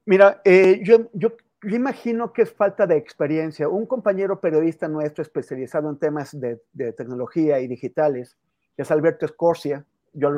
Mira, 0.07 0.41
eh, 0.45 0.81
yo, 0.85 1.11
yo, 1.13 1.37
imagino 1.63 2.33
que 2.33 2.43
es 2.43 2.53
falta 2.53 2.87
de 2.87 2.97
experiencia. 2.97 3.69
Un 3.69 3.87
compañero 3.87 4.41
periodista 4.41 4.89
nuestro 4.89 5.23
especializado 5.23 5.91
en 5.91 5.99
temas 5.99 6.39
de, 6.39 6.61
tecnología 6.93 7.61
y 7.61 7.69
digitales, 7.69 8.39
que 8.77 8.83
es 8.83 8.91
Alberto 8.91 9.27
Escorcia, 9.27 9.85
yo 10.13 10.31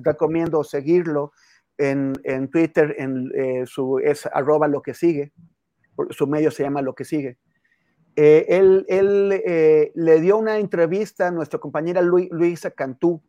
recomiendo 0.00 0.64
seguirlo 0.64 1.32
en, 1.78 2.14
Twitter, 2.50 2.96
en 2.98 3.30
eh, 3.34 3.64
su, 3.66 3.98
es 3.98 4.26
arroba 4.26 4.68
lo 4.68 4.82
que 4.82 4.94
sigue, 4.94 5.32
su 6.10 6.26
medio 6.26 6.50
se 6.50 6.62
llama 6.62 6.82
lo 6.82 6.94
que 6.94 7.04
sigue. 7.04 7.38
Eh, 8.16 8.46
él, 8.48 8.84
él 8.88 9.92
le 9.94 10.20
dio 10.20 10.36
una 10.36 10.58
entrevista 10.58 11.28
a 11.28 11.30
nuestra 11.30 11.60
compañera 11.60 12.02
Luisa 12.02 12.72
Cantú, 12.72 13.22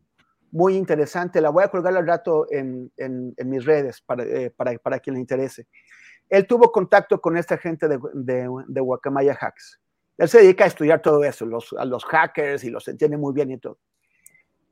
muy 0.52 0.76
interesante. 0.76 1.42
La 1.42 1.50
voy 1.50 1.64
a 1.64 1.70
colgar 1.70 1.96
al 1.96 2.06
rato 2.06 2.46
en, 2.52 2.92
en, 2.98 3.34
mis 3.46 3.66
redes 3.66 4.02
para, 4.02 4.24
eh, 4.24 4.52
para, 4.52 4.78
para, 4.78 5.00
quien 5.00 5.16
le 5.16 5.20
interese. 5.22 5.68
Él 6.32 6.48
tuvo 6.48 6.72
contacto 6.72 7.20
con 7.20 7.36
esta 7.36 7.58
gente 7.58 7.90
de, 7.90 8.00
de, 8.14 8.50
de 8.68 8.82
Guacamaya 8.82 9.38
Hacks. 9.40 9.82
Él 10.18 10.30
se 10.30 10.40
dedica 10.40 10.64
a 10.64 10.68
estudiar 10.68 11.02
todo 11.02 11.24
eso, 11.26 11.46
a 11.78 11.86
los 11.86 12.06
hackers 12.06 12.64
y 12.64 12.70
los 12.70 12.88
entiende 12.88 13.18
muy 13.18 13.34
bien 13.34 13.52
y 13.52 13.58
todo. 13.58 13.80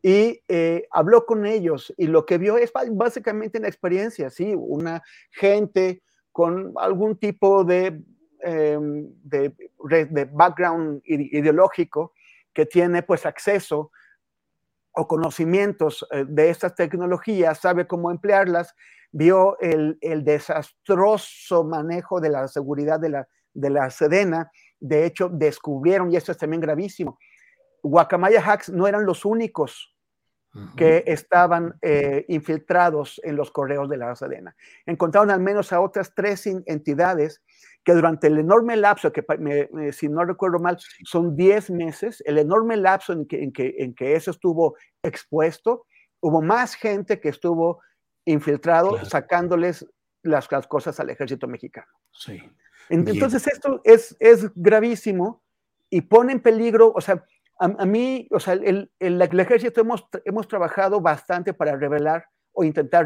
Y 0.02 0.42
eh, 0.48 0.88
habló 0.92 1.26
con 1.26 1.46
ellos 1.46 1.94
y 1.98 2.08
lo 2.08 2.26
que 2.26 2.38
vio 2.38 2.58
es 2.58 2.72
básicamente 2.92 3.60
una 3.60 3.68
experiencia, 3.68 4.30
¿sí? 4.30 4.54
Una 4.56 5.04
gente 5.32 6.02
con 6.32 6.72
algún 6.78 7.18
tipo 7.18 7.66
de, 7.66 8.02
em, 8.40 9.10
de, 9.24 9.54
de 9.90 10.26
background 10.32 11.02
ideológico 11.04 12.14
que 12.54 12.66
tiene 12.66 13.04
pues 13.04 13.26
acceso 13.26 13.92
o 14.94 15.08
conocimientos 15.10 16.08
eh, 16.12 16.24
de 16.26 16.52
estas 16.52 16.74
tecnologías, 16.76 17.60
sabe 17.60 17.86
cómo 17.86 18.12
emplearlas, 18.12 18.76
vio 19.12 19.58
el, 19.60 19.98
desastroso 20.24 21.64
manejo 21.64 22.20
de 22.22 22.30
la 22.30 22.48
seguridad 22.48 23.00
de 23.00 23.10
la, 23.10 23.28
de 23.54 23.70
la 23.70 23.90
Sedena. 23.90 24.52
De 24.80 25.06
hecho, 25.06 25.30
descubrieron, 25.30 26.12
y 26.12 26.16
esto 26.16 26.32
es 26.32 26.38
también 26.38 26.62
gravísimo, 26.62 27.18
Guacamaya 27.82 28.42
Hacks 28.42 28.70
no 28.70 28.88
eran 28.88 29.06
los 29.06 29.26
únicos 29.26 29.96
que 30.76 31.04
estaban 31.06 31.76
eh, 31.82 32.26
infiltrados 32.28 33.22
en 33.24 33.36
los 33.36 33.52
correos 33.52 33.88
de 33.88 33.98
la 33.98 34.16
Sedena. 34.16 34.56
Encontraron 34.86 35.30
al 35.30 35.40
menos 35.40 35.72
a 35.72 35.80
otras 35.80 36.14
tres 36.16 36.48
entidades 36.48 37.44
que 37.84 37.94
durante 37.94 38.28
el 38.28 38.40
enorme 38.40 38.76
lapso, 38.76 39.14
que 39.14 39.24
si 39.92 40.10
no 40.10 40.26
recuerdo 40.26 40.60
mal, 40.60 40.78
son 41.04 41.36
10 41.36 41.70
meses, 41.70 42.22
el 42.26 42.40
enorme 42.40 42.78
lapso 42.78 43.14
en 43.14 43.28
que, 43.28 43.44
en, 43.44 43.54
que, 43.54 43.76
en 43.78 43.94
que 43.94 44.16
eso 44.16 44.32
estuvo 44.32 44.76
expuesto, 45.04 45.86
hubo 46.20 46.42
más 46.42 46.76
gente 46.76 47.20
que 47.20 47.30
estuvo 47.30 47.82
infiltrado 48.32 49.04
sacándoles 49.06 49.86
las, 50.24 50.52
las, 50.52 50.68
cosas 50.68 51.00
al 51.00 51.10
ejército 51.10 51.48
mexicano. 51.48 51.88
Sí. 52.12 52.42
Entonces 52.90 53.48
esto 53.48 53.82
es, 53.84 54.16
es 54.20 54.52
gravísimo 54.56 55.44
y 55.90 56.02
pone 56.02 56.34
en 56.34 56.40
peligro, 56.40 56.92
o 56.96 57.02
sea, 57.02 57.24
a, 57.60 57.86
mí, 57.86 58.28
o 58.32 58.40
sea, 58.40 58.54
el, 58.54 58.90
el, 59.00 59.22
el, 59.22 59.40
ejército 59.40 59.82
hemos, 59.82 60.08
hemos 60.24 60.48
trabajado 60.48 61.02
bastante 61.02 61.54
para 61.54 61.76
revelar 61.76 62.26
o 62.54 62.64
intentar 62.64 63.06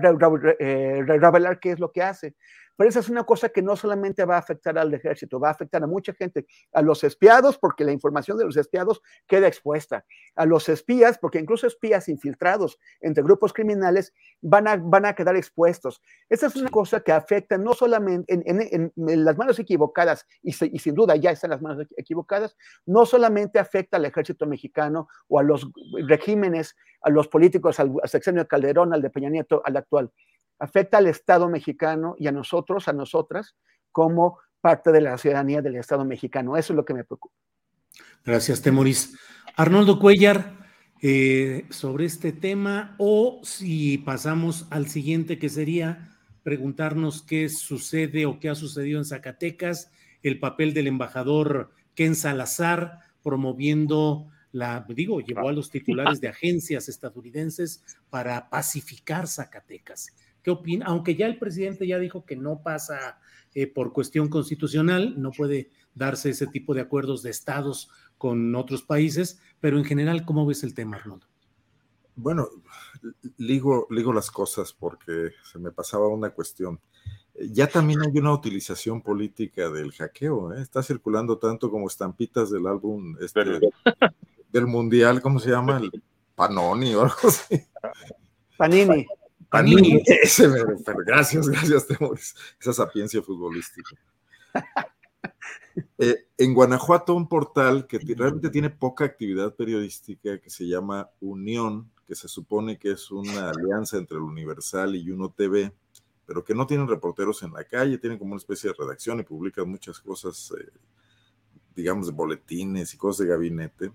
eh, 0.59 1.03
revelar 1.05 1.59
qué 1.59 1.71
es 1.71 1.79
lo 1.79 1.91
que 1.91 2.03
hace. 2.03 2.35
Pero 2.75 2.89
esa 2.89 2.99
es 2.99 3.09
una 3.09 3.23
cosa 3.23 3.49
que 3.49 3.61
no 3.61 3.75
solamente 3.75 4.25
va 4.25 4.35
a 4.35 4.39
afectar 4.39 4.77
al 4.77 4.93
ejército, 4.93 5.39
va 5.39 5.49
a 5.49 5.51
afectar 5.51 5.83
a 5.83 5.87
mucha 5.87 6.13
gente, 6.13 6.45
a 6.71 6.81
los 6.81 7.03
espiados, 7.03 7.57
porque 7.57 7.83
la 7.83 7.91
información 7.91 8.37
de 8.37 8.45
los 8.45 8.57
espiados 8.57 9.01
queda 9.27 9.47
expuesta, 9.47 10.05
a 10.35 10.45
los 10.45 10.67
espías, 10.69 11.17
porque 11.17 11.39
incluso 11.39 11.67
espías 11.67 12.09
infiltrados 12.09 12.79
entre 13.01 13.23
grupos 13.23 13.53
criminales 13.53 14.13
van 14.41 14.67
a, 14.67 14.77
van 14.77 15.05
a 15.05 15.13
quedar 15.13 15.35
expuestos. 15.35 16.01
Esa 16.29 16.47
es 16.47 16.55
una 16.55 16.69
cosa 16.69 17.01
que 17.01 17.11
afecta 17.11 17.57
no 17.57 17.73
solamente 17.73 18.33
en, 18.33 18.91
las 18.95 19.37
manos 19.37 19.59
equivocadas, 19.59 20.25
y, 20.41 20.49
y, 20.49 20.79
sin 20.79 20.95
duda 20.95 21.15
ya 21.15 21.31
están 21.31 21.51
las 21.51 21.61
manos 21.61 21.87
equivocadas, 21.95 22.57
no 22.85 23.05
solamente 23.05 23.59
afecta 23.59 23.97
al 23.97 24.05
ejército 24.05 24.45
mexicano 24.45 25.07
o 25.27 25.39
a 25.39 25.43
los 25.43 25.69
regímenes, 26.07 26.75
a 27.01 27.09
los 27.09 27.27
políticos, 27.27 27.79
al, 27.79 27.93
al 28.01 28.09
sexenio 28.09 28.43
de 28.43 28.47
Calderón, 28.47 28.93
al 28.93 29.01
de 29.01 29.09
Peña 29.09 29.29
Nieto, 29.29 29.61
al 29.63 29.77
actual 29.77 30.11
afecta 30.59 30.97
al 30.97 31.07
Estado 31.07 31.49
mexicano 31.49 32.15
y 32.17 32.27
a 32.27 32.31
nosotros, 32.31 32.87
a 32.87 32.93
nosotras, 32.93 33.55
como 33.91 34.39
parte 34.61 34.91
de 34.91 35.01
la 35.01 35.17
ciudadanía 35.17 35.61
del 35.61 35.75
Estado 35.75 36.05
mexicano. 36.05 36.55
Eso 36.57 36.73
es 36.73 36.77
lo 36.77 36.85
que 36.85 36.93
me 36.93 37.03
preocupa. 37.03 37.35
Gracias, 38.23 38.61
Temoris. 38.61 39.17
Arnoldo 39.55 39.99
Cuellar, 39.99 40.63
eh, 41.01 41.65
sobre 41.69 42.05
este 42.05 42.31
tema, 42.31 42.95
o 42.97 43.41
si 43.43 43.97
pasamos 43.97 44.67
al 44.69 44.87
siguiente, 44.87 45.37
que 45.37 45.49
sería 45.49 46.17
preguntarnos 46.43 47.21
qué 47.21 47.49
sucede 47.49 48.25
o 48.25 48.39
qué 48.39 48.49
ha 48.49 48.55
sucedido 48.55 48.99
en 48.99 49.05
Zacatecas, 49.05 49.91
el 50.21 50.39
papel 50.39 50.73
del 50.73 50.87
embajador 50.87 51.71
Ken 51.93 52.15
Salazar 52.15 52.99
promoviendo 53.21 54.29
la, 54.53 54.85
digo, 54.87 55.19
llevó 55.19 55.49
a 55.49 55.53
los 55.53 55.71
titulares 55.71 56.21
de 56.21 56.29
agencias 56.29 56.87
estadounidenses 56.87 57.83
para 58.09 58.49
pacificar 58.49 59.27
Zacatecas. 59.27 60.15
¿Qué 60.43 60.51
opina? 60.51 60.85
Aunque 60.87 61.15
ya 61.15 61.25
el 61.25 61.39
presidente 61.39 61.87
ya 61.87 61.97
dijo 61.97 62.25
que 62.25 62.35
no 62.35 62.61
pasa 62.61 63.19
eh, 63.55 63.67
por 63.67 63.93
cuestión 63.93 64.27
constitucional, 64.27 65.19
no 65.21 65.31
puede 65.31 65.71
darse 65.95 66.31
ese 66.31 66.47
tipo 66.47 66.73
de 66.73 66.81
acuerdos 66.81 67.23
de 67.23 67.29
estados 67.29 67.89
con 68.17 68.53
otros 68.55 68.83
países, 68.83 69.39
pero 69.59 69.77
en 69.77 69.85
general, 69.85 70.25
¿cómo 70.25 70.45
ves 70.45 70.63
el 70.63 70.73
tema, 70.73 70.97
Arnoldo? 70.97 71.27
Bueno, 72.15 72.47
ligo, 73.37 73.87
ligo 73.89 74.13
las 74.13 74.29
cosas 74.29 74.73
porque 74.73 75.31
se 75.43 75.59
me 75.59 75.71
pasaba 75.71 76.07
una 76.07 76.29
cuestión. 76.29 76.79
Ya 77.35 77.67
también 77.67 78.01
hay 78.01 78.17
una 78.19 78.33
utilización 78.33 79.01
política 79.01 79.69
del 79.69 79.91
hackeo, 79.91 80.53
¿eh? 80.53 80.61
está 80.61 80.83
circulando 80.83 81.39
tanto 81.39 81.71
como 81.71 81.87
estampitas 81.87 82.51
del 82.51 82.67
álbum 82.67 83.15
este, 83.19 83.59
del 84.51 84.67
mundial, 84.67 85.21
¿cómo 85.21 85.39
se 85.39 85.49
llama? 85.49 85.77
El 85.77 86.03
Panoni 86.35 86.93
o 86.93 87.01
algo 87.01 87.15
así. 87.23 87.65
Panini. 88.57 89.07
Panini, 89.53 90.01
ese, 90.07 90.49
pero 90.83 90.97
gracias, 91.05 91.47
gracias, 91.47 91.85
Temores. 91.85 92.35
Esa 92.59 92.73
sapiencia 92.73 93.21
futbolística. 93.21 93.95
Eh, 95.99 96.27
en 96.39 96.53
Guanajuato, 96.55 97.13
un 97.13 97.29
portal 97.29 97.85
que 97.85 97.99
realmente 97.99 98.49
tiene 98.49 98.71
poca 98.71 99.05
actividad 99.05 99.55
periodística 99.55 100.39
que 100.39 100.49
se 100.49 100.67
llama 100.67 101.09
Unión, 101.19 101.91
que 102.07 102.15
se 102.15 102.27
supone 102.27 102.79
que 102.79 102.91
es 102.91 103.11
una 103.11 103.51
alianza 103.51 103.97
entre 103.97 104.17
el 104.17 104.23
Universal 104.23 104.95
y 104.95 105.11
Uno 105.11 105.29
TV, 105.29 105.71
pero 106.25 106.43
que 106.43 106.55
no 106.55 106.65
tienen 106.65 106.87
reporteros 106.87 107.43
en 107.43 107.53
la 107.53 107.63
calle, 107.63 107.99
tienen 107.99 108.17
como 108.17 108.31
una 108.31 108.39
especie 108.39 108.71
de 108.71 108.75
redacción 108.77 109.19
y 109.19 109.23
publican 109.23 109.69
muchas 109.69 109.99
cosas 109.99 110.51
eh, 110.59 110.71
digamos, 111.75 112.07
de 112.07 112.13
boletines 112.13 112.91
y 112.93 112.97
cosas 112.97 113.25
de 113.25 113.33
gabinete, 113.33 113.91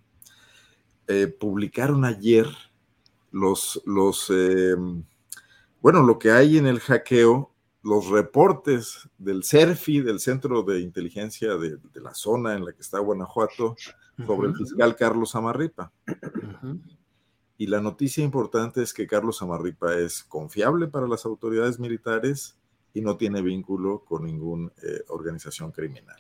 eh, 1.08 1.26
publicaron 1.26 2.04
ayer 2.04 2.46
los, 3.32 3.82
los 3.84 4.30
bueno, 5.80 6.02
lo 6.02 6.18
que 6.18 6.30
hay 6.30 6.58
en 6.58 6.66
el 6.66 6.80
hackeo, 6.80 7.52
los 7.82 8.08
reportes 8.08 9.08
del 9.18 9.44
CERFI, 9.44 10.00
del 10.00 10.20
Centro 10.20 10.62
de 10.62 10.80
Inteligencia 10.80 11.56
de, 11.56 11.78
la 11.94 12.14
zona 12.14 12.54
en 12.54 12.64
la 12.64 12.72
que 12.72 12.82
está 12.82 12.98
Guanajuato, 12.98 13.76
sobre 14.26 14.48
el 14.48 14.56
fiscal 14.56 14.96
Carlos 14.96 15.34
Amarripa. 15.36 15.92
Y 17.56 17.66
la 17.66 17.80
noticia 17.80 18.22
importante 18.22 18.82
es 18.82 18.92
que 18.94 19.06
Carlos 19.06 19.42
Amarripa 19.42 19.94
es 19.96 20.22
confiable 20.22 20.86
para 20.86 21.08
las 21.08 21.24
autoridades 21.24 21.78
militares 21.78 22.56
y 22.94 23.00
no 23.00 23.16
tiene 23.16 23.42
vínculo 23.42 24.04
con 24.04 24.24
ninguna 24.24 24.70
eh, 24.82 25.02
organización 25.08 25.72
criminal. 25.72 26.16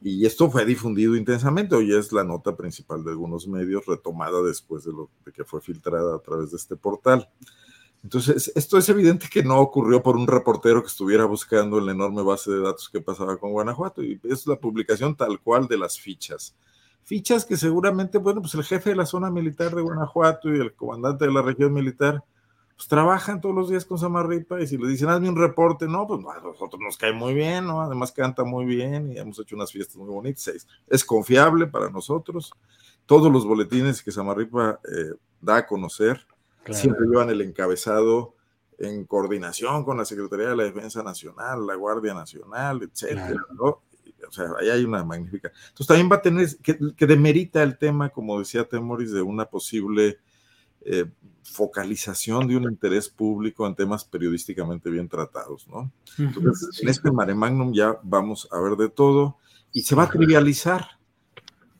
Y 0.00 0.24
esto 0.24 0.50
fue 0.50 0.64
difundido 0.64 1.16
intensamente, 1.16 1.74
hoy 1.74 1.92
es 1.94 2.12
la 2.12 2.24
nota 2.24 2.56
principal 2.56 3.04
de 3.04 3.10
algunos 3.10 3.48
medios, 3.48 3.86
retomada 3.86 4.42
después 4.42 4.84
de, 4.84 4.92
lo, 4.92 5.10
de 5.24 5.32
que 5.32 5.44
fue 5.44 5.60
filtrada 5.60 6.14
a 6.14 6.20
través 6.20 6.52
de 6.52 6.56
este 6.56 6.76
portal. 6.76 7.28
Entonces, 8.02 8.52
esto 8.54 8.78
es 8.78 8.88
evidente 8.88 9.28
que 9.28 9.42
no 9.42 9.58
ocurrió 9.58 10.02
por 10.02 10.16
un 10.16 10.26
reportero 10.26 10.82
que 10.82 10.88
estuviera 10.88 11.24
buscando 11.24 11.80
la 11.80 11.92
enorme 11.92 12.22
base 12.22 12.50
de 12.50 12.60
datos 12.60 12.88
que 12.88 13.00
pasaba 13.00 13.36
con 13.38 13.50
Guanajuato, 13.50 14.02
y 14.02 14.20
es 14.24 14.46
la 14.46 14.56
publicación 14.56 15.16
tal 15.16 15.40
cual 15.40 15.66
de 15.66 15.78
las 15.78 15.98
fichas. 15.98 16.54
Fichas 17.02 17.44
que 17.44 17.56
seguramente, 17.56 18.18
bueno, 18.18 18.40
pues 18.40 18.54
el 18.54 18.64
jefe 18.64 18.90
de 18.90 18.96
la 18.96 19.06
zona 19.06 19.30
militar 19.30 19.74
de 19.74 19.82
Guanajuato 19.82 20.54
y 20.54 20.60
el 20.60 20.74
comandante 20.74 21.26
de 21.26 21.32
la 21.32 21.42
región 21.42 21.72
militar, 21.72 22.22
pues 22.76 22.86
trabajan 22.86 23.40
todos 23.40 23.54
los 23.54 23.68
días 23.68 23.84
con 23.84 23.98
Samarripa 23.98 24.60
y 24.60 24.66
si 24.68 24.78
le 24.78 24.86
dicen, 24.86 25.08
hazme 25.08 25.28
un 25.28 25.36
reporte, 25.36 25.88
no, 25.88 26.06
pues 26.06 26.20
a 26.24 26.40
nosotros 26.40 26.80
nos 26.80 26.96
cae 26.96 27.12
muy 27.12 27.34
bien, 27.34 27.66
¿no? 27.66 27.80
Además 27.80 28.12
canta 28.12 28.44
muy 28.44 28.66
bien 28.66 29.10
y 29.10 29.18
hemos 29.18 29.40
hecho 29.40 29.56
unas 29.56 29.72
fiestas 29.72 29.96
muy 29.96 30.08
bonitas. 30.08 30.66
Es, 30.86 31.04
confiable 31.04 31.66
para 31.66 31.90
nosotros. 31.90 32.52
Todos 33.04 33.32
los 33.32 33.44
boletines 33.44 34.00
que 34.00 34.12
Samarripa 34.12 34.78
eh, 34.84 35.14
da 35.40 35.56
a 35.56 35.66
conocer 35.66 36.24
Siempre 36.72 37.06
llevan 37.06 37.30
el 37.30 37.40
encabezado 37.40 38.34
en 38.78 39.04
coordinación 39.04 39.84
con 39.84 39.96
la 39.96 40.04
Secretaría 40.04 40.50
de 40.50 40.56
la 40.56 40.64
Defensa 40.64 41.02
Nacional, 41.02 41.66
la 41.66 41.74
Guardia 41.74 42.14
Nacional, 42.14 42.82
etcétera, 42.82 43.34
¿no? 43.54 43.82
O 44.26 44.32
sea, 44.32 44.46
ahí 44.60 44.68
hay 44.68 44.84
una 44.84 45.04
magnífica. 45.04 45.50
Entonces 45.68 45.86
también 45.86 46.10
va 46.10 46.16
a 46.16 46.22
tener, 46.22 46.48
que, 46.58 47.06
demerita 47.06 47.62
el 47.62 47.78
tema, 47.78 48.10
como 48.10 48.38
decía 48.38 48.68
Temoris, 48.68 49.12
de 49.12 49.22
una 49.22 49.46
posible 49.46 50.18
eh, 50.82 51.06
focalización 51.42 52.46
de 52.46 52.56
un 52.56 52.64
interés 52.64 53.08
público 53.08 53.66
en 53.66 53.74
temas 53.74 54.04
periodísticamente 54.04 54.90
bien 54.90 55.08
tratados, 55.08 55.66
¿no? 55.68 55.90
Entonces, 56.18 56.80
en 56.82 56.88
este 56.88 57.10
mare 57.10 57.34
magnum 57.34 57.72
ya 57.72 57.98
vamos 58.02 58.48
a 58.50 58.60
ver 58.60 58.76
de 58.76 58.88
todo 58.88 59.38
y 59.72 59.82
se 59.82 59.94
va 59.94 60.04
a 60.04 60.10
trivializar, 60.10 60.98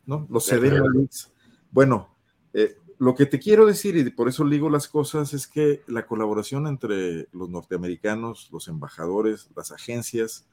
¿no? 0.06 0.26
Los 0.30 0.46
CDMX. 0.46 1.32
Bueno, 1.70 2.08
eh, 2.54 2.76
lo 2.98 3.14
que 3.14 3.26
te 3.26 3.38
quiero 3.38 3.64
decir, 3.66 3.96
y 3.96 4.10
por 4.10 4.28
eso 4.28 4.44
digo 4.44 4.68
las 4.68 4.88
cosas, 4.88 5.32
es 5.32 5.46
que 5.46 5.82
la 5.86 6.06
colaboración 6.06 6.66
entre 6.66 7.28
los 7.32 7.48
norteamericanos, 7.48 8.48
los 8.52 8.66
embajadores, 8.66 9.48
las 9.54 9.70
agencias 9.70 10.46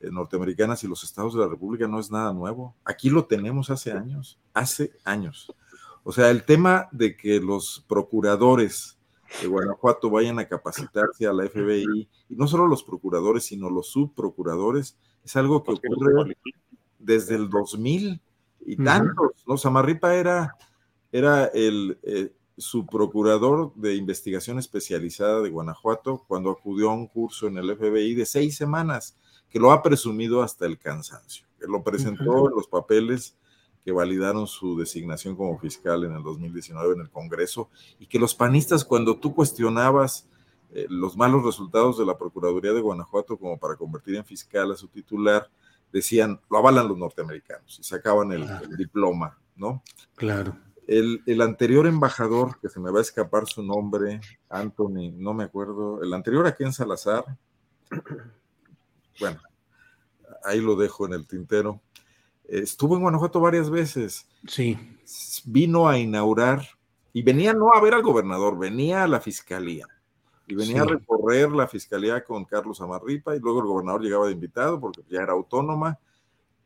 eh, 0.00 0.10
norteamericanas 0.10 0.84
y 0.84 0.88
los 0.88 1.02
estados 1.02 1.34
de 1.34 1.40
la 1.40 1.48
República 1.48 1.88
no 1.88 1.98
es 1.98 2.10
nada 2.10 2.32
nuevo. 2.34 2.74
Aquí 2.84 3.08
lo 3.08 3.24
tenemos 3.24 3.70
hace 3.70 3.92
años, 3.92 4.38
hace 4.52 4.92
años. 5.04 5.52
O 6.04 6.12
sea, 6.12 6.30
el 6.30 6.44
tema 6.44 6.88
de 6.92 7.16
que 7.16 7.40
los 7.40 7.84
procuradores 7.88 8.98
de 9.40 9.48
Guanajuato 9.48 10.10
vayan 10.10 10.38
a 10.38 10.48
capacitarse 10.48 11.26
a 11.26 11.32
la 11.32 11.48
FBI, 11.48 12.08
y 12.28 12.36
no 12.36 12.46
solo 12.46 12.66
los 12.66 12.82
procuradores, 12.82 13.44
sino 13.44 13.70
los 13.70 13.88
subprocuradores, 13.88 14.96
es 15.24 15.36
algo 15.36 15.64
que 15.64 15.72
ocurre 15.72 16.36
desde 16.98 17.34
el 17.34 17.48
2000 17.48 18.20
y 18.66 18.76
tantos, 18.76 19.32
¿no? 19.46 19.56
Samarripa 19.56 20.14
era 20.14 20.56
era 21.12 21.46
el 21.46 21.98
eh, 22.02 22.32
subprocurador 22.56 23.72
de 23.74 23.94
investigación 23.94 24.58
especializada 24.58 25.40
de 25.40 25.50
Guanajuato 25.50 26.24
cuando 26.26 26.50
acudió 26.50 26.90
a 26.90 26.94
un 26.94 27.06
curso 27.06 27.46
en 27.46 27.56
el 27.56 27.76
FBI 27.76 28.14
de 28.14 28.26
seis 28.26 28.56
semanas, 28.56 29.16
que 29.48 29.58
lo 29.58 29.72
ha 29.72 29.82
presumido 29.82 30.42
hasta 30.42 30.66
el 30.66 30.78
cansancio, 30.78 31.46
que 31.58 31.66
lo 31.66 31.82
presentó 31.82 32.48
en 32.48 32.54
los 32.54 32.66
papeles 32.66 33.36
que 33.84 33.92
validaron 33.92 34.46
su 34.46 34.78
designación 34.78 35.34
como 35.34 35.58
fiscal 35.58 36.04
en 36.04 36.12
el 36.12 36.22
2019 36.22 36.94
en 36.94 37.00
el 37.00 37.10
Congreso, 37.10 37.70
y 37.98 38.06
que 38.06 38.18
los 38.18 38.34
panistas, 38.34 38.84
cuando 38.84 39.18
tú 39.18 39.34
cuestionabas 39.34 40.28
eh, 40.74 40.86
los 40.90 41.16
malos 41.16 41.42
resultados 41.44 41.96
de 41.96 42.04
la 42.04 42.18
Procuraduría 42.18 42.72
de 42.72 42.82
Guanajuato 42.82 43.38
como 43.38 43.56
para 43.56 43.76
convertir 43.76 44.16
en 44.16 44.24
fiscal 44.26 44.70
a 44.72 44.76
su 44.76 44.88
titular, 44.88 45.48
decían, 45.90 46.38
lo 46.50 46.58
avalan 46.58 46.88
los 46.88 46.98
norteamericanos 46.98 47.78
y 47.78 47.82
sacaban 47.82 48.32
el 48.32 48.46
diploma, 48.76 49.38
¿no? 49.56 49.82
Claro. 50.16 50.54
El, 50.88 51.42
anterior 51.42 51.86
embajador, 51.86 52.58
que 52.60 52.70
se 52.70 52.80
me 52.80 52.90
va 52.90 53.00
a 53.00 53.02
escapar 53.02 53.46
su 53.46 53.62
nombre, 53.62 54.22
Anthony, 54.48 55.12
no 55.14 55.34
me 55.34 55.44
acuerdo, 55.44 56.02
el 56.02 56.14
anterior 56.14 56.46
aquí 56.46 56.64
en 56.64 56.72
Salazar, 56.72 57.24
bueno, 59.20 59.38
ahí 60.42 60.62
lo 60.62 60.76
dejo 60.76 61.04
en 61.04 61.12
el 61.12 61.26
tintero, 61.26 61.82
estuvo 62.44 62.96
en 62.96 63.02
Guanajuato 63.02 63.38
varias 63.38 63.68
veces. 63.68 64.26
Sí. 64.46 64.78
Vino 65.44 65.90
a 65.90 65.98
inaugurar 65.98 66.66
y 67.12 67.20
venía 67.20 67.52
no 67.52 67.74
a 67.74 67.82
ver 67.82 67.92
al 67.92 68.02
gobernador, 68.02 68.58
venía 68.58 69.04
a 69.04 69.08
la 69.08 69.20
fiscalía. 69.20 69.86
Y 70.46 70.54
venía 70.54 70.80
a 70.80 70.86
recorrer 70.86 71.50
la 71.50 71.68
fiscalía 71.68 72.24
con 72.24 72.46
Carlos 72.46 72.80
Amarripa 72.80 73.36
y 73.36 73.40
luego 73.40 73.60
el 73.60 73.66
gobernador 73.66 74.00
llegaba 74.00 74.24
de 74.24 74.32
invitado 74.32 74.80
porque 74.80 75.02
ya 75.10 75.20
era 75.20 75.34
autónoma 75.34 75.98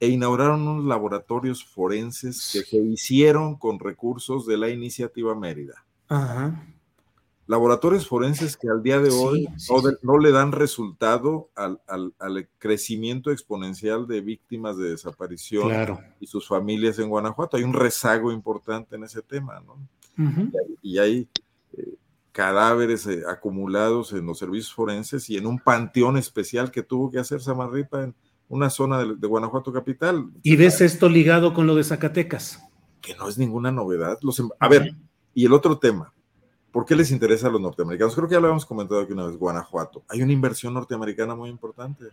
e 0.03 0.09
inauguraron 0.09 0.67
unos 0.67 0.85
laboratorios 0.85 1.65
forenses 1.65 2.51
que 2.53 2.63
se 2.65 2.77
hicieron 2.77 3.55
con 3.55 3.79
recursos 3.79 4.47
de 4.47 4.57
la 4.57 4.69
iniciativa 4.69 5.33
Mérida. 5.37 5.85
Laboratorios 7.47 8.09
forenses 8.09 8.57
que 8.57 8.69
al 8.69 8.83
día 8.83 8.99
de 8.99 9.11
hoy 9.11 9.47
no, 10.03 10.19
le 10.19 10.33
dan 10.33 10.51
resultado 10.51 11.51
al, 11.55 12.49
crecimiento 12.59 13.31
exponencial 13.31 14.09
de 14.09 14.23
víctimas 14.23 14.77
de 14.77 14.91
desaparición 14.91 15.71
y 16.19 16.27
sus 16.27 16.49
familias 16.49 16.99
en 16.99 17.09
Guanajuato. 17.09 17.57
Hay 17.57 17.63
un 17.63 17.73
rezago 17.73 18.33
importante 18.33 18.97
en 18.97 19.05
ese 19.05 19.23
tema, 19.23 19.61
¿no? 19.61 19.79
y, 20.83 20.99
hay, 20.99 21.29
eh, 21.75 21.95
cadáveres 22.33 23.07
eh, 23.07 23.23
acumulados 23.29 24.13
en 24.13 24.27
los 24.27 24.41
servicios 24.41 24.75
forenses 24.75 25.31
y 25.31 25.37
en 25.37 25.47
un 25.47 25.61
panteón 25.61 26.17
especial 26.17 26.73
que 26.73 26.83
tuvo 26.83 27.09
que 27.09 27.21
hacer 27.21 27.41
Samarripa 27.41 28.03
en, 28.03 28.17
una 28.53 28.69
zona 28.69 28.99
de, 29.03 29.27
Guanajuato 29.27 29.73
capital. 29.73 30.27
¿Y 30.43 30.57
ves 30.57 30.83
esto 30.83 31.09
ligado 31.09 31.55
con 31.55 31.67
lo 31.67 31.75
de 31.75 31.85
Zacatecas? 31.85 32.63
Que 33.01 33.17
no 33.17 33.27
es 33.27 33.39
ninguna 33.39 33.73
novedad. 33.73 34.19
Los, 34.21 34.39
em, 34.41 34.51
a 34.59 34.69
ver, 34.69 34.95
y 35.33 35.47
el 35.47 35.55
otro 35.55 35.79
tema, 35.79 36.13
¿por 36.71 36.85
qué 36.85 36.95
les 36.95 37.11
interesa 37.11 37.49
a 37.49 37.51
los 37.51 37.63
norteamericanos? 37.63 38.15
Creo 38.15 38.29
que 38.29 38.35
ya 38.35 38.41
lo 38.41 38.49
habíamos 38.49 38.67
comentado 38.67 39.01
aquí 39.01 39.15
una 39.15 39.25
vez, 39.25 39.39
Guanajuato. 39.39 40.05
Hay 40.07 40.21
una 40.21 40.35
inversión 40.35 40.75
norteamericana 40.75 41.35
muy 41.35 41.49
importante. 41.49 42.05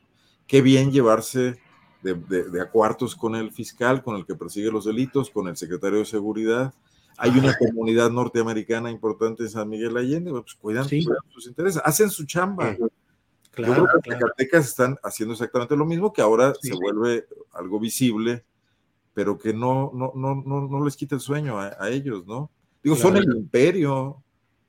Qué 0.47 0.61
bien 0.61 0.93
llevarse 0.93 1.59
de, 2.01 2.13
de, 2.13 2.61
a 2.61 2.69
cuartos 2.69 3.17
con 3.17 3.35
el 3.35 3.51
fiscal, 3.51 4.01
con 4.01 4.15
el 4.15 4.25
que 4.25 4.35
persigue 4.35 4.71
los 4.71 4.85
delitos, 4.85 5.29
con 5.29 5.49
el 5.49 5.57
secretario 5.57 5.99
de 5.99 6.05
seguridad. 6.05 6.73
Hay 7.17 7.31
una 7.31 7.53
comunidad 7.57 8.11
norteamericana 8.11 8.89
importante 8.89 9.43
en 9.43 9.49
San 9.49 9.67
Miguel 9.67 9.97
Allende, 9.97 10.31
pues 10.31 10.55
cuidan, 10.55 10.87
sus 10.87 11.47
intereses, 11.47 11.81
hacen 11.83 12.09
su 12.09 12.25
chamba. 12.25 12.77
Claro, 13.65 13.87
Yo 14.05 14.17
creo 14.17 14.49
que 14.51 14.57
están 14.57 14.97
haciendo 15.03 15.33
exactamente 15.33 15.75
lo 15.75 15.85
mismo, 15.85 16.13
que 16.13 16.21
ahora 16.21 16.53
se 16.61 16.73
vuelve 16.73 17.27
algo 17.53 17.79
visible, 17.79 18.45
pero 19.13 19.37
que 19.37 19.53
no, 19.53 19.91
no, 19.93 20.13
no, 20.15 20.67
no, 20.67 20.85
les 20.85 20.95
quita 20.95 21.15
el 21.15 21.21
sueño 21.21 21.59
a, 21.59 21.89
ellos, 21.89 22.25
¿no? 22.25 22.49
Digo, 22.81 22.95
son 22.95 23.17
el 23.17 23.25
imperio, 23.25 24.23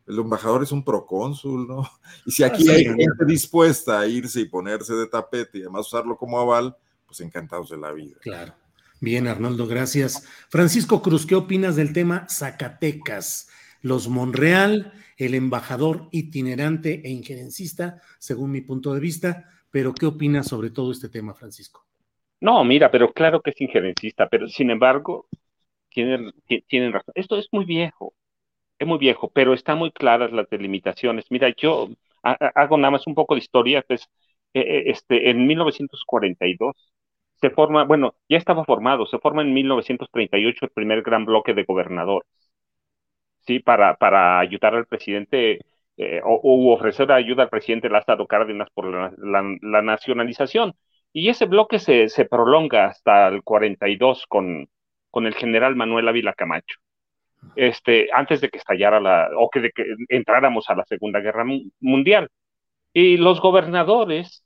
el 0.07 0.19
embajador 0.19 0.63
es 0.63 0.73
un 0.73 0.85
procónsul, 0.85 1.69
¿no? 1.69 1.89
Y 2.27 2.33
si 2.33 2.43
aquí 2.43 2.69
hay 2.69 2.85
gente 2.85 3.25
dispuesta 3.27 4.01
a 4.01 4.07
irse 4.07 4.41
y 4.41 4.47
ponerse 4.47 4.95
de 4.95 5.07
tapete 5.07 5.59
y 5.59 5.63
además 5.63 5.87
usarlo 5.87 6.17
como 6.17 6.41
aval, 6.41 6.77
pues 7.07 7.21
encantados 7.21 7.71
de 7.71 7.77
la 7.77 7.93
vida. 7.93 8.17
Claro. 8.21 8.55
Bien, 9.01 9.27
Arnoldo, 9.27 9.67
gracias. 9.67 10.25
Francisco 10.51 11.01
Cruz, 11.01 11.25
¿qué 11.25 11.35
opinas 11.35 11.75
del 11.75 11.93
tema 11.93 12.27
Zacatecas? 12.29 13.49
Los 13.83 14.09
Monreal 14.09 14.93
el 15.21 15.35
embajador 15.35 16.09
itinerante 16.13 17.03
e 17.05 17.11
injerencista, 17.11 18.01
según 18.19 18.51
mi 18.51 18.63
punto 18.63 18.95
de 18.95 19.01
vista. 19.01 19.45
Pero, 19.71 19.93
¿qué 19.93 20.07
opinas 20.07 20.49
sobre 20.49 20.71
todo 20.71 20.91
este 20.91 21.11
tema, 21.11 21.35
Francisco? 21.35 21.85
No, 22.41 22.65
mira, 22.65 22.91
pero 22.91 23.13
claro 23.13 23.43
que 23.43 23.51
es 23.51 23.61
injerencista, 23.61 24.29
pero 24.29 24.49
sin 24.49 24.71
embargo, 24.71 25.29
tienen, 25.91 26.33
tienen 26.67 26.93
razón. 26.93 27.13
Esto 27.15 27.37
es 27.37 27.49
muy 27.53 27.67
viejo, 27.67 28.15
es 28.79 28.89
muy 28.89 28.97
viejo, 28.99 29.31
pero 29.31 29.53
están 29.53 29.77
muy 29.79 29.93
claras 29.93 30.33
las 30.33 30.49
delimitaciones. 30.49 31.27
Mira, 31.31 31.55
yo 31.55 31.91
hago 32.23 32.79
nada 32.79 32.93
más 32.93 33.07
un 33.07 33.15
poco 33.15 33.35
de 33.35 33.41
historia, 33.41 33.85
pues, 33.87 34.09
este, 34.55 35.31
en 35.31 35.47
1942 35.47 36.75
se 37.43 37.51
forma, 37.51 37.85
bueno, 37.85 38.15
ya 38.29 38.37
estaba 38.39 38.65
formado, 38.65 39.07
se 39.07 39.19
forma 39.19 39.43
en 39.43 39.55
1938 39.55 40.65
el 40.65 40.71
primer 40.73 41.03
gran 41.03 41.25
bloque 41.25 41.55
de 41.55 41.65
gobernadores 41.65 42.29
para, 43.59 44.39
ayudar 44.39 44.75
al 44.75 44.87
presidente 44.87 45.59
eh, 45.97 46.21
o, 46.25 46.73
ofrecer 46.73 47.11
ayuda 47.13 47.43
al 47.45 47.49
presidente 47.51 47.89
Lázaro 47.91 48.27
Cárdenas 48.27 48.69
por 48.73 48.87
la, 48.87 49.83
nacionalización. 49.83 50.75
Y 51.13 51.29
ese 51.29 51.47
bloque 51.47 51.79
se, 51.79 52.09
prolonga 52.31 52.87
hasta 52.87 53.29
el 53.29 53.43
42 53.43 54.27
con, 54.29 54.69
con 55.11 55.27
el 55.27 55.35
general 55.35 55.75
Manuel 55.77 56.09
Ávila 56.09 56.33
Camacho. 56.35 56.79
Este, 57.57 58.09
antes 58.13 58.41
de 58.41 58.51
que 58.51 58.59
estallara 58.59 59.01
la, 59.01 59.31
o 59.37 59.51
que, 59.51 59.71
que 59.75 59.85
entráramos 60.09 60.69
a 60.71 60.77
la 60.77 60.85
Segunda 60.85 61.21
Guerra 61.21 61.45
Mundial. 61.81 62.29
Y 62.93 63.17
los 63.17 63.41
gobernadores 63.41 64.45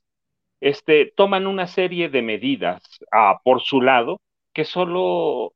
este, 0.61 1.13
toman 1.15 1.47
una 1.47 1.67
serie 1.67 2.09
de 2.09 2.21
medidas 2.21 2.81
ah, 3.11 3.39
por 3.43 3.61
su 3.61 3.81
lado 3.81 4.21
que 4.53 4.65
solo 4.65 5.53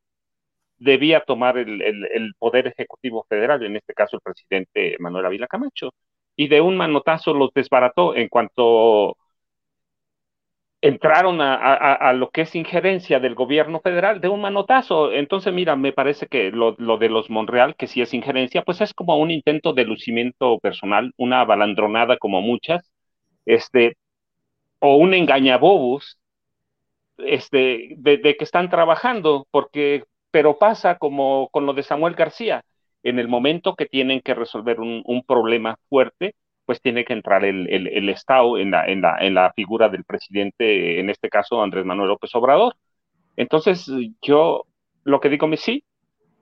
debía 0.79 1.21
tomar 1.21 1.57
el, 1.57 1.81
el, 1.81 2.33
Poder 2.37 2.67
Ejecutivo 2.67 3.25
Federal, 3.29 3.63
en 3.63 3.75
este 3.77 3.93
caso 3.93 4.17
el 4.17 4.21
presidente 4.21 4.95
Manuel 4.99 5.25
Ávila 5.25 5.47
Camacho, 5.47 5.93
y 6.35 6.47
de 6.47 6.61
un 6.61 6.77
manotazo 6.77 7.33
los 7.33 7.51
desbarató 7.53 8.15
en 8.15 8.29
cuanto 8.29 9.17
entraron 10.81 11.41
a, 11.41 12.13
lo 12.13 12.29
que 12.29 12.41
es 12.41 12.55
injerencia 12.55 13.19
del 13.19 13.35
gobierno 13.35 13.81
federal 13.81 14.21
de 14.21 14.29
un 14.29 14.41
manotazo. 14.41 15.11
Entonces, 15.11 15.53
mira, 15.53 15.75
me 15.75 15.91
parece 15.91 16.27
que 16.27 16.51
lo, 16.51 16.73
de 16.73 17.09
los 17.09 17.29
Monreal, 17.29 17.75
que 17.75 17.87
sí 17.87 18.01
es 18.01 18.13
injerencia, 18.13 18.63
pues 18.63 18.81
es 18.81 18.93
como 18.93 19.17
un 19.17 19.31
intento 19.31 19.73
de 19.73 19.85
lucimiento 19.85 20.57
personal, 20.59 21.11
una 21.17 21.43
balandronada 21.45 22.17
como 22.17 22.41
muchas, 22.41 22.89
este, 23.45 23.97
o 24.79 24.97
un 24.97 25.13
engañabobos, 25.13 26.17
este, 27.17 27.95
de, 27.97 28.21
que 28.21 28.43
están 28.43 28.69
trabajando, 28.69 29.47
porque, 29.51 30.05
pero 30.31 30.57
pasa 30.57 30.97
como 30.97 31.49
con 31.51 31.65
lo 31.65 31.73
de 31.73 31.83
Samuel 31.83 32.15
García, 32.15 32.63
en 33.03 33.19
el 33.19 33.27
momento 33.27 33.75
que 33.75 33.85
tienen 33.85 34.21
que 34.21 34.33
resolver 34.33 34.79
un, 34.79 35.23
problema 35.25 35.77
fuerte, 35.89 36.35
pues 36.65 36.81
tiene 36.81 37.05
que 37.05 37.13
entrar 37.13 37.45
el, 37.45 38.09
Estado 38.09 38.57
en 38.57 38.71
la, 38.71 39.53
figura 39.55 39.89
del 39.89 40.03
presidente, 40.03 40.99
en 40.99 41.09
este 41.09 41.29
caso 41.29 41.61
Andrés 41.61 41.85
Manuel 41.85 42.09
López 42.09 42.33
Obrador. 42.35 42.75
Entonces, 43.37 43.89
yo 44.21 44.65
lo 45.03 45.19
que 45.19 45.29
digo 45.29 45.47
me 45.47 45.57
sí, 45.57 45.83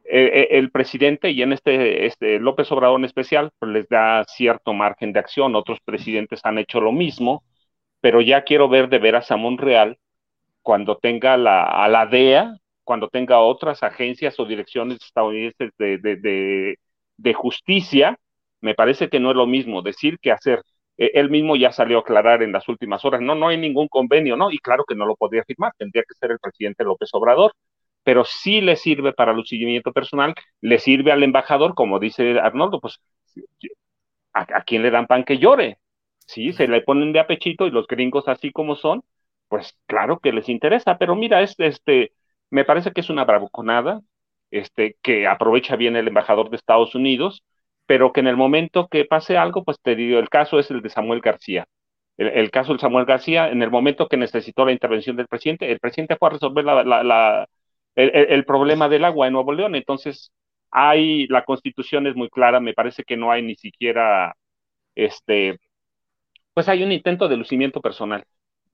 eh, 0.09 0.31
eh, 0.33 0.47
el 0.51 0.71
presidente 0.71 1.31
y 1.31 1.41
en 1.41 1.53
este, 1.53 2.05
este 2.05 2.39
López 2.39 2.71
Obrador 2.71 2.99
en 2.99 3.05
especial, 3.05 3.51
pues 3.59 3.71
les 3.71 3.89
da 3.89 4.23
cierto 4.25 4.73
margen 4.73 5.13
de 5.13 5.19
acción. 5.19 5.55
Otros 5.55 5.79
presidentes 5.81 6.41
han 6.43 6.57
hecho 6.57 6.81
lo 6.81 6.91
mismo, 6.91 7.43
pero 8.01 8.21
ya 8.21 8.43
quiero 8.43 8.69
ver 8.69 8.89
de 8.89 8.99
veras 8.99 9.31
a 9.31 9.37
Monreal 9.37 9.97
cuando 10.61 10.97
tenga 10.97 11.37
la, 11.37 11.63
a 11.63 11.87
la 11.89 12.05
DEA, 12.05 12.57
cuando 12.87 13.09
tenga 13.09 13.41
otras 13.41 13.83
agencias 13.83 14.39
o 14.39 14.45
direcciones 14.45 14.99
estadounidenses 15.03 15.71
de, 15.77 16.77
de, 17.17 17.33
justicia 17.33 18.17
me 18.61 18.75
parece 18.75 19.09
que 19.09 19.19
no 19.19 19.31
es 19.31 19.35
lo 19.35 19.45
mismo 19.45 19.81
decir 19.81 20.19
que 20.19 20.31
hacer. 20.31 20.63
E, 20.97 21.11
él 21.15 21.29
mismo 21.29 21.57
ya 21.57 21.71
salió 21.73 21.97
a 21.97 22.01
aclarar 22.01 22.43
en 22.43 22.53
las 22.53 22.67
últimas 22.69 23.03
horas, 23.05 23.21
no, 23.21 23.35
no 23.35 23.49
hay 23.49 23.57
ningún 23.57 23.89
convenio, 23.89 24.37
¿no? 24.37 24.51
Y 24.51 24.59
claro 24.59 24.85
que 24.87 24.95
no 24.95 25.05
lo 25.05 25.15
podría 25.17 25.43
firmar, 25.43 25.73
tendría 25.77 26.03
que 26.03 26.15
ser 26.15 26.31
el 26.31 26.39
presidente 26.39 26.85
López 26.85 27.09
Obrador, 27.13 27.53
pero 28.03 28.23
sí 28.25 28.61
le 28.61 28.77
sirve 28.77 29.11
para 29.13 29.31
el 29.31 29.37
lucimiento 29.37 29.91
personal, 29.93 30.33
le 30.61 30.79
sirve 30.79 31.11
al 31.11 31.23
embajador, 31.23 31.75
como 31.75 31.99
dice 31.99 32.39
Arnoldo, 32.39 32.79
pues, 32.79 32.99
¿a, 34.33 34.63
quién 34.63 34.81
le 34.83 34.91
dan 34.91 35.07
pan 35.07 35.23
que 35.25 35.37
llore? 35.37 35.79
Sí, 36.25 36.53
se 36.53 36.67
le 36.67 36.81
ponen 36.81 37.13
de 37.13 37.19
apechito 37.19 37.67
y 37.67 37.71
los 37.71 37.87
gringos 37.87 38.27
así 38.27 38.51
como 38.51 38.75
son, 38.75 39.03
pues 39.49 39.77
claro 39.87 40.19
que 40.19 40.31
les 40.33 40.49
interesa, 40.49 40.97
pero 40.97 41.15
mira, 41.15 41.41
este, 41.41 41.67
este, 41.67 42.13
me 42.49 42.65
parece 42.65 42.91
que 42.91 43.01
es 43.01 43.09
una 43.09 43.25
bravuconada, 43.25 44.01
este, 44.51 44.97
que 45.01 45.27
aprovecha 45.27 45.75
bien 45.75 45.95
el 45.95 46.07
embajador 46.07 46.49
de 46.49 46.57
Estados 46.57 46.95
Unidos, 46.95 47.43
pero 47.85 48.11
que 48.13 48.19
en 48.21 48.27
el 48.27 48.37
momento 48.37 48.87
que 48.87 49.05
pase 49.05 49.37
algo, 49.37 49.63
pues 49.63 49.79
te 49.81 49.95
digo, 49.95 50.19
el 50.19 50.29
caso 50.29 50.59
es 50.59 50.71
el 50.71 50.81
de 50.81 50.89
Samuel 50.89 51.21
García. 51.21 51.65
El, 52.17 52.49
caso 52.51 52.73
de 52.73 52.79
Samuel 52.79 53.05
García, 53.05 53.49
en 53.49 53.61
el 53.61 53.69
momento 53.69 54.07
que 54.07 54.17
necesitó 54.17 54.65
la 54.65 54.71
intervención 54.71 55.15
del 55.15 55.27
presidente, 55.27 55.71
el 55.71 55.79
presidente 55.79 56.17
fue 56.17 56.29
a 56.29 56.31
resolver 56.31 56.65
la, 56.65 57.47
el, 57.95 58.45
problema 58.45 58.89
del 58.89 59.05
agua 59.05 59.27
en 59.27 59.33
Nuevo 59.33 59.53
León. 59.53 59.75
Entonces, 59.75 60.31
hay, 60.71 61.27
la 61.27 61.43
constitución 61.45 62.07
es 62.07 62.15
muy 62.15 62.29
clara, 62.29 62.59
me 62.59 62.73
parece 62.73 63.03
que 63.03 63.17
no 63.17 63.31
hay 63.31 63.43
ni 63.43 63.55
siquiera, 63.55 64.35
este, 64.95 65.59
pues 66.53 66.69
hay 66.69 66.83
un 66.83 66.91
intento 66.91 67.27
de 67.27 67.37
lucimiento 67.37 67.81
personal, 67.81 68.25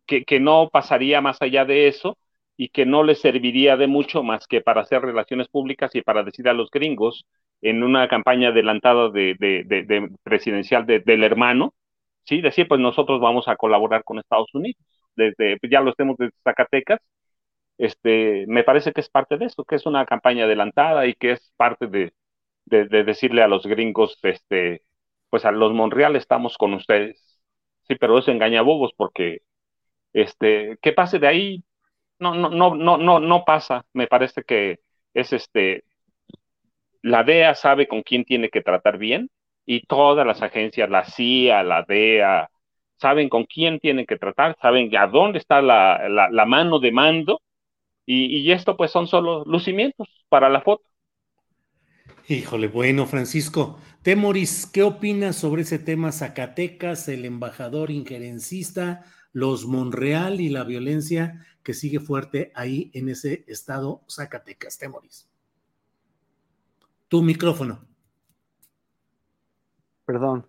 que, 0.05 0.23
que 0.25 0.39
no 0.39 0.69
pasaría 0.71 1.21
más 1.21 1.41
allá 1.41 1.65
de 1.65 1.87
eso 1.87 2.17
y 2.57 2.69
que 2.69 2.85
no 2.85 3.03
le 3.03 3.15
serviría 3.15 3.77
de 3.77 3.87
mucho 3.87 4.23
más 4.23 4.47
que 4.47 4.61
para 4.61 4.81
hacer 4.81 5.01
relaciones 5.01 5.47
públicas 5.47 5.93
y 5.95 6.01
para 6.01 6.23
decir 6.23 6.47
a 6.49 6.53
los 6.53 6.69
gringos 6.71 7.25
en 7.61 7.83
una 7.83 8.07
campaña 8.07 8.49
adelantada 8.49 9.09
de, 9.09 9.35
de, 9.39 10.09
presidencial 10.23 10.85
del 10.85 11.23
hermano, 11.23 11.73
¿sí? 12.25 12.41
Decir, 12.41 12.67
pues 12.67 12.79
nosotros 12.81 13.21
vamos 13.21 13.47
a 13.47 13.55
colaborar 13.55 14.03
con 14.03 14.19
Estados 14.19 14.53
Unidos, 14.53 14.81
desde, 15.15 15.57
ya 15.69 15.81
lo 15.81 15.91
estemos 15.91 16.17
desde 16.17 16.33
Zacatecas, 16.43 16.99
este, 17.77 18.45
me 18.47 18.63
parece 18.63 18.93
que 18.93 19.01
es 19.01 19.09
parte 19.09 19.37
de 19.37 19.45
eso, 19.45 19.65
que 19.65 19.75
es 19.75 19.85
una 19.85 20.05
campaña 20.05 20.45
adelantada 20.45 21.07
y 21.07 21.15
que 21.15 21.31
es 21.33 21.53
parte 21.57 21.87
de, 21.87 22.13
decirle 22.65 23.43
a 23.43 23.47
los 23.47 23.65
gringos, 23.65 24.17
este, 24.23 24.83
pues 25.29 25.45
a 25.45 25.51
los 25.51 25.73
Monreal 25.73 26.15
estamos 26.15 26.57
con 26.57 26.73
ustedes, 26.73 27.39
sí, 27.87 27.95
pero 27.95 28.19
es 28.19 28.27
engañabobos 28.27 28.93
porque, 28.97 29.39
este, 30.13 30.77
que 30.81 30.93
pase 30.93 31.19
de 31.19 31.27
ahí, 31.27 31.63
no, 32.19 32.35
no, 32.35 32.49
no, 32.49 32.75
no, 32.75 32.97
no, 32.97 33.19
no 33.19 33.45
pasa, 33.45 33.85
me 33.93 34.07
parece 34.07 34.43
que 34.43 34.79
es 35.13 35.33
este, 35.33 35.83
la 37.01 37.23
DEA 37.23 37.53
sabe 37.55 37.87
con 37.87 38.01
quién 38.01 38.23
tiene 38.25 38.49
que 38.49 38.61
tratar 38.61 38.97
bien 38.97 39.29
y 39.65 39.85
todas 39.85 40.25
las 40.25 40.41
agencias, 40.41 40.89
la 40.89 41.05
CIA, 41.05 41.63
la 41.63 41.83
DEA, 41.83 42.49
saben 42.97 43.29
con 43.29 43.45
quién 43.45 43.79
tienen 43.79 44.05
que 44.05 44.17
tratar, 44.17 44.55
saben 44.61 44.95
a 44.95 45.07
dónde 45.07 45.39
está 45.39 45.61
la, 45.61 46.07
la, 46.09 46.45
mano 46.45 46.79
de 46.79 46.91
mando 46.91 47.41
y, 48.05 48.37
y, 48.37 48.51
esto 48.51 48.77
pues 48.77 48.91
son 48.91 49.07
solo 49.07 49.43
lucimientos 49.45 50.07
para 50.29 50.49
la 50.49 50.61
foto. 50.61 50.83
Híjole, 52.27 52.67
bueno, 52.67 53.05
Francisco. 53.05 53.77
Temoris, 54.01 54.65
¿qué 54.65 54.83
opinas 54.83 55.35
sobre 55.35 55.63
ese 55.63 55.79
tema 55.79 56.11
Zacatecas, 56.11 57.07
el 57.09 57.25
embajador 57.25 57.91
injerencista, 57.91 59.03
los 59.33 59.65
Monreal 59.65 60.39
y 60.39 60.49
la 60.49 60.63
violencia 60.63 61.45
que 61.63 61.73
sigue 61.73 61.99
fuerte 61.99 62.51
ahí 62.55 62.91
en 62.93 63.09
ese 63.09 63.43
estado 63.47 64.01
Zacatecas? 64.09 64.77
Temoris. 64.77 65.27
Tu 67.07 67.21
micrófono. 67.21 67.79
Perdón. 70.05 70.47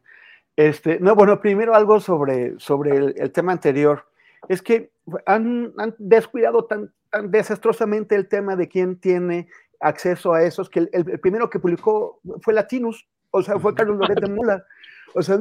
Este, 0.56 1.00
no, 1.00 1.14
bueno, 1.14 1.40
primero 1.40 1.74
algo 1.74 2.00
sobre, 2.00 2.58
sobre 2.58 2.96
el, 2.96 3.32
tema 3.32 3.52
anterior. 3.52 4.06
Es 4.48 4.62
que 4.62 4.90
han, 5.26 5.72
descuidado 5.98 6.64
tan, 6.64 6.92
tan, 7.10 7.30
desastrosamente 7.30 8.14
el 8.14 8.28
tema 8.28 8.56
de 8.56 8.68
quién 8.68 8.96
tiene 8.96 9.48
acceso 9.80 10.32
a 10.32 10.42
esos, 10.42 10.70
que 10.70 10.88
el, 10.92 11.20
primero 11.20 11.50
que 11.50 11.58
publicó 11.58 12.20
fue 12.40 12.54
Latinus, 12.54 13.06
o 13.30 13.42
sea, 13.42 13.58
fue 13.58 13.74
Carlos 13.74 13.98
Loret 13.98 14.20
de 14.20 14.28
Mula. 14.28 14.64
O 15.14 15.22
sea, 15.22 15.38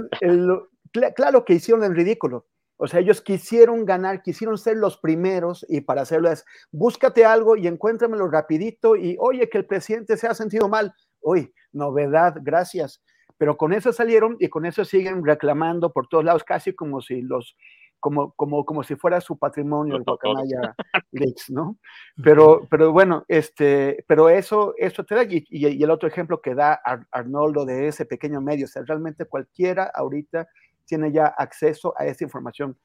claro 1.16 1.46
que 1.46 1.54
hicieron 1.54 1.84
el 1.84 1.96
ridículo. 1.96 2.46
O 2.84 2.88
sea, 2.88 3.00
ellos 3.00 3.22
quisieron 3.22 3.86
ganar, 3.86 4.22
quisieron 4.22 4.58
ser 4.58 4.76
los 4.76 4.98
primeros 4.98 5.66
y 5.70 5.80
para 5.80 6.02
hacerlo 6.02 6.30
es, 6.30 6.44
búscate 6.70 7.24
algo 7.24 7.56
y 7.56 7.68
encuéntramelo 7.68 8.28
rapidito 8.30 8.98
y 8.98 9.16
oye 9.20 9.48
que 9.48 9.58
el 9.58 9.66
presidente 9.66 10.18
se 10.18 10.28
ha 10.28 10.34
sentido 10.34 10.68
mal 10.68 10.94
uy, 11.24 11.54
novedad, 11.72 12.36
gracias. 12.42 13.02
Pero 13.38 13.58
con 13.58 13.74
eso 13.74 13.92
salieron 13.92 14.38
y 14.40 14.48
con 14.50 14.66
eso 14.66 14.86
siguen 14.86 15.26
reclamando 15.26 15.92
por 15.92 16.08
todos 16.08 16.24
lados, 16.24 16.44
casi 16.44 16.74
como 16.74 17.02
si 17.02 17.22
los, 17.22 17.58
como, 18.00 18.34
como, 18.34 18.64
como 18.64 18.84
si 18.84 18.96
fuera 18.96 19.20
su 19.22 19.38
patrimonio 19.38 19.96
el 19.96 20.04
Guacamaya 20.04 20.76
Leaks, 21.12 21.50
¿no? 21.50 21.78
Pero, 22.24 22.68
pero 22.70 22.92
bueno, 22.92 23.26
este, 23.28 24.04
pero 24.08 24.30
eso, 24.30 24.76
eso 24.78 25.04
te 25.04 25.16
da, 25.16 25.24
y, 25.24 25.46
y, 25.50 25.84
el 25.84 25.90
otro 25.90 26.08
ejemplo 26.08 26.42
que 26.42 26.54
da 26.54 26.80
Arnoldo 27.12 27.66
de 27.66 27.88
ese 27.88 28.06
pequeño 28.06 28.40
medio, 28.40 28.66
o 28.66 28.70
sea, 28.70 28.84
realmente 28.86 29.26
cualquiera 29.26 29.86
ahorita 29.94 30.48
tiene 30.86 31.12
ya 31.12 31.26
acceso 31.26 31.94
a 31.98 32.06
esa 32.06 32.24
información 32.24 32.78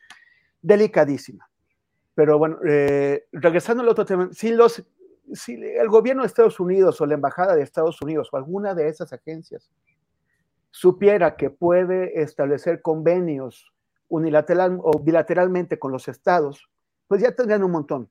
delicadísima. 0.61 1.49
Pero 2.15 2.39
bueno, 2.39 2.59
eh, 2.67 3.27
regresando 3.33 3.83
al 3.83 3.89
otro 3.89 4.05
tema, 4.05 4.29
si 4.33 4.51
los 4.51 4.85
si 5.35 5.55
el 5.55 5.89
gobierno 5.89 6.23
de 6.23 6.27
Estados 6.27 6.59
Unidos 6.59 7.01
o 7.01 7.07
la 7.07 7.15
embajada 7.15 7.55
de 7.55 7.63
Estados 7.63 8.01
Unidos 8.01 8.29
o 8.33 8.37
alguna 8.37 8.75
de 8.75 8.89
esas 8.89 9.13
agencias 9.13 9.71
supiera 10.71 11.37
que 11.37 11.51
puede 11.51 12.23
establecer 12.23 12.83
convenios 12.83 13.73
unilateral 14.09 14.79
o 14.83 14.99
bilateralmente 15.01 15.79
con 15.79 15.93
los 15.93 16.09
estados, 16.09 16.69
pues 17.07 17.23
ya 17.23 17.35
tendrían 17.35 17.63
un 17.63 17.73
montón. 17.73 18.11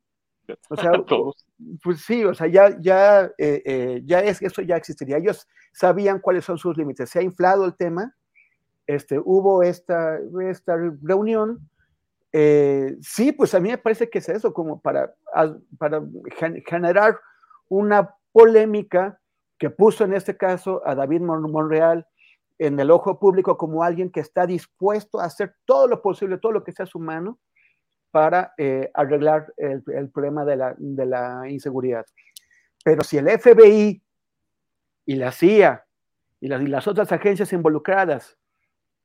O 0.70 0.76
sea, 0.76 0.92
pues 1.84 2.02
sí, 2.02 2.24
o 2.24 2.34
sea, 2.34 2.48
ya, 2.48 2.80
ya, 2.80 3.26
eh, 3.38 3.62
eh, 3.66 4.02
ya 4.06 4.20
es, 4.20 4.42
eso 4.42 4.62
ya 4.62 4.78
existiría. 4.78 5.18
Ellos 5.18 5.48
sabían 5.74 6.20
cuáles 6.20 6.46
son 6.46 6.58
sus 6.58 6.78
límites. 6.78 7.10
Se 7.10 7.20
ha 7.20 7.24
inflado 7.24 7.66
el 7.66 7.76
tema. 7.76 8.16
Este, 8.88 9.20
hubo 9.20 9.64
esta, 9.64 10.18
esta 10.42 10.76
reunión 11.04 11.70
eh, 12.32 12.98
sí, 13.02 13.32
pues 13.32 13.54
a 13.56 13.60
mí 13.60 13.70
me 13.70 13.78
parece 13.78 14.10
que 14.10 14.20
es 14.20 14.30
eso, 14.30 14.54
como 14.54 14.80
para, 14.80 15.14
para 15.78 16.04
generar 16.68 17.20
una 17.70 18.14
polémica 18.32 19.20
que 19.58 19.70
puso 19.70 20.04
en 20.04 20.14
este 20.14 20.38
caso 20.38 20.82
a 20.86 20.94
David 20.94 21.22
Monreal 21.22 22.06
en 22.60 22.80
el 22.80 22.92
ojo 22.92 23.20
público 23.20 23.58
como 23.58 23.84
alguien 23.84 24.12
que 24.12 24.20
está 24.20 24.46
dispuesto 24.46 25.20
a 25.20 25.26
hacer 25.26 25.56
todo 25.66 25.88
lo 25.88 26.02
posible, 26.02 26.38
todo 26.38 26.52
lo 26.52 26.64
que 26.64 26.72
sea 26.72 26.86
su 26.86 27.00
mano, 27.00 27.40
para 28.12 28.54
eh, 28.58 28.90
arreglar 28.94 29.54
el, 29.58 30.10
problema 30.12 30.46
de 30.46 30.56
la, 30.56 30.76
de 30.78 31.06
la 31.06 31.50
inseguridad. 31.50 32.06
Pero 32.84 33.04
si 33.04 33.18
el 33.18 33.28
FBI 33.30 34.02
y 35.06 35.16
la 35.16 35.32
CIA 35.32 35.86
y 36.40 36.54
y 36.54 36.68
las 36.68 36.88
otras 36.88 37.12
agencias 37.12 37.52
involucradas 37.52 38.38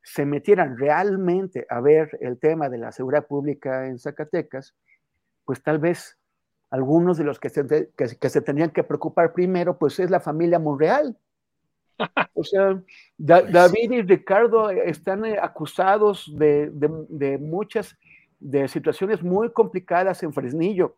se 0.02 0.26
metieran 0.26 0.76
realmente 0.76 1.66
a 1.70 1.80
ver 1.80 2.18
el 2.20 2.38
tema 2.38 2.68
de 2.68 2.78
la 2.78 2.92
seguridad 2.92 3.26
pública 3.26 3.86
en 3.86 3.98
Zacatecas, 3.98 4.74
pues 5.44 5.62
tal 5.62 5.78
vez 5.78 6.18
algunos 6.70 7.18
de 7.18 7.24
los 7.24 7.38
que 7.38 7.50
se, 7.50 7.90
que, 7.96 8.28
se 8.28 8.40
tendrían 8.40 8.70
que 8.70 8.82
preocupar 8.82 9.32
primero, 9.32 9.78
pues 9.78 9.98
es 10.00 10.10
la 10.10 10.20
familia 10.20 10.58
Monreal. 10.58 11.16
O 12.34 12.42
sea, 12.42 12.72
pues 12.72 13.52
David 13.52 13.92
y 13.92 14.02
Ricardo 14.02 14.70
están 14.70 15.24
eh, 15.24 15.38
acusados 15.40 16.32
de, 16.36 16.70
de, 16.72 17.38
muchas, 17.38 17.96
de 18.40 18.66
situaciones 18.66 19.22
muy 19.22 19.52
complicadas 19.52 20.22
en 20.24 20.32
Fresnillo 20.32 20.96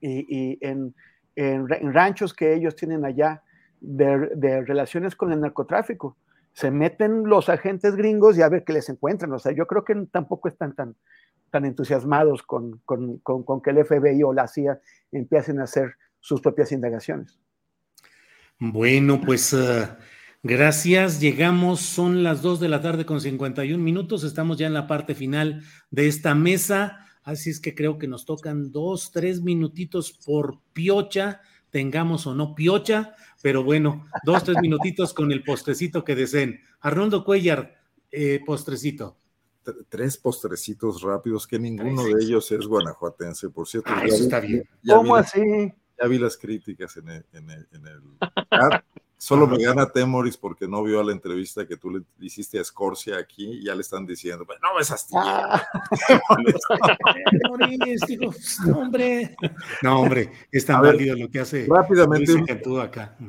y, 0.00 0.56
en, 0.66 0.94
en, 1.36 1.92
ranchos 1.92 2.32
que 2.32 2.54
ellos 2.54 2.76
tienen 2.76 3.04
allá 3.04 3.42
de, 3.80 4.30
de 4.36 4.62
relaciones 4.62 5.14
con 5.14 5.32
el 5.32 5.40
narcotráfico 5.40 6.16
se 6.52 6.70
meten 6.70 7.24
los 7.24 7.48
agentes 7.48 7.96
gringos 7.96 8.36
y 8.36 8.42
a 8.42 8.48
ver 8.48 8.64
qué 8.64 8.72
les 8.72 8.88
encuentran. 8.88 9.32
O 9.32 9.38
sea, 9.38 9.52
yo 9.52 9.66
creo 9.66 9.84
que 9.84 9.94
tampoco 10.10 10.48
están 10.48 10.74
tan, 10.74 10.96
tan 11.50 11.64
entusiasmados 11.64 12.42
con, 12.42 12.80
con, 12.84 13.18
con, 13.18 13.62
que 13.62 13.70
el 13.70 13.84
FBI 13.84 14.22
o 14.22 14.32
la 14.32 14.48
CIA 14.48 14.80
empiecen 15.12 15.60
a 15.60 15.64
hacer 15.64 15.94
sus 16.20 16.40
propias 16.40 16.72
indagaciones. 16.72 17.38
Bueno, 18.58 19.20
pues 19.20 19.52
uh, 19.52 19.86
gracias. 20.42 21.20
Llegamos, 21.20 21.80
son 21.80 22.22
las 22.22 22.42
2 22.42 22.60
de 22.60 22.68
la 22.68 22.80
tarde 22.80 23.06
con 23.06 23.20
51 23.20 23.82
minutos. 23.82 24.22
Estamos 24.24 24.58
ya 24.58 24.66
en 24.66 24.74
la 24.74 24.86
parte 24.86 25.14
final 25.14 25.62
de 25.90 26.06
esta 26.06 26.34
mesa. 26.34 27.06
Así 27.22 27.50
es 27.50 27.60
que 27.60 27.74
creo 27.74 27.98
que 27.98 28.08
nos 28.08 28.24
tocan 28.24 28.72
dos, 28.72 29.10
tres 29.12 29.42
minutitos 29.42 30.12
por 30.12 30.60
piocha 30.72 31.40
tengamos 31.72 32.26
o 32.26 32.34
no 32.34 32.54
piocha, 32.54 33.16
pero 33.40 33.64
bueno, 33.64 34.06
dos, 34.24 34.44
tres 34.44 34.58
minutitos 34.60 35.12
con 35.12 35.32
el 35.32 35.42
postrecito 35.42 36.04
que 36.04 36.14
deseen. 36.14 36.60
Arnoldo 36.80 37.24
Cuellar, 37.24 37.74
eh, 38.12 38.40
postrecito. 38.44 39.16
Tres 39.88 40.18
postrecitos 40.18 41.02
rápidos, 41.02 41.46
que 41.46 41.58
ninguno 41.58 42.04
de 42.04 42.22
ellos 42.22 42.50
es 42.52 42.66
guanajuatense, 42.66 43.48
por 43.48 43.66
cierto. 43.66 43.90
Ah, 43.90 44.04
eso 44.04 44.24
está 44.24 44.40
bien. 44.40 44.68
¿Cómo 44.86 45.16
así? 45.16 45.72
Ya 46.02 46.08
vi 46.08 46.18
las 46.18 46.36
críticas 46.36 46.96
en 46.96 47.08
el, 47.08 47.24
en 47.32 47.50
el, 47.50 47.68
en 47.70 47.86
el 47.86 48.02
Solo 49.22 49.46
me 49.46 49.62
gana 49.62 49.88
Temoris 49.88 50.36
porque 50.36 50.66
no 50.66 50.82
vio 50.82 51.00
la 51.00 51.12
entrevista 51.12 51.64
que 51.64 51.76
tú 51.76 51.92
le 51.92 52.02
hiciste 52.18 52.58
a 52.58 52.64
Scorsia 52.64 53.18
aquí 53.18 53.44
y 53.44 53.66
ya 53.66 53.74
le 53.76 53.82
están 53.82 54.04
diciendo, 54.04 54.44
pues 54.44 54.58
no 54.60 54.74
ves 54.76 54.90
astilla. 54.90 55.64
Temoris, 57.30 58.00
digo, 58.08 58.34
hombre. 58.74 59.36
No, 59.80 60.00
hombre, 60.00 60.32
es 60.50 60.66
tan 60.66 60.82
válido 60.82 61.14
lo 61.14 61.30
que 61.30 61.38
hace. 61.38 61.68
Rápidamente, 61.70 62.34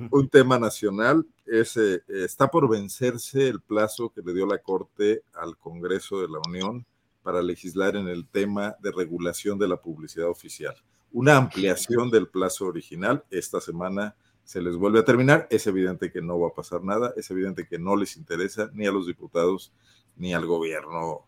un, 0.09 0.29
tema 0.29 0.57
nacional 0.57 1.27
es, 1.45 1.77
eh, 1.77 2.01
está 2.07 2.49
por 2.49 2.67
vencerse 2.67 3.47
el 3.47 3.61
plazo 3.61 4.09
que 4.09 4.23
le 4.23 4.33
dio 4.33 4.47
la 4.47 4.57
Corte 4.57 5.21
al 5.35 5.59
Congreso 5.59 6.21
de 6.21 6.27
la 6.27 6.39
Unión 6.47 6.87
para 7.21 7.43
legislar 7.43 7.95
en 7.97 8.07
el 8.07 8.27
tema 8.27 8.75
de 8.79 8.91
regulación 8.91 9.59
de 9.59 9.67
la 9.67 9.77
publicidad 9.77 10.27
oficial. 10.27 10.75
Una 11.13 11.37
ampliación 11.37 12.09
del 12.09 12.27
plazo 12.27 12.65
original 12.65 13.23
esta 13.29 13.61
semana 13.61 14.15
se 14.43 14.61
les 14.61 14.75
vuelve 14.75 14.99
a 14.99 15.05
terminar, 15.05 15.47
es 15.51 15.67
evidente 15.67 16.11
que 16.11 16.23
no 16.23 16.39
va 16.39 16.47
a 16.47 16.53
pasar 16.53 16.83
nada, 16.83 17.13
es 17.15 17.29
evidente 17.29 17.67
que 17.67 17.77
no 17.77 17.95
les 17.95 18.17
interesa 18.17 18.71
ni 18.73 18.87
a 18.87 18.91
los 18.91 19.05
diputados 19.05 19.71
ni 20.17 20.33
al 20.33 20.47
gobierno 20.47 21.27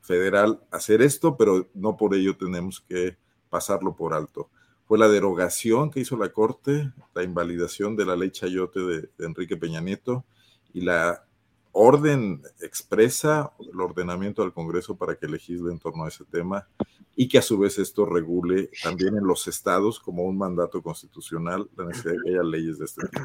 federal 0.00 0.60
hacer 0.70 1.02
esto, 1.02 1.36
pero 1.36 1.68
no 1.74 1.96
por 1.96 2.14
ello 2.14 2.36
tenemos 2.36 2.80
que 2.80 3.16
pasarlo 3.50 3.96
por 3.96 4.14
alto. 4.14 4.50
Fue 4.86 4.98
la 4.98 5.08
derogación 5.08 5.90
que 5.90 5.98
hizo 5.98 6.16
la 6.16 6.28
Corte, 6.28 6.92
la 7.12 7.24
invalidación 7.24 7.96
de 7.96 8.06
la 8.06 8.14
ley 8.14 8.30
Chayote 8.30 8.80
de, 8.80 9.10
Enrique 9.18 9.56
Peña 9.56 9.80
Nieto 9.80 10.24
y 10.72 10.82
la 10.82 11.24
orden 11.72 12.40
expresa, 12.60 13.52
el 13.58 13.80
ordenamiento 13.80 14.42
del 14.42 14.52
Congreso 14.52 14.96
para 14.96 15.16
que 15.16 15.26
legisle 15.26 15.72
en 15.72 15.80
torno 15.80 16.04
a 16.04 16.08
ese 16.08 16.24
tema 16.24 16.68
y 17.16 17.28
que 17.28 17.38
a 17.38 17.42
su 17.42 17.58
vez 17.58 17.78
esto 17.78 18.06
regule 18.06 18.70
también 18.82 19.16
en 19.16 19.24
los 19.24 19.46
estados 19.46 20.00
como 20.00 20.24
un 20.24 20.36
mandato 20.36 20.82
constitucional 20.82 21.68
la 21.76 21.86
necesidad 21.86 22.12
de 22.12 22.18
que 22.24 22.30
haya 22.30 22.42
leyes 22.42 22.78
de 22.78 22.84
este 22.84 23.06
tipo. 23.08 23.24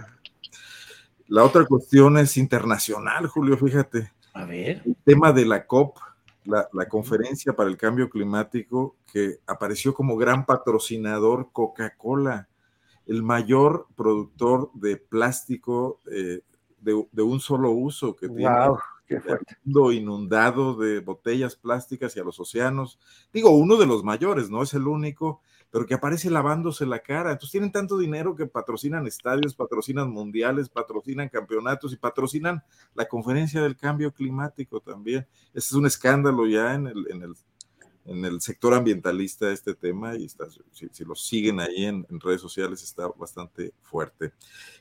La 1.27 1.43
otra 1.43 1.65
cuestión 1.65 2.17
es 2.17 2.37
internacional, 2.37 3.27
Julio, 3.27 3.57
fíjate. 3.57 4.11
A 4.33 4.45
ver. 4.45 4.81
El 4.85 4.95
tema 5.03 5.31
de 5.31 5.45
la 5.45 5.67
COP, 5.67 5.97
la, 6.45 6.67
la 6.73 6.87
conferencia 6.87 7.53
para 7.53 7.69
el 7.69 7.77
cambio 7.77 8.09
climático, 8.09 8.95
que 9.11 9.39
apareció 9.45 9.93
como 9.93 10.17
gran 10.17 10.45
patrocinador 10.45 11.49
Coca-Cola, 11.51 12.47
el 13.05 13.23
mayor 13.23 13.87
productor 13.95 14.71
de 14.73 14.97
plástico 14.97 15.99
eh, 16.11 16.41
de, 16.79 17.05
de, 17.11 17.21
un 17.23 17.39
solo 17.39 17.71
uso 17.71 18.15
que 18.15 18.29
tiene 18.29 18.55
el 19.15 19.39
mundo 19.65 19.91
inundado 19.91 20.75
de 20.75 20.99
botellas 20.99 21.55
plásticas 21.55 22.15
y 22.15 22.19
a 22.19 22.23
los 22.23 22.39
océanos. 22.39 22.99
Digo, 23.33 23.51
uno 23.51 23.77
de 23.77 23.85
los 23.85 24.03
mayores, 24.03 24.49
no 24.49 24.63
es 24.63 24.73
el 24.73 24.87
único, 24.87 25.41
pero 25.71 25.85
que 25.85 25.93
aparece 25.93 26.29
lavándose 26.29 26.85
la 26.85 26.99
cara. 26.99 27.31
Entonces 27.31 27.51
tienen 27.51 27.71
tanto 27.71 27.97
dinero 27.97 28.35
que 28.35 28.47
patrocinan 28.47 29.07
estadios, 29.07 29.55
patrocinan 29.55 30.09
mundiales, 30.09 30.69
patrocinan 30.69 31.29
campeonatos 31.29 31.93
y 31.93 31.97
patrocinan 31.97 32.63
la 32.95 33.07
conferencia 33.07 33.61
del 33.61 33.75
cambio 33.75 34.11
climático 34.11 34.79
también. 34.79 35.27
Ese 35.53 35.67
es 35.67 35.73
un 35.73 35.85
escándalo 35.85 36.47
ya 36.47 36.73
en 36.73 36.87
el, 36.87 37.05
en 37.11 37.23
el, 37.23 37.33
en 38.05 38.25
el 38.25 38.41
sector 38.41 38.73
ambientalista 38.73 39.51
este 39.51 39.75
tema 39.75 40.15
y 40.15 40.25
está, 40.25 40.45
si, 40.71 41.05
lo 41.05 41.15
siguen 41.15 41.59
ahí 41.59 41.85
en, 41.85 42.05
en 42.09 42.19
redes 42.19 42.41
sociales 42.41 42.81
está 42.81 43.07
bastante 43.07 43.73
fuerte. 43.81 44.33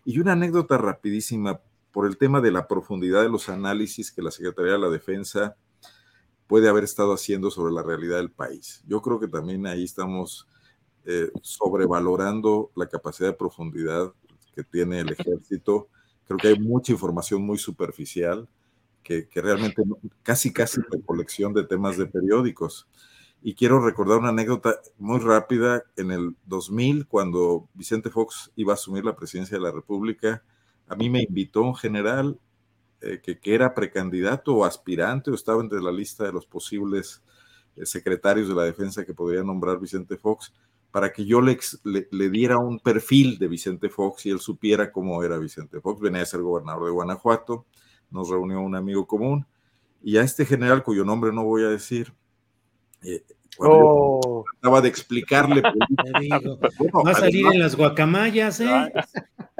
Y 0.04 0.18
una 0.18 0.32
anécdota 0.32 0.78
rapidísima 0.78 1.60
por 1.98 2.06
el 2.06 2.16
tema 2.16 2.40
de 2.40 2.52
la 2.52 2.68
profundidad 2.68 3.22
de 3.22 3.28
los 3.28 3.48
análisis 3.48 4.12
que 4.12 4.22
la 4.22 4.30
Secretaría 4.30 4.74
de 4.74 4.78
la 4.78 4.88
Defensa 4.88 5.56
puede 6.46 6.68
haber 6.68 6.84
estado 6.84 7.12
haciendo 7.12 7.50
sobre 7.50 7.74
la 7.74 7.82
realidad 7.82 8.18
del 8.18 8.30
país. 8.30 8.84
Yo 8.86 9.02
creo 9.02 9.18
que 9.18 9.26
también 9.26 9.66
ahí 9.66 9.82
estamos 9.82 10.46
eh, 11.06 11.32
sobrevalorando 11.42 12.70
la 12.76 12.86
capacidad 12.86 13.30
de 13.30 13.34
profundidad 13.36 14.12
que 14.54 14.62
tiene 14.62 15.00
el 15.00 15.10
ejército. 15.10 15.88
Creo 16.24 16.38
que 16.38 16.46
hay 16.46 16.60
mucha 16.60 16.92
información 16.92 17.42
muy 17.42 17.58
superficial 17.58 18.48
que, 19.02 19.26
que 19.26 19.42
realmente 19.42 19.82
casi, 20.22 20.52
casi 20.52 20.80
recolección 20.92 21.52
de 21.52 21.64
temas 21.64 21.98
de 21.98 22.06
periódicos. 22.06 22.86
Y 23.42 23.54
quiero 23.54 23.84
recordar 23.84 24.18
una 24.18 24.28
anécdota 24.28 24.76
muy 24.98 25.18
rápida. 25.18 25.82
En 25.96 26.12
el 26.12 26.36
2000, 26.46 27.08
cuando 27.08 27.68
Vicente 27.74 28.08
Fox 28.08 28.52
iba 28.54 28.72
a 28.72 28.74
asumir 28.74 29.04
la 29.04 29.16
presidencia 29.16 29.56
de 29.56 29.64
la 29.64 29.72
República, 29.72 30.44
a 30.88 30.94
mí 30.96 31.10
me 31.10 31.22
invitó 31.22 31.62
un 31.62 31.74
general 31.74 32.38
eh, 33.00 33.20
que, 33.22 33.54
era 33.54 33.74
precandidato 33.74 34.56
o 34.56 34.64
aspirante 34.64 35.30
o 35.30 35.34
estaba 35.34 35.62
entre 35.62 35.80
la 35.80 35.92
lista 35.92 36.24
de 36.24 36.32
los 36.32 36.46
posibles 36.46 37.22
eh, 37.76 37.86
secretarios 37.86 38.48
de 38.48 38.54
la 38.54 38.64
defensa 38.64 39.04
que 39.04 39.14
podría 39.14 39.42
nombrar 39.42 39.78
Vicente 39.78 40.16
Fox, 40.16 40.52
para 40.90 41.12
que 41.12 41.24
yo 41.24 41.40
le, 41.40 41.58
diera 42.30 42.58
un 42.58 42.80
perfil 42.80 43.38
de 43.38 43.46
Vicente 43.46 43.88
Fox 43.88 44.26
y 44.26 44.30
él 44.30 44.40
supiera 44.40 44.90
cómo 44.90 45.22
era 45.22 45.38
Vicente 45.38 45.80
Fox. 45.80 46.00
Venía 46.00 46.22
a 46.22 46.26
ser 46.26 46.40
gobernador 46.40 46.86
de 46.86 46.90
Guanajuato, 46.90 47.66
nos 48.10 48.30
reunió 48.30 48.60
un 48.60 48.74
amigo 48.74 49.06
común 49.06 49.46
y 50.02 50.16
a 50.16 50.22
este 50.22 50.46
general, 50.46 50.82
cuyo 50.82 51.04
nombre 51.04 51.32
no 51.32 51.44
voy 51.44 51.64
a 51.64 51.68
decir, 51.68 52.14
eh, 53.02 53.24
oh. 53.58 54.44
trataba 54.60 54.80
de 54.80 54.88
explicarle. 54.88 55.62
Va 57.06 57.10
a 57.10 57.14
salir 57.14 57.46
en 57.52 57.60
las 57.60 57.76
guacamayas, 57.76 58.60
¿eh? 58.60 58.92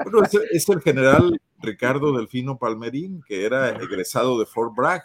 Bueno, 0.03 0.23
es, 0.23 0.69
el 0.69 0.81
general 0.81 1.39
Ricardo 1.61 2.15
Delfino 2.15 2.57
Palmerín, 2.57 3.21
que 3.27 3.45
era 3.45 3.69
egresado 3.69 4.39
de 4.39 4.45
Fort 4.45 4.75
Bragg. 4.75 5.03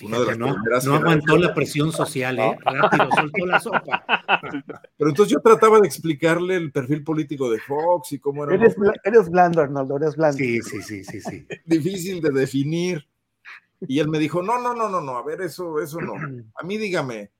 Una 0.00 0.20
de 0.20 0.26
las 0.26 0.38
no, 0.38 0.46
no 0.46 0.94
aguantó 0.94 1.36
la 1.36 1.52
presión 1.52 1.90
social, 1.90 2.38
¿eh? 2.38 2.56
Rápido, 2.64 3.08
soltó 3.16 3.46
la 3.46 3.58
sopa. 3.58 4.04
Pero 4.96 5.10
entonces 5.10 5.32
yo 5.32 5.40
trataba 5.40 5.80
de 5.80 5.88
explicarle 5.88 6.54
el 6.54 6.70
perfil 6.70 7.02
político 7.02 7.50
de 7.50 7.58
Fox 7.58 8.12
y 8.12 8.20
cómo 8.20 8.44
era. 8.44 8.54
Eres, 8.54 8.76
eres 9.02 9.28
blando, 9.28 9.60
Arnoldo, 9.60 9.96
eres 9.96 10.14
blando. 10.14 10.38
Sí, 10.38 10.60
sí, 10.62 10.82
sí, 10.82 11.02
sí, 11.02 11.20
sí. 11.20 11.46
Difícil 11.64 12.20
de 12.20 12.30
definir. 12.30 13.08
Y 13.80 13.98
él 13.98 14.08
me 14.08 14.18
dijo, 14.18 14.42
no, 14.42 14.60
no, 14.60 14.74
no, 14.74 14.88
no, 14.88 15.00
no, 15.00 15.16
a 15.16 15.24
ver, 15.24 15.40
eso, 15.40 15.80
eso 15.80 16.00
no. 16.00 16.14
A 16.14 16.64
mí 16.64 16.78
dígame, 16.78 17.30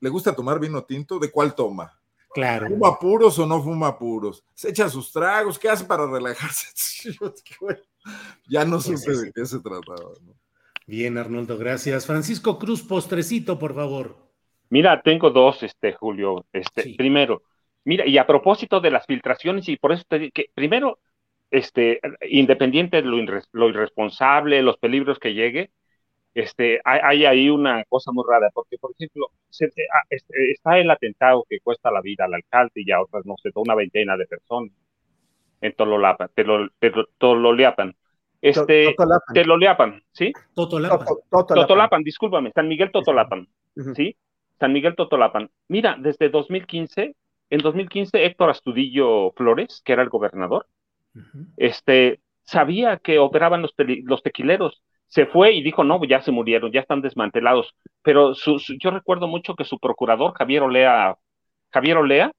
¿le 0.00 0.08
gusta 0.08 0.34
tomar 0.34 0.60
vino 0.60 0.84
tinto? 0.84 1.18
¿De 1.18 1.30
cuál 1.30 1.54
toma? 1.54 1.98
Claro. 2.32 2.68
¿Fuma 2.68 2.98
puros 2.98 3.38
o 3.38 3.46
no 3.46 3.62
fuma 3.62 3.98
puros? 3.98 4.44
¿Se 4.54 4.70
echa 4.70 4.88
sus 4.88 5.10
tragos? 5.10 5.58
¿Qué 5.58 5.68
hace 5.68 5.84
para 5.84 6.06
relajarse? 6.06 7.10
ya 8.48 8.64
no 8.64 8.78
pues 8.78 9.00
supe 9.00 9.16
de 9.16 9.32
qué 9.32 9.46
se 9.46 9.60
trataba. 9.60 10.12
Bien, 10.86 11.16
Arnoldo, 11.18 11.56
gracias. 11.56 12.06
Francisco 12.06 12.58
Cruz, 12.58 12.82
postrecito, 12.82 13.58
por 13.58 13.74
favor. 13.74 14.16
Mira, 14.68 15.00
tengo 15.02 15.30
dos, 15.30 15.62
este, 15.62 15.94
Julio. 15.94 16.46
Este, 16.52 16.94
Primero, 16.96 17.42
mira, 17.84 18.06
y 18.06 18.18
a 18.18 18.26
propósito 18.26 18.80
de 18.80 18.90
las 18.90 19.06
filtraciones, 19.06 19.68
y 19.68 19.76
por 19.76 19.92
eso 19.92 20.04
te 20.08 20.18
digo 20.18 20.32
que 20.34 20.50
primero, 20.54 20.98
este, 21.50 22.00
independiente 22.28 22.98
de 22.98 23.08
lo, 23.08 23.16
lo 23.52 23.68
irresponsable, 23.68 24.62
los 24.62 24.76
peligros 24.76 25.18
que 25.18 25.34
llegue, 25.34 25.70
este, 26.36 26.82
hay, 26.84 27.24
ahí 27.24 27.48
una 27.48 27.82
cosa 27.84 28.12
muy 28.12 28.22
rara, 28.28 28.50
porque, 28.52 28.76
por 28.76 28.92
ejemplo, 28.92 29.28
ah, 29.30 30.02
este, 30.10 30.50
está 30.50 30.78
el 30.78 30.90
atentado 30.90 31.46
que 31.48 31.60
cuesta 31.60 31.90
la 31.90 32.02
vida 32.02 32.26
al 32.26 32.34
alcalde 32.34 32.82
y 32.84 32.90
a 32.90 33.00
otras, 33.00 33.24
no 33.24 33.36
sé, 33.42 33.50
una 33.54 33.74
veintena 33.74 34.18
de 34.18 34.26
personas 34.26 34.70
en 35.62 35.72
Tololapan, 35.72 36.28
Tololiapan. 37.16 37.96
Este, 38.42 38.94
Tololiapan, 39.32 40.02
¿sí? 40.12 40.34
Totolapan. 40.54 41.06
Totolapan, 41.30 42.02
discúlpame, 42.02 42.52
San 42.54 42.68
Miguel 42.68 42.92
Totolapan, 42.92 43.48
¿sí? 43.94 44.14
San 44.60 44.74
Miguel 44.74 44.94
Totolapan. 44.94 45.48
Mira, 45.68 45.96
desde 45.98 46.28
2015, 46.28 47.16
en 47.48 47.58
2015 47.60 48.26
Héctor 48.26 48.50
Astudillo 48.50 49.32
Flores, 49.32 49.80
que 49.82 49.94
era 49.94 50.02
el 50.02 50.10
gobernador, 50.10 50.66
este, 51.56 52.20
sabía 52.42 52.98
que 52.98 53.18
operaban 53.18 53.62
los, 53.62 53.72
los 54.04 54.22
tequileros 54.22 54.82
se 55.08 55.26
fue 55.26 55.52
y 55.52 55.62
dijo, 55.62 55.84
no, 55.84 56.02
ya 56.04 56.20
se 56.20 56.32
murieron, 56.32 56.72
ya 56.72 56.80
están 56.80 57.00
desmantelados. 57.00 57.74
Pero 58.02 58.32
yo 58.34 58.90
recuerdo 58.90 59.28
mucho 59.28 59.54
que 59.54 59.64
su 59.64 59.78
procurador, 59.78 60.34
Javier 60.34 60.62
Olea, 60.62 61.16
Javier 61.70 61.96
Olea, 61.98 62.32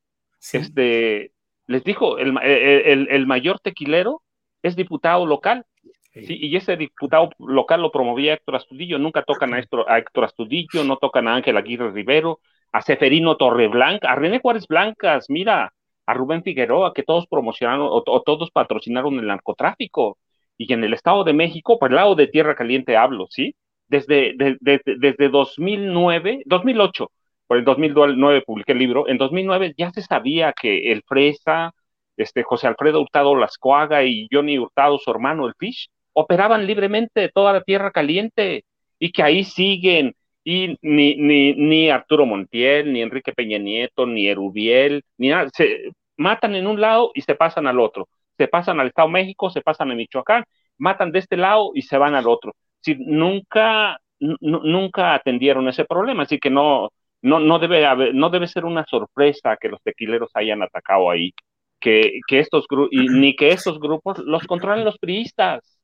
este, 0.54 1.32
les 1.66 1.84
dijo, 1.84 2.18
el, 2.18 2.38
el, 2.40 3.28
mayor 3.28 3.60
tequilero 3.60 4.22
es 4.62 4.76
diputado 4.76 5.26
local. 5.26 5.66
y 6.14 6.56
ese 6.56 6.78
diputado 6.78 7.30
local 7.40 7.82
lo 7.82 7.92
promovía 7.92 8.34
Héctor 8.34 8.58
Astudillo. 8.58 9.00
Nunca 9.00 9.24
tocan 9.24 9.54
a 9.54 9.60
Héctor, 9.60 9.86
a 9.88 10.00
Héctor 10.00 10.26
Astudillo, 10.26 10.84
no 10.84 10.98
tocan 10.98 11.28
a 11.28 11.36
Ángel 11.36 11.58
Aguirre 11.58 11.92
Rivero, 11.92 12.40
a 12.72 12.82
Seferino 12.82 13.38
Torreblanca, 13.38 14.12
a 14.12 14.16
René 14.16 14.40
Juárez 14.40 14.68
Blancas, 14.68 15.28
mira, 15.30 15.74
a 16.06 16.14
Rubén 16.14 16.44
Figueroa, 16.44 16.94
que 16.94 17.04
todos 17.04 17.28
promocionaron 17.28 17.88
o 17.90 18.22
todos 18.22 18.52
patrocinaron 18.52 19.20
el 19.20 19.28
narcotráfico 19.28 20.18
y 20.58 20.74
en 20.74 20.84
el 20.84 20.94
Estado 20.94 21.24
de 21.24 21.34
México, 21.34 21.78
por 21.80 21.92
el 21.92 21.96
lado 21.96 22.16
de 22.16 22.28
Tierra 22.28 22.56
Caliente 22.56 22.98
hablo, 22.98 23.28
¿sí? 23.30 23.56
Desde, 23.88 24.36
desde 24.60 25.30
2009, 25.30 26.44
2008, 26.46 27.12
por 27.48 27.58
el 27.58 27.64
2009 27.64 28.44
publiqué 28.46 28.74
el 28.74 28.80
libro, 28.80 29.08
en 29.08 29.18
2009 29.18 29.76
ya 29.78 29.92
se 29.92 30.02
sabía 30.02 30.54
que 30.54 30.92
el 30.92 31.04
Fresa, 31.04 31.72
este, 32.18 32.44
José 32.44 32.68
Alfredo 32.68 33.02
Hurtado 33.02 33.36
Lascoaga 33.36 34.04
y 34.04 34.28
Johnny 34.32 34.58
Hurtado, 34.58 34.98
su 34.98 35.10
hermano, 35.12 35.48
el 35.48 35.54
Fish, 35.58 35.88
operaban 36.14 36.66
libremente 36.68 37.22
de 37.22 37.30
toda 37.30 37.54
la 37.54 37.62
Tierra 37.62 37.92
Caliente 37.92 38.66
y 39.00 39.12
que 39.12 39.24
ahí 39.24 39.44
siguen, 39.44 40.16
y 40.44 40.78
ni, 40.82 41.16
ni, 41.16 41.54
ni 41.54 41.90
Arturo 41.90 42.26
Montiel, 42.26 42.92
ni 42.92 43.02
Enrique 43.02 43.34
Peña 43.34 43.58
Nieto, 43.60 44.06
ni 44.06 44.28
Erubiel, 44.28 45.04
ni 45.18 45.30
nada, 45.30 45.50
se 45.54 45.92
matan 46.18 46.56
en 46.56 46.68
un 46.68 46.82
lado 46.82 47.12
y 47.14 47.22
se 47.22 47.36
pasan 47.36 47.68
al 47.68 47.80
otro 47.80 48.08
se 48.38 48.48
pasan 48.48 48.80
al 48.80 48.88
Estado 48.88 49.08
de 49.08 49.14
México, 49.14 49.50
se 49.50 49.62
pasan 49.62 49.92
a 49.92 49.96
Michoacán, 49.96 50.44
matan 50.78 51.12
de 51.12 51.20
este 51.20 51.38
lado 51.38 51.72
y 51.74 51.82
se 51.82 51.98
van 51.98 52.16
al 52.16 52.28
otro. 52.28 52.56
Si 52.82 52.96
nunca, 52.96 54.00
nunca 54.20 55.16
atendieron 55.16 55.68
ese 55.68 55.86
problema, 55.86 56.24
así 56.24 56.40
que 56.40 56.50
no, 56.50 56.90
no, 57.22 57.40
no, 57.40 57.60
debe 57.60 57.86
haber, 57.86 58.14
no 58.14 58.30
debe 58.30 58.48
ser 58.48 58.66
una 58.66 58.86
sorpresa 58.86 59.58
que 59.58 59.70
los 59.70 59.82
tequileros 59.82 60.32
hayan 60.36 60.62
atacado 60.62 61.10
ahí, 61.10 61.34
que, 61.80 62.20
que 62.28 62.40
estos 62.40 62.66
y, 62.92 63.08
ni 63.10 63.36
que 63.36 63.50
estos 63.50 63.80
grupos 63.80 64.20
los 64.20 64.46
controlen 64.48 64.86
los 64.86 64.98
priistas 65.00 65.80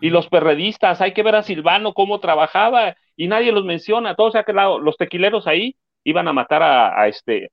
y 0.00 0.10
los 0.10 0.28
perredistas. 0.28 1.00
Hay 1.00 1.12
que 1.12 1.22
ver 1.22 1.36
a 1.36 1.42
Silvano 1.42 1.92
cómo 1.94 2.20
trabajaba 2.20 2.96
y 3.16 3.28
nadie 3.28 3.52
los 3.52 3.64
menciona. 3.64 4.14
Todos 4.14 4.34
que 4.44 4.52
lado, 4.52 4.78
los 4.78 4.96
tequileros 4.96 5.46
ahí 5.46 5.76
iban 6.04 6.28
a 6.28 6.32
matar 6.32 6.62
a, 6.62 7.00
a 7.00 7.08
este 7.08 7.50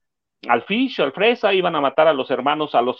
al 0.48 0.62
Fish, 0.64 1.00
al 1.00 1.12
Fresa, 1.12 1.54
iban 1.54 1.76
a 1.76 1.80
matar 1.80 2.08
a 2.08 2.12
los 2.12 2.30
hermanos, 2.30 2.74
a 2.74 2.82
los 2.82 2.98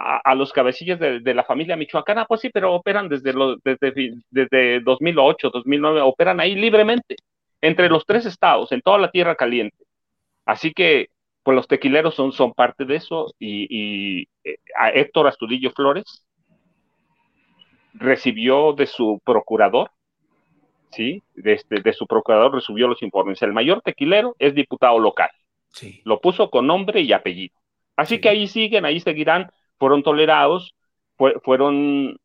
a, 0.00 0.34
los 0.34 0.52
cabecillas 0.52 0.98
de, 0.98 1.34
la 1.34 1.44
familia 1.44 1.76
michoacana, 1.76 2.24
pues 2.24 2.40
sí, 2.40 2.50
pero 2.50 2.74
operan 2.74 3.08
desde, 3.08 3.32
desde, 3.64 4.14
desde 4.30 4.80
2008, 4.80 5.50
2009, 5.50 6.00
operan 6.00 6.40
ahí 6.40 6.54
libremente, 6.54 7.16
entre 7.60 7.88
los 7.88 8.06
tres 8.06 8.24
estados, 8.26 8.72
en 8.72 8.80
toda 8.80 8.98
la 8.98 9.10
tierra 9.10 9.34
caliente. 9.34 9.84
Así 10.46 10.72
que, 10.72 11.08
pues 11.42 11.54
los 11.54 11.68
tequileros 11.68 12.14
son, 12.14 12.32
son 12.32 12.52
parte 12.52 12.84
de 12.84 12.96
eso 12.96 13.32
y, 13.38 14.22
eh, 14.44 14.56
a 14.76 14.90
Héctor 14.90 15.26
Astudillo 15.26 15.70
Flores 15.70 16.24
recibió 17.94 18.72
de 18.72 18.86
su 18.86 19.20
procurador, 19.24 19.90
¿sí? 20.90 21.22
De, 21.34 21.54
este, 21.54 21.80
de 21.80 21.92
su 21.92 22.06
procurador 22.06 22.54
recibió 22.54 22.88
los 22.88 23.02
informes. 23.02 23.42
El 23.42 23.52
mayor 23.52 23.82
tequilero 23.82 24.34
es 24.38 24.54
diputado 24.54 24.98
local. 24.98 25.30
Sí. 25.72 26.00
Lo 26.04 26.20
puso 26.20 26.50
con 26.50 26.66
nombre 26.66 27.00
y 27.00 27.12
apellido. 27.12 27.54
Así 27.96 28.20
que 28.20 28.28
ahí 28.28 28.48
siguen, 28.48 28.84
ahí 28.84 29.00
seguirán 29.00 29.50
fueron 29.80 30.02
tolerados, 30.02 30.76
fueron 31.42 32.18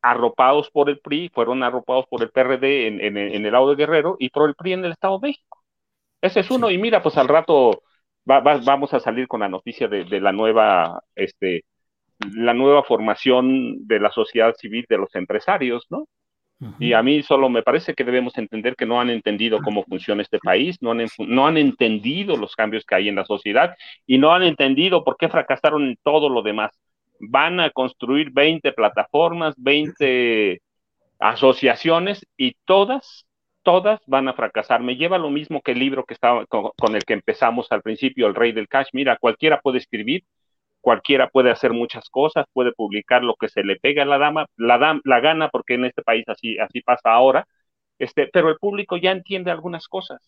arropados 0.00 0.70
por 0.70 0.88
el 0.88 1.00
PRI, 1.00 1.30
fueron 1.34 1.62
arropados 1.62 2.06
por 2.06 2.22
el 2.22 2.30
PRD 2.30 2.86
en, 2.86 3.16
el 3.16 3.52
lado 3.52 3.70
de 3.70 3.76
Guerrero 3.76 4.16
y 4.18 4.30
por 4.30 4.48
el 4.48 4.54
PRI 4.54 4.72
en 4.74 4.84
el 4.84 4.92
Estado 4.92 5.18
de 5.18 5.28
México. 5.28 5.62
Ese 6.20 6.40
es 6.40 6.50
uno, 6.50 6.70
y 6.70 6.78
mira, 6.78 7.02
pues 7.02 7.18
al 7.18 7.28
rato 7.28 7.82
vamos 8.24 8.94
a 8.94 9.00
salir 9.00 9.26
con 9.26 9.40
la 9.40 9.48
noticia 9.48 9.88
de, 9.88 10.20
la 10.20 10.32
nueva, 10.32 11.02
este, 11.16 11.64
la 12.34 12.54
nueva 12.54 12.84
formación 12.84 13.86
de 13.86 13.98
la 13.98 14.10
sociedad 14.12 14.54
civil 14.54 14.86
de 14.88 14.98
los 14.98 15.14
empresarios, 15.16 15.86
¿no? 15.90 16.06
Y 16.78 16.92
a 16.92 17.02
mí 17.02 17.24
solo 17.24 17.48
me 17.48 17.64
parece 17.64 17.92
que 17.92 18.04
debemos 18.04 18.38
entender 18.38 18.76
que 18.76 18.86
no 18.86 19.00
han 19.00 19.10
entendido 19.10 19.58
cómo 19.60 19.82
funciona 19.82 20.22
este 20.22 20.38
país, 20.38 20.80
no 20.80 20.92
han, 20.92 21.04
no 21.18 21.48
han 21.48 21.56
entendido 21.56 22.36
los 22.36 22.54
cambios 22.54 22.84
que 22.84 22.94
hay 22.94 23.08
en 23.08 23.16
la 23.16 23.24
sociedad 23.24 23.74
y 24.06 24.18
no 24.18 24.32
han 24.32 24.44
entendido 24.44 25.02
por 25.02 25.16
qué 25.16 25.28
fracasaron 25.28 25.88
en 25.88 25.96
todo 26.04 26.28
lo 26.28 26.40
demás 26.40 26.70
van 27.22 27.60
a 27.60 27.70
construir 27.70 28.30
20 28.32 28.72
plataformas, 28.72 29.54
20 29.56 30.60
asociaciones 31.20 32.26
y 32.36 32.56
todas, 32.64 33.26
todas 33.62 34.00
van 34.06 34.28
a 34.28 34.34
fracasar. 34.34 34.82
Me 34.82 34.96
lleva 34.96 35.18
lo 35.18 35.30
mismo 35.30 35.62
que 35.62 35.72
el 35.72 35.78
libro 35.78 36.04
que 36.04 36.14
estaba 36.14 36.44
con, 36.46 36.96
el 36.96 37.04
que 37.04 37.14
empezamos 37.14 37.70
al 37.70 37.82
principio, 37.82 38.26
El 38.26 38.34
Rey 38.34 38.52
del 38.52 38.68
Cash. 38.68 38.88
Mira, 38.92 39.16
cualquiera 39.18 39.60
puede 39.60 39.78
escribir, 39.78 40.24
cualquiera 40.80 41.28
puede 41.28 41.50
hacer 41.50 41.72
muchas 41.72 42.10
cosas, 42.10 42.46
puede 42.52 42.72
publicar 42.72 43.22
lo 43.22 43.36
que 43.36 43.48
se 43.48 43.62
le 43.62 43.76
pega 43.76 44.02
a 44.02 44.06
la 44.06 44.18
dama, 44.18 44.46
la, 44.56 45.00
la 45.04 45.20
gana, 45.20 45.48
porque 45.48 45.74
en 45.74 45.84
este 45.84 46.02
país 46.02 46.24
así, 46.28 46.58
así 46.58 46.80
pasa 46.80 47.12
ahora, 47.12 47.46
este, 47.98 48.28
pero 48.32 48.48
el 48.50 48.56
público 48.58 48.96
ya 48.96 49.12
entiende 49.12 49.52
algunas 49.52 49.86
cosas. 49.86 50.20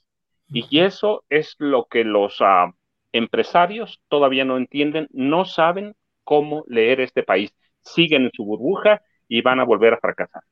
Y 0.49 0.79
eso 0.81 1.25
es 1.29 1.57
lo 1.59 1.87
que 1.87 2.05
los 2.05 2.37
ah, 2.41 2.71
empresarios 3.13 4.01
todavía 4.09 4.45
no 4.45 4.57
entienden, 4.57 5.09
no 5.11 5.45
saben 5.45 5.95
cómo 6.25 6.65
leer 6.67 7.01
este 7.01 7.23
país. 7.23 7.53
Siguen 7.83 8.23
en 8.23 8.31
su 8.35 8.45
burbuja 8.45 9.03
y 9.29 9.43
van 9.43 9.61
a 9.61 9.65
volver 9.65 9.95
a 9.95 9.99
fracasar. 9.99 10.43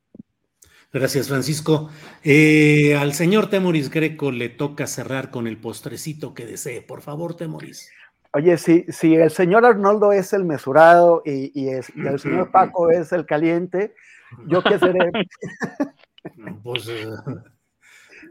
Gracias, 0.92 1.28
Francisco. 1.28 1.90
Eh, 2.22 2.94
al 2.96 3.14
señor 3.14 3.48
Temoris 3.48 3.90
Greco 3.90 4.30
le 4.30 4.50
toca 4.50 4.86
cerrar 4.86 5.30
con 5.30 5.46
el 5.46 5.56
postrecito 5.56 6.34
que 6.34 6.44
desee. 6.44 6.82
Por 6.82 7.00
favor, 7.00 7.34
Temoris. 7.34 7.90
Oye, 8.34 8.58
si, 8.58 8.84
si 8.88 9.14
el 9.14 9.30
señor 9.30 9.64
Arnoldo 9.64 10.12
es 10.12 10.32
el 10.34 10.44
mesurado 10.44 11.22
y, 11.24 11.68
el 11.68 12.18
señor 12.18 12.50
Paco 12.52 12.90
es 12.90 13.12
el 13.12 13.24
caliente, 13.24 13.94
¿yo 14.46 14.62
qué 14.62 14.78
seré? 14.78 15.10
pues, 16.62 16.88
eh, 16.88 17.06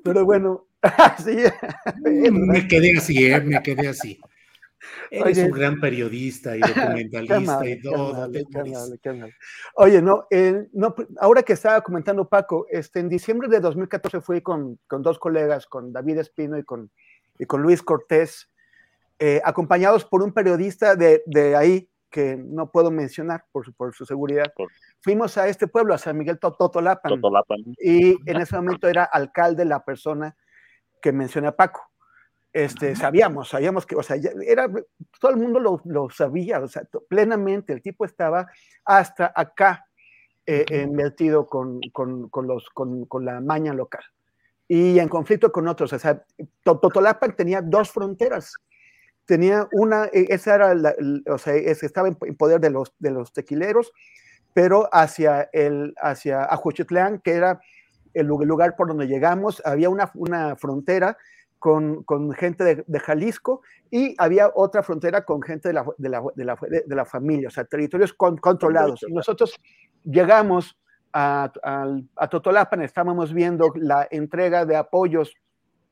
Pero 0.03 0.25
bueno, 0.25 0.67
sí. 1.23 1.37
me 2.31 2.67
quedé 2.67 2.97
así, 2.97 3.25
¿eh? 3.25 3.41
me 3.41 3.61
quedé 3.61 3.87
así. 3.87 4.19
Eres 5.09 5.37
un 5.37 5.51
gran 5.51 5.79
periodista 5.79 6.55
y 6.55 6.59
documentalista 6.61 7.67
y 7.67 7.81
todo. 7.81 8.29
Oye, 9.75 10.01
no, 10.01 10.27
no, 10.73 10.95
ahora 11.19 11.43
que 11.43 11.53
estaba 11.53 11.81
comentando 11.81 12.27
Paco, 12.27 12.65
este, 12.69 12.99
en 12.99 13.09
diciembre 13.09 13.47
de 13.47 13.59
2014 13.59 14.21
fui 14.21 14.41
con, 14.41 14.79
con 14.87 15.01
dos 15.01 15.19
colegas, 15.19 15.67
con 15.67 15.91
David 15.91 16.19
Espino 16.19 16.57
y 16.57 16.63
con, 16.63 16.91
y 17.37 17.45
con 17.45 17.61
Luis 17.61 17.83
Cortés, 17.83 18.49
eh, 19.19 19.41
acompañados 19.43 20.05
por 20.05 20.23
un 20.23 20.33
periodista 20.33 20.95
de, 20.95 21.23
de, 21.25 21.55
ahí 21.55 21.89
que 22.09 22.35
no 22.35 22.71
puedo 22.71 22.89
mencionar 22.89 23.45
por 23.51 23.65
su, 23.65 23.73
por 23.73 23.93
su 23.93 24.05
seguridad. 24.05 24.51
Fuimos 25.01 25.37
a 25.37 25.47
este 25.47 25.67
pueblo, 25.67 25.93
a 25.93 25.97
San 25.97 26.17
Miguel 26.17 26.39
Totolapan, 26.39 27.09
Totolapan. 27.09 27.59
Y 27.79 28.17
en 28.29 28.41
ese 28.41 28.55
momento 28.55 28.87
era 28.87 29.03
alcalde 29.03 29.63
la 29.63 29.85
persona 29.85 30.35
que 31.01 31.11
menciona 31.11 31.51
Paco 31.51 31.90
este, 32.53 32.95
sabíamos, 32.95 33.49
sabíamos 33.49 33.85
que, 33.85 33.95
o 33.95 34.03
sea, 34.03 34.17
era, 34.45 34.69
todo 35.19 35.31
el 35.31 35.37
mundo 35.37 35.59
lo, 35.59 35.81
lo 35.85 36.09
sabía, 36.09 36.59
o 36.59 36.67
sea, 36.67 36.83
plenamente, 37.07 37.71
el 37.71 37.81
tipo 37.81 38.03
estaba 38.03 38.47
hasta 38.83 39.31
acá 39.35 39.85
eh, 40.45 40.65
invertido 40.83 41.47
con, 41.47 41.79
con, 41.93 42.29
con, 42.29 42.47
los, 42.47 42.69
con, 42.69 43.05
con, 43.05 43.23
la 43.23 43.39
maña 43.39 43.73
local. 43.73 44.03
Y 44.67 44.99
en 44.99 45.07
conflicto 45.07 45.51
con 45.51 45.67
otros, 45.67 45.93
o 45.93 45.99
sea, 45.99 46.25
Totolapan 46.63 47.35
tenía 47.35 47.61
dos 47.61 47.91
fronteras, 47.91 48.55
tenía 49.25 49.67
una, 49.71 50.05
e, 50.05 50.27
esa 50.29 50.55
era, 50.55 50.75
la, 50.75 50.93
o 51.27 51.37
sea, 51.37 51.55
estaba 51.55 52.09
en 52.09 52.15
poder 52.15 52.59
de 52.59 52.69
los, 52.69 52.93
de 52.99 53.11
los 53.11 53.31
tequileros, 53.31 53.93
pero 54.53 54.89
hacia, 54.91 55.49
el, 55.53 55.93
hacia 56.01 56.43
Ajuchitlán, 56.43 57.19
que 57.19 57.31
era 57.31 57.61
el 58.13 58.27
lugar 58.27 58.75
por 58.75 58.89
donde 58.89 59.07
llegamos, 59.07 59.61
había 59.63 59.89
una, 59.89 60.11
una 60.15 60.57
frontera 60.57 61.17
con, 61.61 62.01
con 62.05 62.31
gente 62.31 62.63
de, 62.63 62.83
de, 62.87 62.99
Jalisco 62.99 63.61
y 63.91 64.15
había 64.17 64.49
otra 64.55 64.81
frontera 64.81 65.23
con 65.25 65.43
gente 65.43 65.67
de 65.69 65.75
la, 65.75 65.85
de 65.95 66.09
la, 66.09 66.23
de 66.35 66.43
la, 66.43 66.57
la 66.87 67.05
familia, 67.05 67.49
o 67.49 67.51
sea, 67.51 67.65
territorios 67.65 68.13
controlados. 68.13 69.05
Y 69.07 69.13
nosotros 69.13 69.53
llegamos 70.03 70.75
a, 71.13 71.51
a, 72.15 72.27
Totolapan, 72.27 72.81
estábamos 72.81 73.31
viendo 73.31 73.71
la 73.75 74.07
entrega 74.09 74.65
de 74.65 74.75
apoyos 74.75 75.35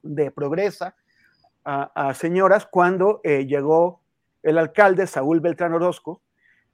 de 0.01 0.31
Progresa 0.31 0.95
a, 1.63 2.15
señoras 2.15 2.65
cuando 2.65 3.21
eh, 3.23 3.45
llegó 3.45 4.01
el 4.41 4.57
alcalde 4.57 5.05
Saúl 5.05 5.39
Beltrán 5.39 5.73
Orozco, 5.73 6.23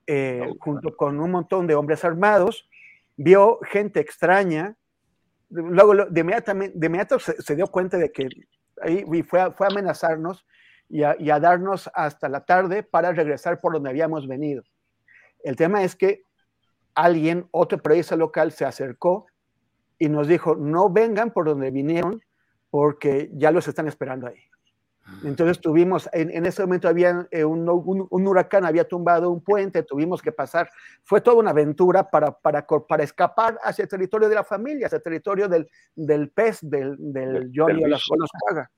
eh, 0.07 0.47
junto 0.61 0.95
con 0.95 1.19
un 1.19 1.31
montón 1.31 1.67
de 1.67 1.75
hombres 1.75 2.05
armados, 2.05 2.69
vio 3.17 3.59
gente 3.63 3.99
extraña, 3.99 4.77
luego 5.49 5.95
de, 6.05 6.21
inmediatamente, 6.21 6.79
de 6.79 6.87
inmediato 6.87 7.19
se, 7.19 7.55
dio 7.57 7.67
cuenta 7.67 7.97
de 7.97 8.13
que 8.13 8.29
ahí 8.82 9.05
fue, 9.23 9.51
fue 9.51 9.67
a 9.67 9.69
amenazarnos 9.69 10.45
y 10.89 11.03
a, 11.03 11.15
y 11.19 11.30
a, 11.30 11.39
darnos 11.39 11.89
hasta 11.93 12.30
la 12.30 12.45
tarde 12.45 12.84
para 12.84 13.11
regresar 13.11 13.59
por 13.59 13.73
donde 13.73 13.89
habíamos 13.89 14.28
venido. 14.28 14.63
El 15.43 15.55
tema 15.55 15.84
es 15.84 15.95
que 15.95 16.23
alguien, 16.93 17.47
otro 17.51 17.78
periodista 17.80 18.15
local, 18.15 18.51
se 18.51 18.65
acercó 18.65 19.28
y 19.97 20.09
nos 20.09 20.28
dijo, 20.28 20.55
no 20.55 20.89
vengan 20.89 21.32
por 21.32 21.45
donde 21.45 21.71
vinieron 21.71 22.21
porque 22.69 23.30
ya 23.34 23.51
los 23.51 23.67
están 23.67 23.88
esperando 23.88 24.28
ahí. 24.28 24.39
Entonces 25.24 25.62
tuvimos, 25.62 26.10
en, 26.14 26.45
ese 26.45 26.64
momento 26.64 26.88
había 26.88 27.28
eh, 27.30 27.45
un, 27.45 27.68
huracán, 28.28 28.66
había 28.66 28.88
tumbado 28.88 29.30
un 29.30 29.43
puente, 29.43 29.84
tuvimos 29.84 30.22
que 30.22 30.32
pasar, 30.32 30.70
fue 31.03 31.22
toda 31.22 31.38
una 31.38 31.51
aventura 31.51 32.10
para, 32.10 32.32
para, 32.32 32.66
para 32.66 33.03
escapar 33.03 33.60
hacia 33.62 33.84
el 33.84 33.89
territorio 33.89 34.30
de 34.30 34.36
la 34.36 34.43
familia, 34.43 34.88
hacia 34.88 34.97
el 34.97 35.03
territorio 35.03 35.47
del, 35.47 35.70
del 35.95 36.32
pez, 36.32 36.60
del, 36.62 36.95
del 36.97 37.51
Johnny 37.53 37.84
o 37.84 37.88
los 37.88 38.03
Paga. 38.47 38.72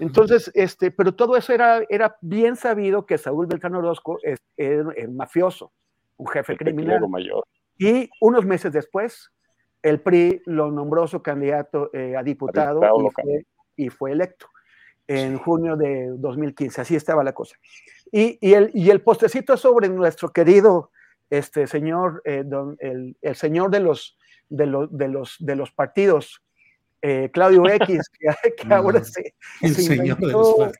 Entonces, 0.00 0.50
este, 0.54 0.90
pero 0.90 1.14
todo 1.14 1.36
eso 1.36 1.52
era, 1.52 1.82
era 1.88 2.16
bien 2.20 2.56
sabido 2.56 3.06
que 3.06 3.18
Saúl 3.18 3.46
Beltrán 3.46 3.74
Orozco 3.74 4.18
es, 4.22 4.38
el 4.56 5.10
mafioso, 5.10 5.72
un 6.16 6.28
jefe 6.28 6.56
criminal. 6.56 7.08
Mayor. 7.08 7.44
Y 7.76 8.08
unos 8.20 8.44
meses 8.44 8.72
después, 8.72 9.30
el 9.82 10.00
PRI 10.00 10.42
lo 10.46 10.70
nombró 10.70 11.06
su 11.08 11.22
candidato 11.22 11.90
eh, 11.92 12.16
a 12.16 12.22
diputado, 12.22 12.80
y 13.76 13.88
fue 13.88 14.12
electo 14.12 14.46
en 15.06 15.38
junio 15.38 15.76
de 15.76 16.08
2015. 16.16 16.80
Así 16.80 16.96
estaba 16.96 17.24
la 17.24 17.32
cosa. 17.32 17.56
Y, 18.12 18.38
y, 18.40 18.54
el, 18.54 18.70
y 18.74 18.90
el 18.90 19.02
postecito 19.02 19.56
sobre 19.56 19.88
nuestro 19.88 20.30
querido 20.30 20.90
este 21.30 21.66
señor, 21.66 22.22
eh, 22.24 22.42
don, 22.44 22.76
el, 22.80 23.16
el, 23.22 23.36
señor 23.36 23.70
de 23.70 23.80
los, 23.80 24.18
de 24.48 24.66
los, 24.66 24.96
de 24.96 25.08
los, 25.08 25.36
de 25.38 25.56
los 25.56 25.70
partidos, 25.70 26.42
eh, 27.02 27.30
Claudio 27.32 27.64
X, 27.70 28.10
que, 28.10 28.74
ahora 28.74 29.02
se, 29.04 29.34
se 29.72 29.94
inventó, 29.94 30.72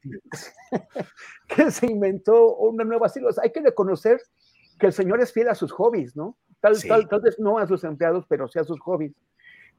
que 1.49 1.71
se 1.71 1.87
inventó 1.87 2.57
una 2.57 2.85
nueva 2.85 3.09
sigla. 3.09 3.31
hay 3.43 3.53
que 3.53 3.61
reconocer 3.61 4.21
que 4.79 4.87
el 4.87 4.93
señor 4.93 5.21
es 5.21 5.33
fiel 5.33 5.49
a 5.49 5.55
sus 5.55 5.73
hobbies, 5.73 6.17
¿no? 6.17 6.37
Tal, 6.61 6.83
tal, 6.83 7.09
tal, 7.09 7.21
vez 7.21 7.39
no 7.39 7.59
a 7.59 7.67
sus 7.67 7.85
empleados, 7.85 8.27
pero 8.29 8.49
sí 8.49 8.59
a 8.59 8.65
sus 8.65 8.81
hobbies. 8.81 9.13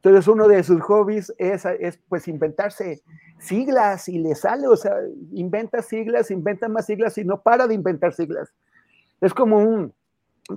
Entonces 0.04 0.28
uno 0.28 0.48
de 0.48 0.64
sus 0.64 0.82
hobbies 0.82 1.32
es, 1.38 1.64
es 1.64 2.00
pues 2.10 2.28
inventarse 2.28 3.04
siglas 3.38 4.10
y 4.10 4.18
le 4.18 4.34
sale, 4.34 4.68
o 4.68 4.76
sea, 4.76 4.96
inventa 5.32 5.84
siglas, 5.84 6.32
inventa 6.32 6.68
más 6.68 6.88
siglas 6.88 7.20
y 7.20 7.24
no 7.24 7.40
para 7.40 7.68
de 7.68 7.76
inventar 7.76 8.12
siglas. 8.12 8.52
Es 9.22 9.32
como 9.32 9.60
un, 9.60 9.94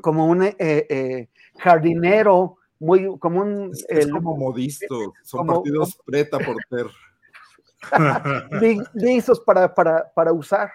como 0.01 0.28
un 0.28 0.45
eh, 0.45 0.57
eh, 0.59 1.28
jardinero, 1.59 2.57
muy, 2.78 3.18
como 3.18 3.42
un... 3.42 3.70
Es, 3.86 4.11
como 4.11 4.34
modisto, 4.34 5.12
son 5.22 5.47
partidos 5.47 5.99
preta 6.07 6.38
por 6.38 6.57
ter. 6.70 6.86
Lisos 8.95 9.40
para, 9.40 9.74
para, 9.74 10.11
para 10.14 10.32
usar. 10.32 10.70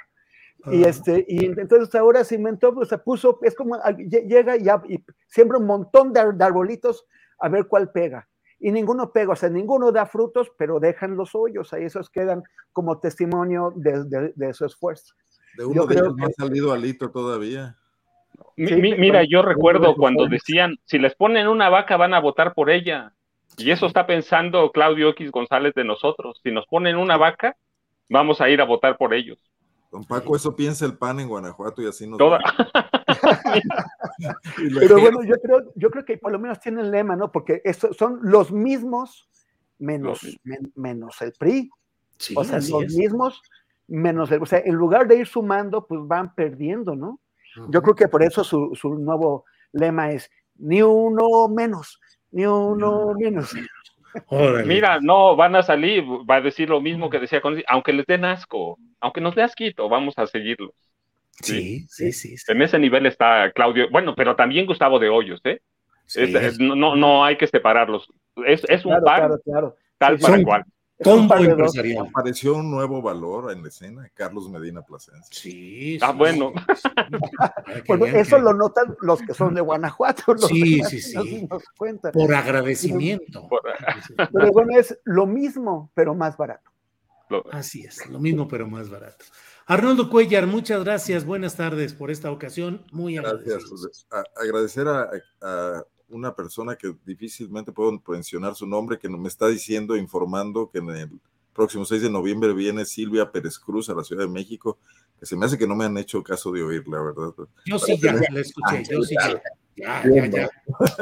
Y, 0.72 0.84
este, 0.84 1.26
y 1.28 1.46
entonces 1.46 1.96
ahora 1.96 2.24
se 2.24 2.36
inventó, 2.36 2.72
pues 2.76 2.90
se 2.90 3.00
puso, 3.00 3.40
es 3.42 3.56
como 3.56 3.78
llega 3.98 4.58
y, 4.58 4.94
y 4.94 5.04
siembra 5.26 5.58
un 5.58 5.66
montón 5.66 6.14
de, 6.14 6.20
arbolitos 6.20 7.08
a 7.40 7.50
ver 7.50 7.66
cuál 7.66 7.92
pega 7.92 8.29
y 8.60 8.72
ninguno 8.72 9.12
pega, 9.12 9.34
o 9.34 9.36
sea, 9.36 9.50
ninguno 9.50 9.92
da 9.92 10.06
frutos, 10.06 10.52
pero 10.58 10.80
dejan 10.80 11.16
los 11.16 11.34
hoyos, 11.34 11.74
ahí 11.74 11.86
esos 11.86 12.10
quedan 12.10 12.44
como 12.74 13.00
testimonio 13.00 13.72
de, 13.76 14.32
de, 14.36 14.54
su 14.54 14.66
esfuerzo. 14.66 15.14
De 15.58 15.66
uno 15.66 15.86
de 15.86 15.96
ellos 15.96 16.16
no 16.16 16.26
ha 16.26 16.32
salido 16.32 16.74
alito 16.74 17.10
todavía. 17.10 17.78
mira, 18.58 19.24
yo 19.24 19.42
recuerdo 19.42 19.96
cuando 19.96 20.28
decían, 20.28 20.76
si 20.86 21.00
les 21.00 21.16
ponen 21.16 21.48
una 21.48 21.70
vaca 21.70 21.98
van 21.98 22.14
a 22.14 22.20
votar 22.20 22.54
por 22.54 22.70
ella. 22.70 23.14
Y 23.58 23.72
eso 23.72 23.88
está 23.88 24.06
pensando 24.06 24.72
Claudio 24.72 25.10
X 25.10 25.32
González 25.32 25.74
de 25.74 25.84
nosotros. 25.84 26.40
Si 26.44 26.52
nos 26.52 26.66
ponen 26.68 26.96
una 26.96 27.18
vaca, 27.18 27.58
vamos 28.08 28.40
a 28.42 28.50
ir 28.50 28.62
a 28.62 28.66
votar 28.66 28.98
por 28.98 29.14
ellos. 29.14 29.38
Don 29.92 30.04
Paco, 30.04 30.36
eso 30.36 30.56
piensa 30.56 30.86
el 30.86 30.98
PAN 30.98 31.20
en 31.20 31.28
Guanajuato 31.28 31.82
y 31.82 31.88
así 31.88 32.08
nos. 32.08 32.20
Toda... 32.20 32.40
Pero 34.80 35.00
bueno, 35.00 35.24
yo 35.24 35.36
creo, 35.42 35.72
yo 35.76 35.90
creo 35.90 36.06
que 36.06 36.18
por 36.18 36.32
lo 36.32 36.40
menos 36.40 36.60
tienen 36.60 36.86
el 36.86 36.92
lema, 36.92 37.16
¿no? 37.16 37.32
Porque 37.32 37.62
eso 37.64 37.94
son 37.94 38.20
los 38.22 38.52
mismos 38.52 39.30
menos, 39.78 40.40
menos 40.76 41.22
el 41.22 41.34
PRI. 41.34 41.70
o 42.36 42.44
sea, 42.44 42.60
los 42.60 42.94
mismos 42.96 43.42
menos 43.88 44.32
el. 44.32 44.42
O 44.42 44.46
sea, 44.46 44.60
en 44.60 44.76
lugar 44.76 45.08
de 45.08 45.18
ir 45.18 45.28
sumando, 45.28 45.86
pues 45.88 46.02
van 46.06 46.34
perdiendo, 46.36 46.96
¿no? 46.96 47.20
Yo 47.70 47.82
creo 47.82 47.96
que 47.96 48.08
por 48.08 48.24
eso 48.24 48.44
su, 48.44 48.76
su, 48.76 48.94
nuevo 48.94 49.46
lema 49.74 50.12
es 50.12 50.30
ni 50.56 50.82
uno 50.82 51.48
menos, 51.50 52.00
ni 52.32 52.46
uno 52.46 53.14
menos. 53.18 53.54
Mira, 54.66 55.00
no, 55.02 55.36
van 55.36 55.56
a 55.56 55.64
salir, 55.64 56.04
va 56.04 56.36
a 56.36 56.42
decir 56.42 56.70
lo 56.70 56.82
mismo 56.82 57.10
que 57.10 57.20
decía 57.20 57.42
con, 57.42 57.62
aunque 57.68 57.94
les 57.94 58.06
den 58.06 58.26
asco, 58.26 58.78
aunque 59.00 59.22
nos 59.22 59.36
dé 59.36 59.44
asquito, 59.44 59.90
vamos 59.90 60.18
a 60.18 60.28
seguirlos. 60.28 60.72
Sí, 61.42 61.86
sí, 61.90 62.12
sí, 62.12 62.36
En 62.48 62.62
ese 62.62 62.80
nivel 62.80 63.06
está 63.06 63.52
Claudio, 63.52 63.88
bueno, 63.92 64.16
pero 64.16 64.36
también 64.36 64.66
Gustavo 64.66 65.00
de 65.00 65.10
Hoyos, 65.10 65.42
¿eh? 65.46 65.62
no, 66.60 66.96
no 66.96 67.24
hay 67.24 67.38
que 67.38 67.48
separarlos. 67.48 68.12
Es, 68.46 68.64
es 68.68 68.86
un 68.86 69.02
par 69.04 69.32
tal 69.98 70.18
para 70.20 70.44
cual. 70.44 70.66
Combo 71.02 71.36
empresarial. 71.38 72.08
Apareció 72.08 72.56
un 72.56 72.70
nuevo 72.70 73.02
valor 73.02 73.54
en 73.54 73.62
la 73.62 73.70
escena, 73.70 74.10
Carlos 74.14 74.50
Medina 74.50 74.82
Plasencia. 74.82 75.30
Sí, 75.32 75.98
Ah, 76.02 76.12
bueno. 76.12 76.52
bueno 77.88 78.06
eso 78.06 78.38
lo 78.38 78.54
notan 78.54 78.98
los 79.02 79.22
que 79.22 79.34
son 79.34 79.54
de 79.54 79.62
Guanajuato. 79.62 80.38
sí, 80.38 80.84
sí, 80.84 81.00
sí. 81.00 81.48
Por 81.78 82.36
agradecimiento. 82.36 83.48
Pero 84.18 84.52
bueno, 84.52 84.78
es 84.78 85.00
lo 85.06 85.26
mismo, 85.26 85.90
pero 85.94 86.14
más 86.16 86.36
barato. 86.36 86.70
Así 87.52 87.86
es, 87.86 88.06
lo 88.08 88.20
mismo, 88.20 88.48
pero 88.48 88.68
más 88.68 88.90
barato. 88.90 89.24
Arnoldo 89.70 90.10
Cuellar, 90.10 90.48
muchas 90.48 90.84
gracias. 90.84 91.24
Buenas 91.24 91.56
tardes 91.56 91.94
por 91.94 92.10
esta 92.10 92.32
ocasión. 92.32 92.84
Muy 92.92 93.18
Gracias. 93.18 94.08
agradecer 94.36 94.88
a, 94.88 95.86
una 96.08 96.36
persona 96.36 96.76
que 96.76 96.96
difícilmente 97.06 97.72
puedo 97.72 98.02
mencionar 98.08 98.56
su 98.56 98.66
nombre, 98.66 98.98
que 98.98 99.08
me 99.08 99.28
está 99.28 99.48
diciendo, 99.48 99.96
informando 99.96 100.72
que 100.72 100.80
en 100.80 100.90
el 100.90 101.10
próximo 101.54 101.86
6 101.86 102.02
de 102.02 102.10
noviembre 102.10 102.52
viene 102.56 102.84
Silvia 102.84 103.32
Pérez 103.32 103.60
Cruz 103.60 103.92
a 103.92 103.94
la 103.94 104.04
Ciudad 104.04 104.24
de 104.24 104.30
México, 104.30 104.80
que 105.20 105.28
se 105.28 105.36
me 105.36 105.46
hace 105.46 105.56
que 105.56 105.68
no 105.68 105.76
me 105.76 105.86
han 105.86 105.96
hecho 106.00 106.24
caso 106.24 106.52
de 106.52 106.64
oír, 106.64 106.88
la 106.88 107.04
verdad. 107.04 107.32
Yo 107.68 107.78
sí 107.78 107.96
ya 108.02 108.14
la 108.14 108.40
escuché, 108.40 108.84
yo 108.90 109.04
sí 109.04 109.14
ya. 109.22 109.40
Ya, 109.76 110.04
ya, 110.12 110.26
ya. 110.26 110.50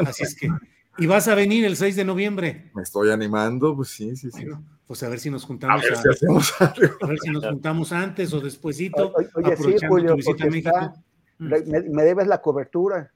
Así 0.05 0.23
es 0.23 0.35
que. 0.35 0.49
¿Y 0.97 1.05
vas 1.05 1.29
a 1.29 1.35
venir 1.35 1.63
el 1.63 1.77
6 1.77 1.95
de 1.95 2.03
noviembre? 2.03 2.69
Me 2.75 2.83
estoy 2.83 3.11
animando, 3.11 3.77
pues 3.77 3.87
sí, 3.87 4.13
sí, 4.17 4.29
sí 4.29 4.45
pues 4.87 5.03
a 5.03 5.09
ver 5.09 5.19
si 5.19 5.29
nos 5.29 5.43
juntamos. 5.43 5.83
A 5.85 5.89
ver, 5.89 5.97
si, 5.97 6.09
hacemos 6.09 6.61
a 6.61 6.73
ver 7.07 7.19
si 7.19 7.29
nos 7.29 7.45
juntamos 7.45 7.91
antes 7.91 8.33
o 8.33 8.39
despuesito. 8.39 9.13
Oye, 9.35 9.57
sí, 9.57 9.75
Julio, 9.87 10.15
mm. 10.15 11.47
me, 11.91 12.03
debes 12.03 12.27
la 12.27 12.41
cobertura. 12.41 13.11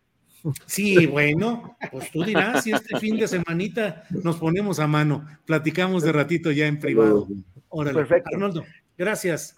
Sí, 0.66 1.06
bueno, 1.06 1.78
pues 1.92 2.12
tú 2.12 2.24
dirás 2.24 2.64
si 2.64 2.72
este 2.72 3.00
fin 3.00 3.16
de 3.16 3.28
semanita 3.28 4.04
nos 4.10 4.38
ponemos 4.38 4.80
a 4.80 4.88
mano, 4.88 5.26
platicamos 5.46 6.04
de 6.04 6.12
ratito 6.12 6.52
ya 6.52 6.68
en 6.68 6.80
privado. 6.80 7.28
Órale. 7.70 8.00
Perfecto. 8.00 8.30
Arnoldo, 8.34 8.64
gracias. 8.98 9.56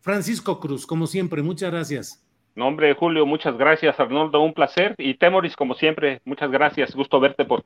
Francisco 0.00 0.60
Cruz, 0.60 0.86
como 0.86 1.06
siempre, 1.06 1.42
muchas 1.42 1.70
gracias. 1.70 2.24
Nombre 2.54 2.94
Julio, 2.94 3.24
muchas 3.24 3.56
gracias, 3.56 3.98
Arnoldo, 3.98 4.42
un 4.42 4.52
placer. 4.52 4.94
Y 4.98 5.14
Temoris, 5.14 5.56
como 5.56 5.74
siempre, 5.74 6.20
muchas 6.24 6.50
gracias, 6.50 6.94
gusto 6.94 7.20
verte 7.20 7.44
por. 7.44 7.64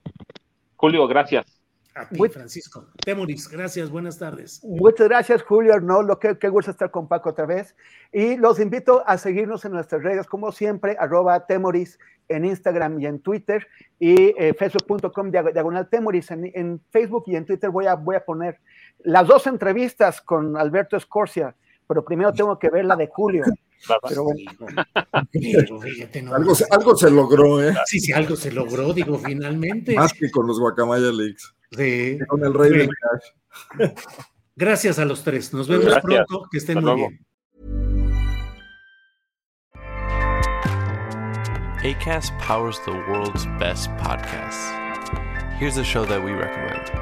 Julio, 0.77 1.07
gracias. 1.09 1.62
A 1.95 2.09
ti, 2.09 2.29
Francisco. 2.29 2.87
Temoris, 3.05 3.49
gracias, 3.49 3.91
buenas 3.91 4.19
tardes. 4.19 4.63
Muchas 4.65 5.09
gracias, 5.09 5.43
Julio 5.43 5.75
Arnoldo. 5.75 6.19
Qué, 6.19 6.39
qué 6.39 6.49
gusto 6.49 6.71
estar 6.71 6.91
con 6.91 7.07
Paco 7.07 7.31
otra 7.31 7.45
vez. 7.45 7.75
Y 8.13 8.37
los 8.37 8.59
invito 8.61 9.03
a 9.07 9.19
seguirnos 9.19 9.65
en 9.65 9.73
nuestras 9.73 10.03
redes, 10.03 10.27
como 10.27 10.53
siempre, 10.53 10.97
arroba 10.99 11.47
Temoris 11.47 11.99
en 12.29 12.45
Instagram 12.45 13.01
y 13.01 13.07
en 13.07 13.21
Twitter, 13.21 13.67
y 13.99 14.35
eh, 14.39 14.55
facebook.com 14.55 15.31
diagonal 15.31 15.89
Temoris. 15.89 16.31
En, 16.31 16.81
Facebook 16.91 17.25
y 17.27 17.37
en 17.37 17.45
Twitter 17.45 17.71
voy 17.71 17.87
a, 17.87 17.95
voy 17.95 18.17
a 18.17 18.25
poner 18.25 18.61
las 19.01 19.27
dos 19.27 19.47
entrevistas 19.47 20.21
con 20.21 20.57
Alberto 20.57 20.97
Escorcia, 20.97 21.55
pero 21.87 22.05
primero 22.05 22.33
tengo 22.33 22.59
que 22.59 22.71
ver 22.71 22.85
la 22.85 22.97
de 22.97 23.09
Julio. 23.09 23.45
Pero 24.09 24.25
bueno. 24.25 24.53
algo, 26.33 26.55
se, 26.55 26.65
algo, 26.71 26.97
se 26.97 27.11
logró, 27.11 27.63
¿eh? 27.63 27.75
Sí, 27.87 28.01
sí, 28.01 28.13
algo 28.13 28.37
se 28.37 28.53
logró, 28.53 28.93
digo, 28.93 29.19
finalmente. 29.19 29.95
Más 29.95 30.13
que 30.13 30.31
con 30.31 30.47
los 30.47 30.61
Guacamaya 30.61 31.11
Leaks. 31.11 31.55
Sí. 31.73 32.19
Con 32.29 32.45
el 32.45 32.55
rey 32.55 32.71
del 32.71 32.89
cash. 32.89 33.93
Gracias 34.57 34.99
a 34.99 35.05
los 35.05 35.25
tres. 35.25 35.53
Nos 35.53 35.67
vemos 35.67 35.99
pronto. 36.01 36.49
Que 36.51 36.59
estén 36.59 36.85
muy 36.85 36.95
bien. 36.95 37.27
ACAST 41.85 42.33
powers 42.47 42.79
the 42.85 42.93
world's 43.09 43.45
best 43.59 43.91
podcasts. 43.97 44.83
here's 45.63 45.77
a 45.77 45.85
show 45.85 46.05
that 46.05 46.21
we 46.21 46.33
recommend. 46.33 47.02